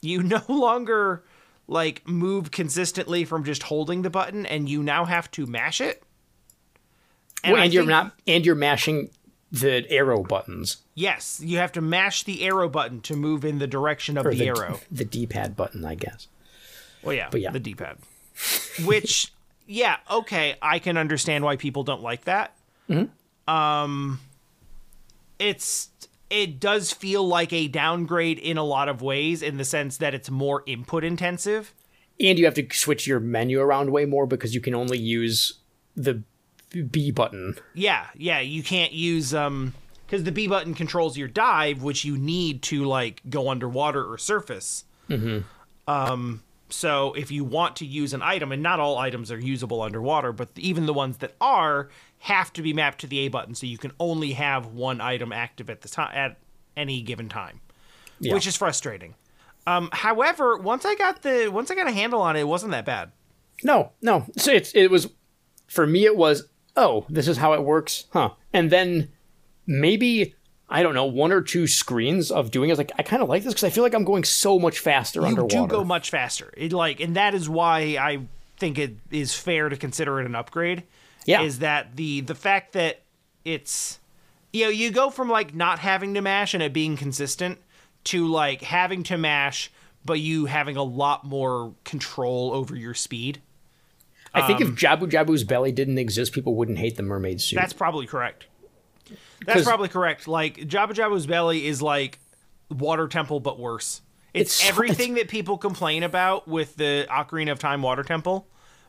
[0.00, 1.24] you no longer
[1.66, 6.02] like move consistently from just holding the button and you now have to mash it.
[7.42, 9.10] And, I and you're not and you're mashing
[9.52, 10.78] the arrow buttons.
[10.94, 14.34] Yes, you have to mash the arrow button to move in the direction of Or
[14.34, 14.80] the, arrow.
[14.90, 16.26] The D-pad button, I guess.
[17.02, 17.50] Well, yeah, but yeah.
[17.50, 17.98] the D-pad.
[18.84, 19.32] Which,
[19.66, 22.56] yeah, okay, I can understand why people don't like that.
[23.46, 24.20] Um,
[25.38, 25.88] it's
[26.34, 30.14] it does feel like a downgrade in a lot of ways, in the sense that
[30.14, 31.72] it's more input intensive.
[32.20, 35.60] And you have to switch your menu around way more because you can only use
[35.94, 36.22] the
[36.90, 37.54] B button.
[37.72, 39.74] Yeah, yeah, you can't use um
[40.06, 44.18] because the B button controls your dive, which you need to like go underwater or
[44.18, 44.84] surface.
[45.08, 45.40] Mm-hmm.
[45.86, 49.82] Um, so if you want to use an item, and not all items are usable
[49.82, 51.88] underwater, but even the ones that are
[52.20, 55.32] have to be mapped to the A button, so you can only have one item
[55.32, 56.38] active at the time at
[56.76, 57.60] any given time,
[58.18, 58.34] Yeah.
[58.34, 59.14] which is frustrating.
[59.66, 62.72] Um, however, once I got the once I got a handle on it, it wasn't
[62.72, 63.12] that bad.
[63.62, 64.26] No, no.
[64.36, 65.08] So it's it was
[65.68, 68.30] for me it was, oh, this is how it works, huh?
[68.52, 69.10] And then
[69.66, 70.34] maybe
[70.68, 72.74] I don't know, one or two screens of doing it.
[72.74, 74.78] I like, I kind of like this because I feel like I'm going so much
[74.78, 75.56] faster you underwater.
[75.56, 76.52] do go much faster.
[76.56, 78.20] It like, and that is why I
[78.56, 80.84] think it is fair to consider it an upgrade.
[81.26, 81.42] Yeah.
[81.42, 83.00] is that the the fact that
[83.46, 83.98] it's
[84.52, 87.58] you know you go from like not having to mash and it being consistent
[88.04, 89.70] to like having to mash
[90.04, 93.40] but you having a lot more control over your speed.
[94.34, 97.56] I think if um, Jabu Jabu's belly didn't exist, people wouldn't hate the mermaid suit.
[97.56, 98.46] That's probably correct.
[99.46, 100.26] That's probably correct.
[100.28, 102.18] Like Jabu Jabu's belly is like
[102.70, 104.00] Water Temple, but worse.
[104.32, 108.48] It's, It's everything that people complain about with the Ocarina of Time Water Temple,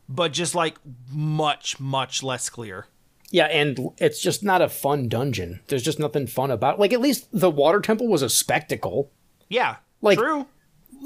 [0.09, 0.77] but just like
[1.11, 2.87] much, much less clear.
[3.31, 5.59] yeah, and it's just not a fun dungeon.
[5.67, 6.79] There's just nothing fun about.
[6.79, 9.11] Like at least the water temple was a spectacle.
[9.49, 10.47] Yeah, Like- true.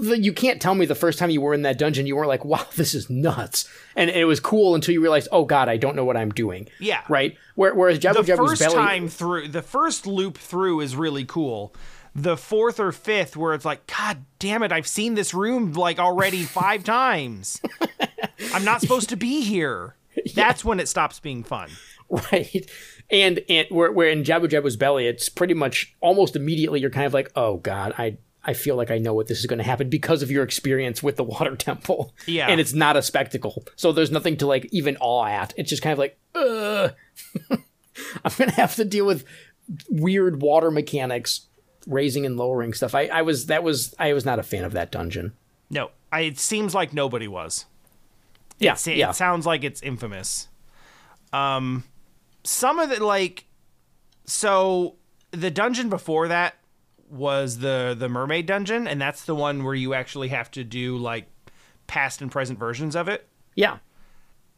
[0.02, 2.46] You can't tell me the first time you were in that dungeon you weren't like,
[2.46, 5.96] "Wow, this is nuts," and it was cool until you realized, "Oh God, I don't
[5.96, 7.02] know what I'm doing." Yeah.
[7.10, 7.38] Right.
[7.56, 11.76] Whereas Jabu The first belly, time through, the first loop through is really cool.
[12.16, 16.00] The fourth or fifth, where it's like, God damn it, I've seen this room like
[16.00, 17.62] already five times.
[18.54, 19.96] I'm not supposed to be here.
[20.36, 21.70] That's when it stops being fun.
[22.10, 22.70] right?
[23.12, 27.06] And and where, where in Jabu Jabu's belly, it's pretty much almost immediately you're kind
[27.06, 29.66] of like, "Oh God, I." I feel like I know what this is going to
[29.66, 32.14] happen because of your experience with the water temple.
[32.26, 32.48] Yeah.
[32.48, 33.64] And it's not a spectacle.
[33.76, 35.54] So there's nothing to like even awe at.
[35.58, 36.94] It's just kind of like, ugh.
[38.24, 39.26] I'm going to have to deal with
[39.90, 41.48] weird water mechanics,
[41.86, 42.96] raising and lowering stuff.
[42.96, 45.34] I, I was, that was, I was not a fan of that dungeon.
[45.70, 47.66] No, I, it seems like nobody was.
[48.58, 48.74] Yeah.
[48.74, 49.10] It, yeah.
[49.10, 50.48] it sounds like it's infamous.
[51.34, 51.84] Um,
[52.44, 53.46] some of the like,
[54.26, 54.96] so
[55.32, 56.56] the dungeon before that
[57.10, 60.98] was the the mermaid dungeon, and that's the one where you actually have to do
[60.98, 61.28] like
[61.88, 63.28] past and present versions of it.
[63.56, 63.78] yeah.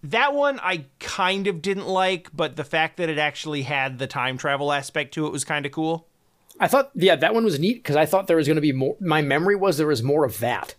[0.04, 4.08] That one I kind of didn't like, but the fact that it actually had the
[4.08, 6.08] time travel aspect to it was kind of cool.
[6.60, 8.72] I thought, yeah, that one was neat because I thought there was going to be
[8.72, 8.96] more.
[9.00, 10.74] My memory was there was more of that,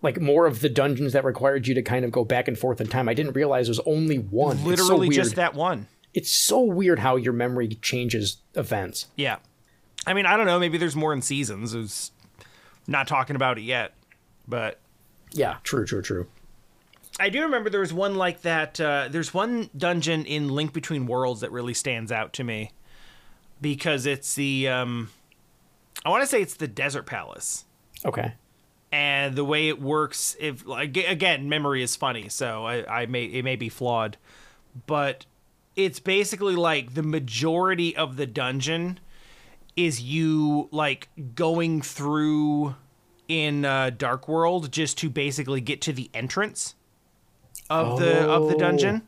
[0.00, 2.80] like more of the dungeons that required you to kind of go back and forth
[2.80, 3.06] in time.
[3.06, 4.56] I didn't realize there was only one.
[4.56, 5.86] It's so Literally just that one.
[6.14, 9.08] It's so weird how your memory changes events.
[9.14, 9.36] Yeah.
[10.06, 10.58] I mean, I don't know.
[10.58, 11.72] Maybe there's more in seasons.
[11.72, 12.10] Who's
[12.86, 13.94] not talking about it yet,
[14.46, 14.78] but
[15.32, 16.26] Yeah, true, true, true.
[17.18, 18.80] I do remember there was one like that.
[18.80, 22.72] Uh, there's one dungeon in Link Between Worlds that really stands out to me
[23.60, 24.68] because it's the.
[24.68, 25.10] Um,
[26.04, 27.64] I want to say it's the Desert Palace,
[28.04, 28.34] Okay.
[28.92, 30.36] and the way it works.
[30.40, 34.16] If like again, memory is funny, so I, I may it may be flawed,
[34.86, 35.24] but
[35.76, 38.98] it's basically like the majority of the dungeon
[39.76, 42.74] is you like going through
[43.28, 46.74] in uh, Dark World just to basically get to the entrance
[47.70, 48.58] of the of the Oh.
[48.58, 49.02] dungeon.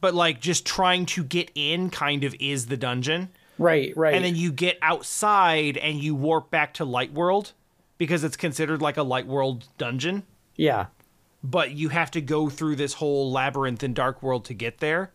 [0.00, 3.30] But like just trying to get in kind of is the dungeon.
[3.58, 4.14] Right, right.
[4.14, 7.52] And then you get outside and you warp back to Light World
[7.98, 10.22] because it's considered like a Light World dungeon.
[10.56, 10.86] yeah.
[11.42, 15.12] But you have to go through this whole labyrinth in Dark World to get there.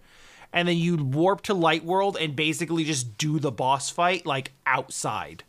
[0.53, 4.51] And then you warp to Light World and basically just do the boss fight like
[4.65, 5.43] outside.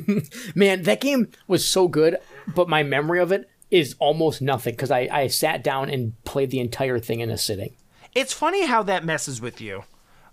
[0.54, 2.16] Man, that game was so good,
[2.54, 6.50] but my memory of it is almost nothing because I, I sat down and played
[6.50, 7.74] the entire thing in a sitting.
[8.14, 9.84] It's funny how that messes with you.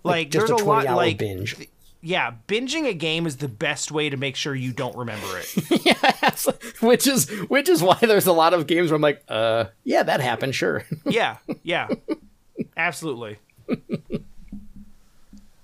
[0.02, 1.56] Like, just there's a a lot like binge.
[2.00, 5.84] yeah, binging a game is the best way to make sure you don't remember it.
[5.84, 6.48] yes,
[6.80, 10.04] which is which is why there's a lot of games where I'm like, uh, yeah,
[10.04, 10.84] that happened, sure.
[11.04, 11.88] yeah, yeah,
[12.76, 13.38] absolutely.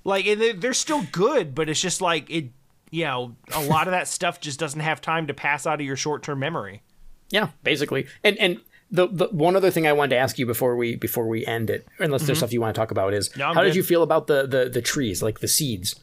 [0.04, 0.26] like,
[0.56, 2.46] they're, still good, but it's just like it.
[2.90, 5.86] You know, a lot of that stuff just doesn't have time to pass out of
[5.86, 6.82] your short term memory.
[7.30, 8.06] Yeah, basically.
[8.22, 8.60] And and
[8.90, 11.70] the, the one other thing I wanted to ask you before we before we end
[11.70, 12.40] it, unless there's mm-hmm.
[12.40, 14.68] stuff you want to talk about, is No, how did you feel about the, the
[14.68, 15.98] the trees, like the seeds,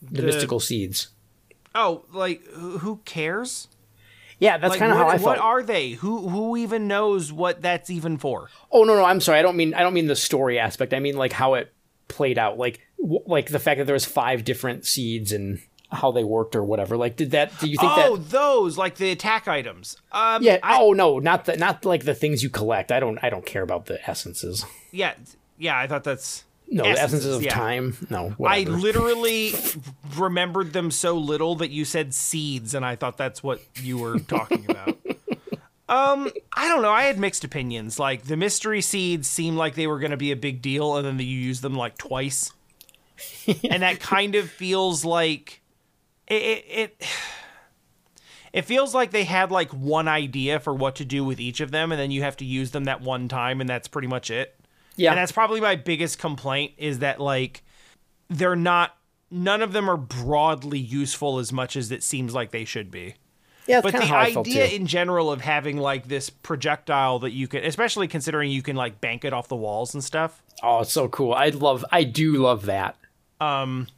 [0.00, 1.08] the, The- mystical seeds?
[1.74, 3.66] Oh, like who cares?
[4.38, 5.22] Yeah, that's Like, kind of how I felt.
[5.22, 5.90] what are they?
[5.92, 8.50] Who who even knows what that's even for?
[8.70, 9.38] oh no, no, I'm sorry.
[9.38, 10.92] I don't mean I don't mean the story aspect.
[10.92, 11.72] I mean like how it
[12.08, 15.60] played out, like w- like the fact that there was five different seeds and
[15.90, 16.96] how they worked or whatever.
[16.96, 17.56] Like, did that?
[17.60, 18.30] Do you think that oh, that?
[18.30, 19.96] those like the attack items.
[20.12, 20.58] Um, Yeah.
[20.62, 22.92] I, oh no, not the not like the things you collect.
[22.92, 24.66] I don't I don't care about the essences.
[24.92, 25.14] yeah,
[25.58, 25.78] yeah.
[25.78, 27.54] I thought that's No, Essences, essences of yeah.
[27.54, 27.96] time.
[28.10, 29.52] No, I literally
[30.16, 34.18] remembered them so little that you said seeds, and I thought that's what you were
[34.28, 34.98] talking about.
[35.88, 36.90] um, I don't know.
[36.90, 37.98] I had mixed opinions.
[37.98, 41.06] Like the mystery seeds seemed like they were going to be a big deal, and
[41.06, 42.52] then you use them like twice,
[43.70, 45.62] and that kind of feels like
[46.26, 46.42] it.
[46.42, 47.06] it, it
[48.52, 51.70] it feels like they had like one idea for what to do with each of
[51.70, 54.30] them, and then you have to use them that one time, and that's pretty much
[54.30, 54.58] it.
[54.96, 57.62] Yeah, And that's probably my biggest complaint is that like
[58.28, 58.96] they're not
[59.30, 63.14] none of them are broadly useful as much as it seems like they should be.
[63.66, 63.80] yeah.
[63.80, 67.32] But the of how I felt idea in general of having like this projectile that
[67.32, 70.42] you can especially considering you can like bank it off the walls and stuff.
[70.62, 71.32] oh, it's so cool.
[71.32, 71.84] I love.
[71.92, 72.96] I do love that.
[73.40, 73.88] Um,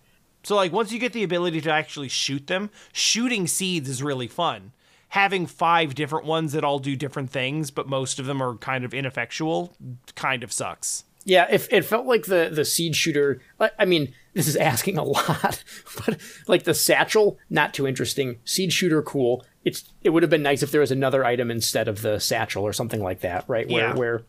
[0.42, 4.28] so like once you get the ability to actually shoot them, shooting seeds is really
[4.28, 4.72] fun.
[5.08, 8.84] Having five different ones that all do different things, but most of them are kind
[8.84, 9.74] of ineffectual,
[10.14, 11.04] kind of sucks.
[11.24, 13.40] Yeah, if it felt like the the seed shooter.
[13.78, 15.62] I mean, this is asking a lot,
[16.06, 18.38] but like the satchel, not too interesting.
[18.44, 19.44] Seed shooter, cool.
[19.64, 22.62] It's it would have been nice if there was another item instead of the satchel
[22.64, 23.68] or something like that, right?
[23.68, 23.94] Where Yeah.
[23.94, 24.22] where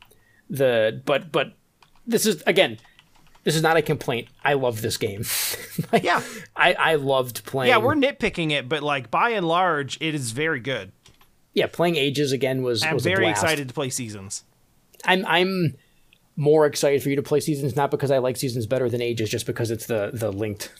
[0.49, 1.53] the but but
[2.07, 2.79] this is again.
[3.43, 4.27] This is not a complaint.
[4.43, 5.23] I love this game.
[5.93, 6.21] Like, Yeah.
[6.55, 7.69] I, I loved playing.
[7.69, 10.91] Yeah, we're nitpicking it, but like by and large, it is very good.
[11.53, 14.43] yeah playing Ages again was I'm was very excited to play seasons.
[15.05, 15.75] I'm I'm
[16.35, 19.29] more excited for you to play seasons, not because I like seasons better than ages,
[19.29, 20.71] just because it's the the linked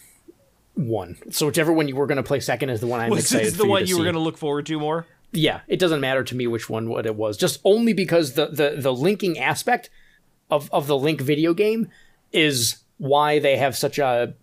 [0.74, 1.16] one.
[1.30, 3.46] So whichever one you were going to play second is the one I'm Was excited
[3.46, 5.06] this for the you one to you were going to look forward to more?
[5.32, 8.46] Yeah, it doesn't matter to me which one what it was, just only because the
[8.48, 9.88] the the linking aspect
[10.50, 11.88] of of the link video game
[12.32, 14.34] is why they have such a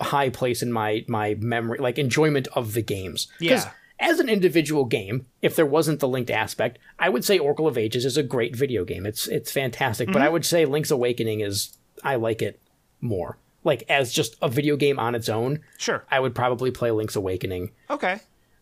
[0.00, 3.28] high place in my my memory, like enjoyment of the games.
[3.40, 3.70] Yeah.
[3.98, 7.78] As an individual game, if there wasn't the linked aspect, I would say Oracle of
[7.78, 9.06] Ages is a great video game.
[9.06, 10.32] It's it's fantastic, but I mhm.
[10.32, 12.60] would say Link's Awakening is I like it
[13.00, 13.38] more.
[13.64, 16.04] Like as just a video game on its own, Sure.
[16.10, 18.20] I would probably play Link's Awakening Okay.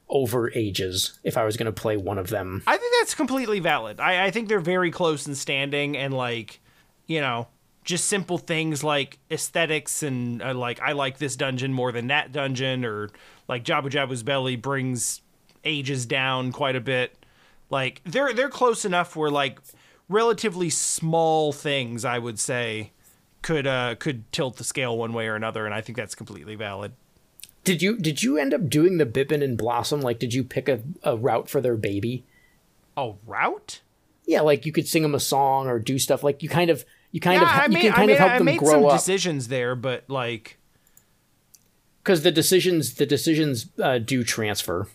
[0.09, 2.63] over Ages if I was going to play one of them.
[2.67, 3.99] I think that's completely valid.
[4.01, 6.61] I, I think they're very close in standing and like,
[7.07, 7.49] you know,
[7.85, 12.32] just simple things like aesthetics and uh, like I like this dungeon more than that
[12.32, 13.11] dungeon or
[13.47, 15.20] like Jabu Jabu's belly brings
[15.65, 17.16] ages down quite a bit.
[17.70, 19.61] Like they're they're close enough where like
[20.09, 22.93] relatively small things I would say
[23.43, 26.55] could uh could tilt the scale one way or another and I think that's completely
[26.55, 26.93] valid.
[27.65, 30.01] Did you did you end up doing the Bippin and Blossom?
[30.01, 32.24] Like, did you pick a, a route for their baby?
[32.97, 33.81] A route?
[34.27, 36.23] Yeah, like you could sing them a song or do stuff.
[36.23, 36.85] Like you kind of
[37.15, 38.45] you kind Yeah, of I you made, can I kind made, of help I them
[38.47, 40.59] made some grow up decisions there, but like
[42.03, 44.89] because the decisions the decisions uh, do transfer,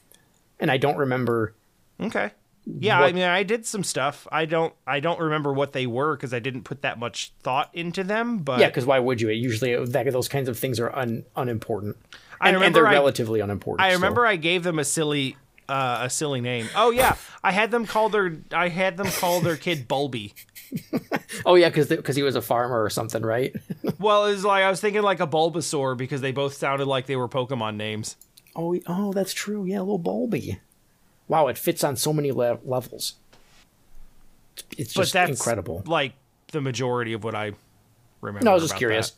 [0.59, 1.55] and I don't remember.
[2.01, 2.31] Okay.
[2.71, 4.27] Yeah, I mean, I did some stuff.
[4.31, 7.71] I don't, I don't remember what they were because I didn't put that much thought
[7.73, 8.39] into them.
[8.39, 9.29] But Yeah, because why would you?
[9.29, 11.97] Usually, that those kinds of things are un, unimportant,
[12.39, 13.81] I and, and remember they're I- relatively unimportant.
[13.83, 14.01] I still.
[14.01, 15.35] remember I gave them a silly,
[15.69, 16.67] uh, a silly name.
[16.75, 20.33] Oh yeah, I had them call their, I had them call their kid Bulby.
[21.45, 23.55] Oh yeah, because because he was a farmer or something, right?
[23.99, 27.15] Well, it's like I was thinking like a Bulbasaur because they both sounded like they
[27.17, 28.15] were Pokemon names.
[28.55, 29.65] oh, oh, that's true.
[29.65, 30.59] Yeah, little Bulby.
[31.27, 33.15] Wow, it fits on so many le- levels.
[34.77, 35.83] It's But just that's incredible.
[35.85, 36.13] Like
[36.51, 37.51] the majority of what I
[38.21, 38.45] remember.
[38.45, 39.11] No, I was just curious.
[39.11, 39.17] that.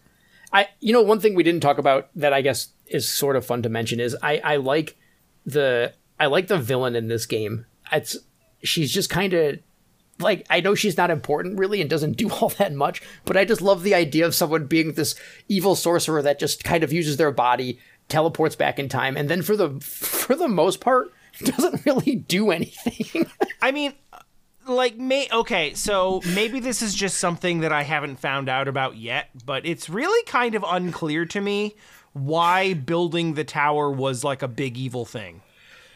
[0.54, 3.46] I, you know, one thing we didn't talk about that I guess is sort of
[3.46, 4.98] fun to mention is I, I like
[5.46, 7.66] the, I like the villain in this game.
[7.92, 8.16] It's,
[8.62, 9.58] she's just kind of
[10.20, 13.44] like I know she's not important really and doesn't do all that much, but I
[13.44, 15.16] just love the idea of someone being this
[15.50, 19.42] evil sorcerer that just kind of uses their body, teleports back in time, and then
[19.42, 23.26] for the for the most part doesn't really do anything.
[23.60, 23.94] I mean,
[24.68, 28.96] like may okay, so maybe this is just something that I haven't found out about
[28.96, 31.74] yet, but it's really kind of unclear to me
[32.14, 35.42] why building the tower was like a big evil thing.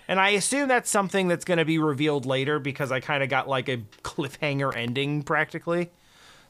[0.08, 3.30] And I assume that's something that's going to be revealed later because I kind of
[3.30, 5.90] got like a cliffhanger ending practically.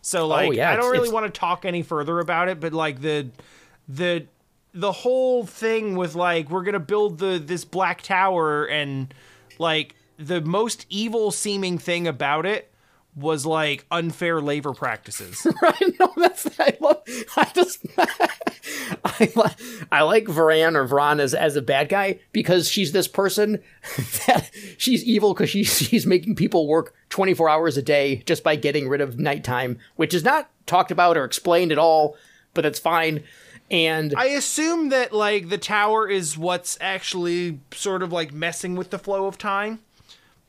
[0.01, 2.73] So oh, like yeah, I don't really want to talk any further about it, but
[2.73, 3.29] like the
[3.87, 4.27] the
[4.73, 9.13] the whole thing with like we're going to build the this black tower and
[9.57, 12.71] like the most evil seeming thing about it
[13.15, 15.45] was like unfair labor practices.
[15.61, 15.99] right?
[15.99, 17.01] No, that's I love.
[17.37, 17.85] I just
[19.05, 19.55] I like
[19.91, 23.61] I like Varan or Vran as as a bad guy because she's this person
[24.27, 28.43] that she's evil because she's she's making people work twenty four hours a day just
[28.43, 32.17] by getting rid of nighttime, which is not talked about or explained at all,
[32.53, 33.23] but that's fine.
[33.71, 38.91] And I assume that like the tower is what's actually sort of like messing with
[38.91, 39.79] the flow of time.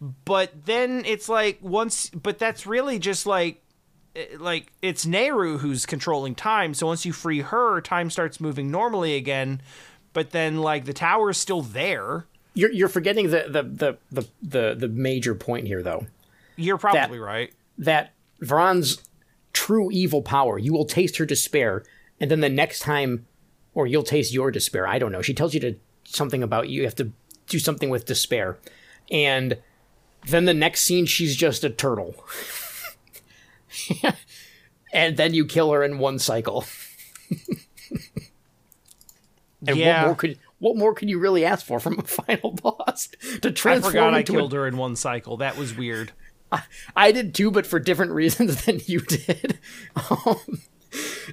[0.01, 3.62] But then it's like once but that's really just like
[4.14, 8.70] eh, like it's Nayru who's controlling time, so once you free her, time starts moving
[8.70, 9.62] normally again.
[10.12, 12.27] But then like the tower is still there.
[12.55, 16.06] you're you're forgetting the the the the the, the major point here though.
[16.56, 17.52] You're probably right.
[17.78, 18.12] that
[18.43, 19.02] Vron's
[19.52, 20.59] true evil power.
[20.59, 21.85] You will taste her despair,
[22.20, 23.27] and then the next time,
[23.74, 24.86] or you'll taste your despair.
[24.86, 25.23] I don't know.
[25.23, 27.12] She tells you to something about you have to
[27.47, 28.59] do something with despair,
[29.10, 29.59] and
[30.27, 32.15] then the next scene she's just a turtle,
[34.93, 36.65] and then you kill her in one cycle.
[39.66, 40.03] and Yeah.
[40.03, 43.09] what more could what more could you really ask for from a final boss
[43.43, 43.90] to transform?
[43.90, 45.36] I forgot I into a killed her in one cycle.
[45.39, 46.12] That was weird.
[46.94, 49.59] I did too, but for different reasons than you did.
[50.11, 50.61] Um,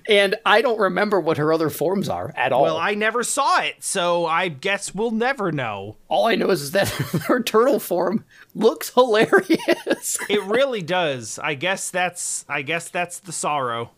[0.07, 2.63] and I don't remember what her other forms are at all.
[2.63, 5.97] Well, I never saw it, so I guess we'll never know.
[6.07, 6.89] all I know is that
[7.27, 8.25] her turtle form
[8.55, 10.17] looks hilarious.
[10.29, 11.39] It really does.
[11.39, 13.91] I guess that's I guess that's the sorrow.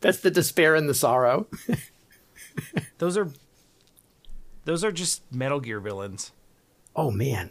[0.00, 1.46] That's the despair and the sorrow.
[2.98, 3.30] Those are
[4.64, 6.32] those are just Metal Gear villains.
[6.94, 7.50] Oh man,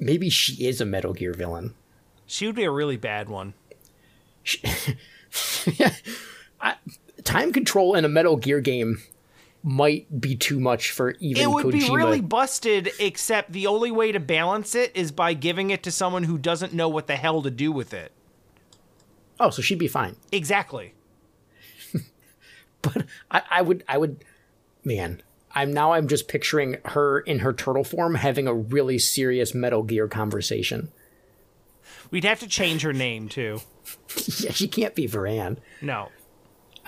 [0.00, 1.74] maybe she is a Metal Gear villain.
[2.26, 3.54] She would be a really bad one.
[7.28, 9.02] Time control in a Metal Gear game
[9.62, 11.88] might be too much for even It would Kojima.
[11.88, 15.90] be really busted, except the only way to balance it is by giving it to
[15.90, 18.12] someone who doesn't know what the hell to do with it.
[19.38, 20.16] Oh, so she'd be fine.
[20.32, 20.94] Exactly.
[22.80, 24.24] But I, I would, I would,
[24.84, 25.20] man.
[25.52, 25.92] I'm now.
[25.92, 30.90] I'm just picturing her in her turtle form having a really serious Metal Gear conversation.
[32.10, 33.60] We'd have to change her name too.
[34.38, 35.56] Yeah, she can't be Varan.
[35.82, 36.10] No.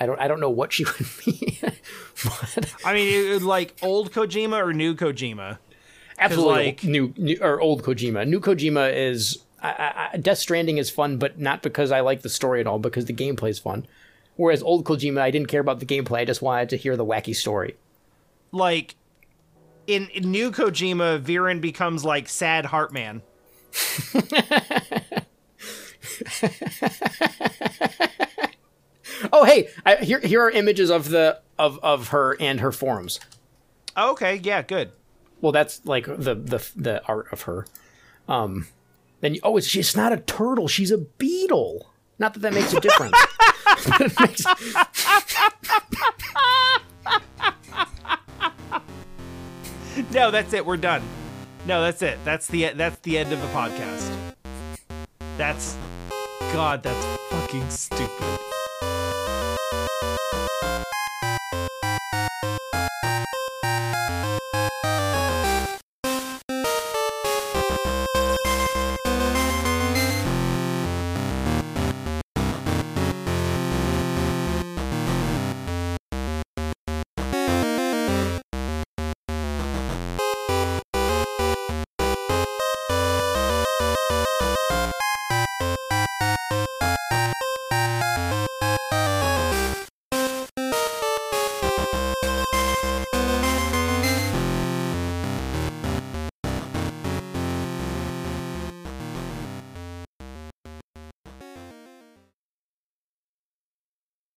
[0.01, 0.19] I don't.
[0.21, 1.59] I don't know what she would be.
[1.63, 5.59] but I mean, it like old Kojima or new Kojima.
[6.19, 8.27] absolutely like- new, new or old Kojima.
[8.27, 9.39] New Kojima is.
[9.63, 12.79] I, I, Death Stranding is fun, but not because I like the story at all.
[12.79, 13.87] Because the gameplay is fun.
[14.37, 16.21] Whereas old Kojima, I didn't care about the gameplay.
[16.21, 17.77] I just wanted to hear the wacky story.
[18.53, 18.95] Like
[19.87, 23.21] in, in new Kojima, Viren becomes like sad heart Heartman.
[29.33, 33.21] Oh, hey, I, here here are images of the of of her and her forms.
[33.97, 34.93] Oh, okay, yeah, good.
[35.41, 37.67] Well, that's like the the the art of her.
[38.29, 38.69] Um,
[39.21, 40.69] then you, oh, it's, she's not a turtle.
[40.69, 41.91] She's a beetle.
[42.19, 43.17] Not that that makes a difference.
[44.21, 44.45] Makes-
[50.13, 50.65] No, that's it.
[50.65, 51.03] We're done.
[51.67, 52.19] No, that's it.
[52.25, 54.11] That's the that's the end of the podcast.
[55.37, 55.77] That's
[56.53, 58.39] God, that's fucking stupid.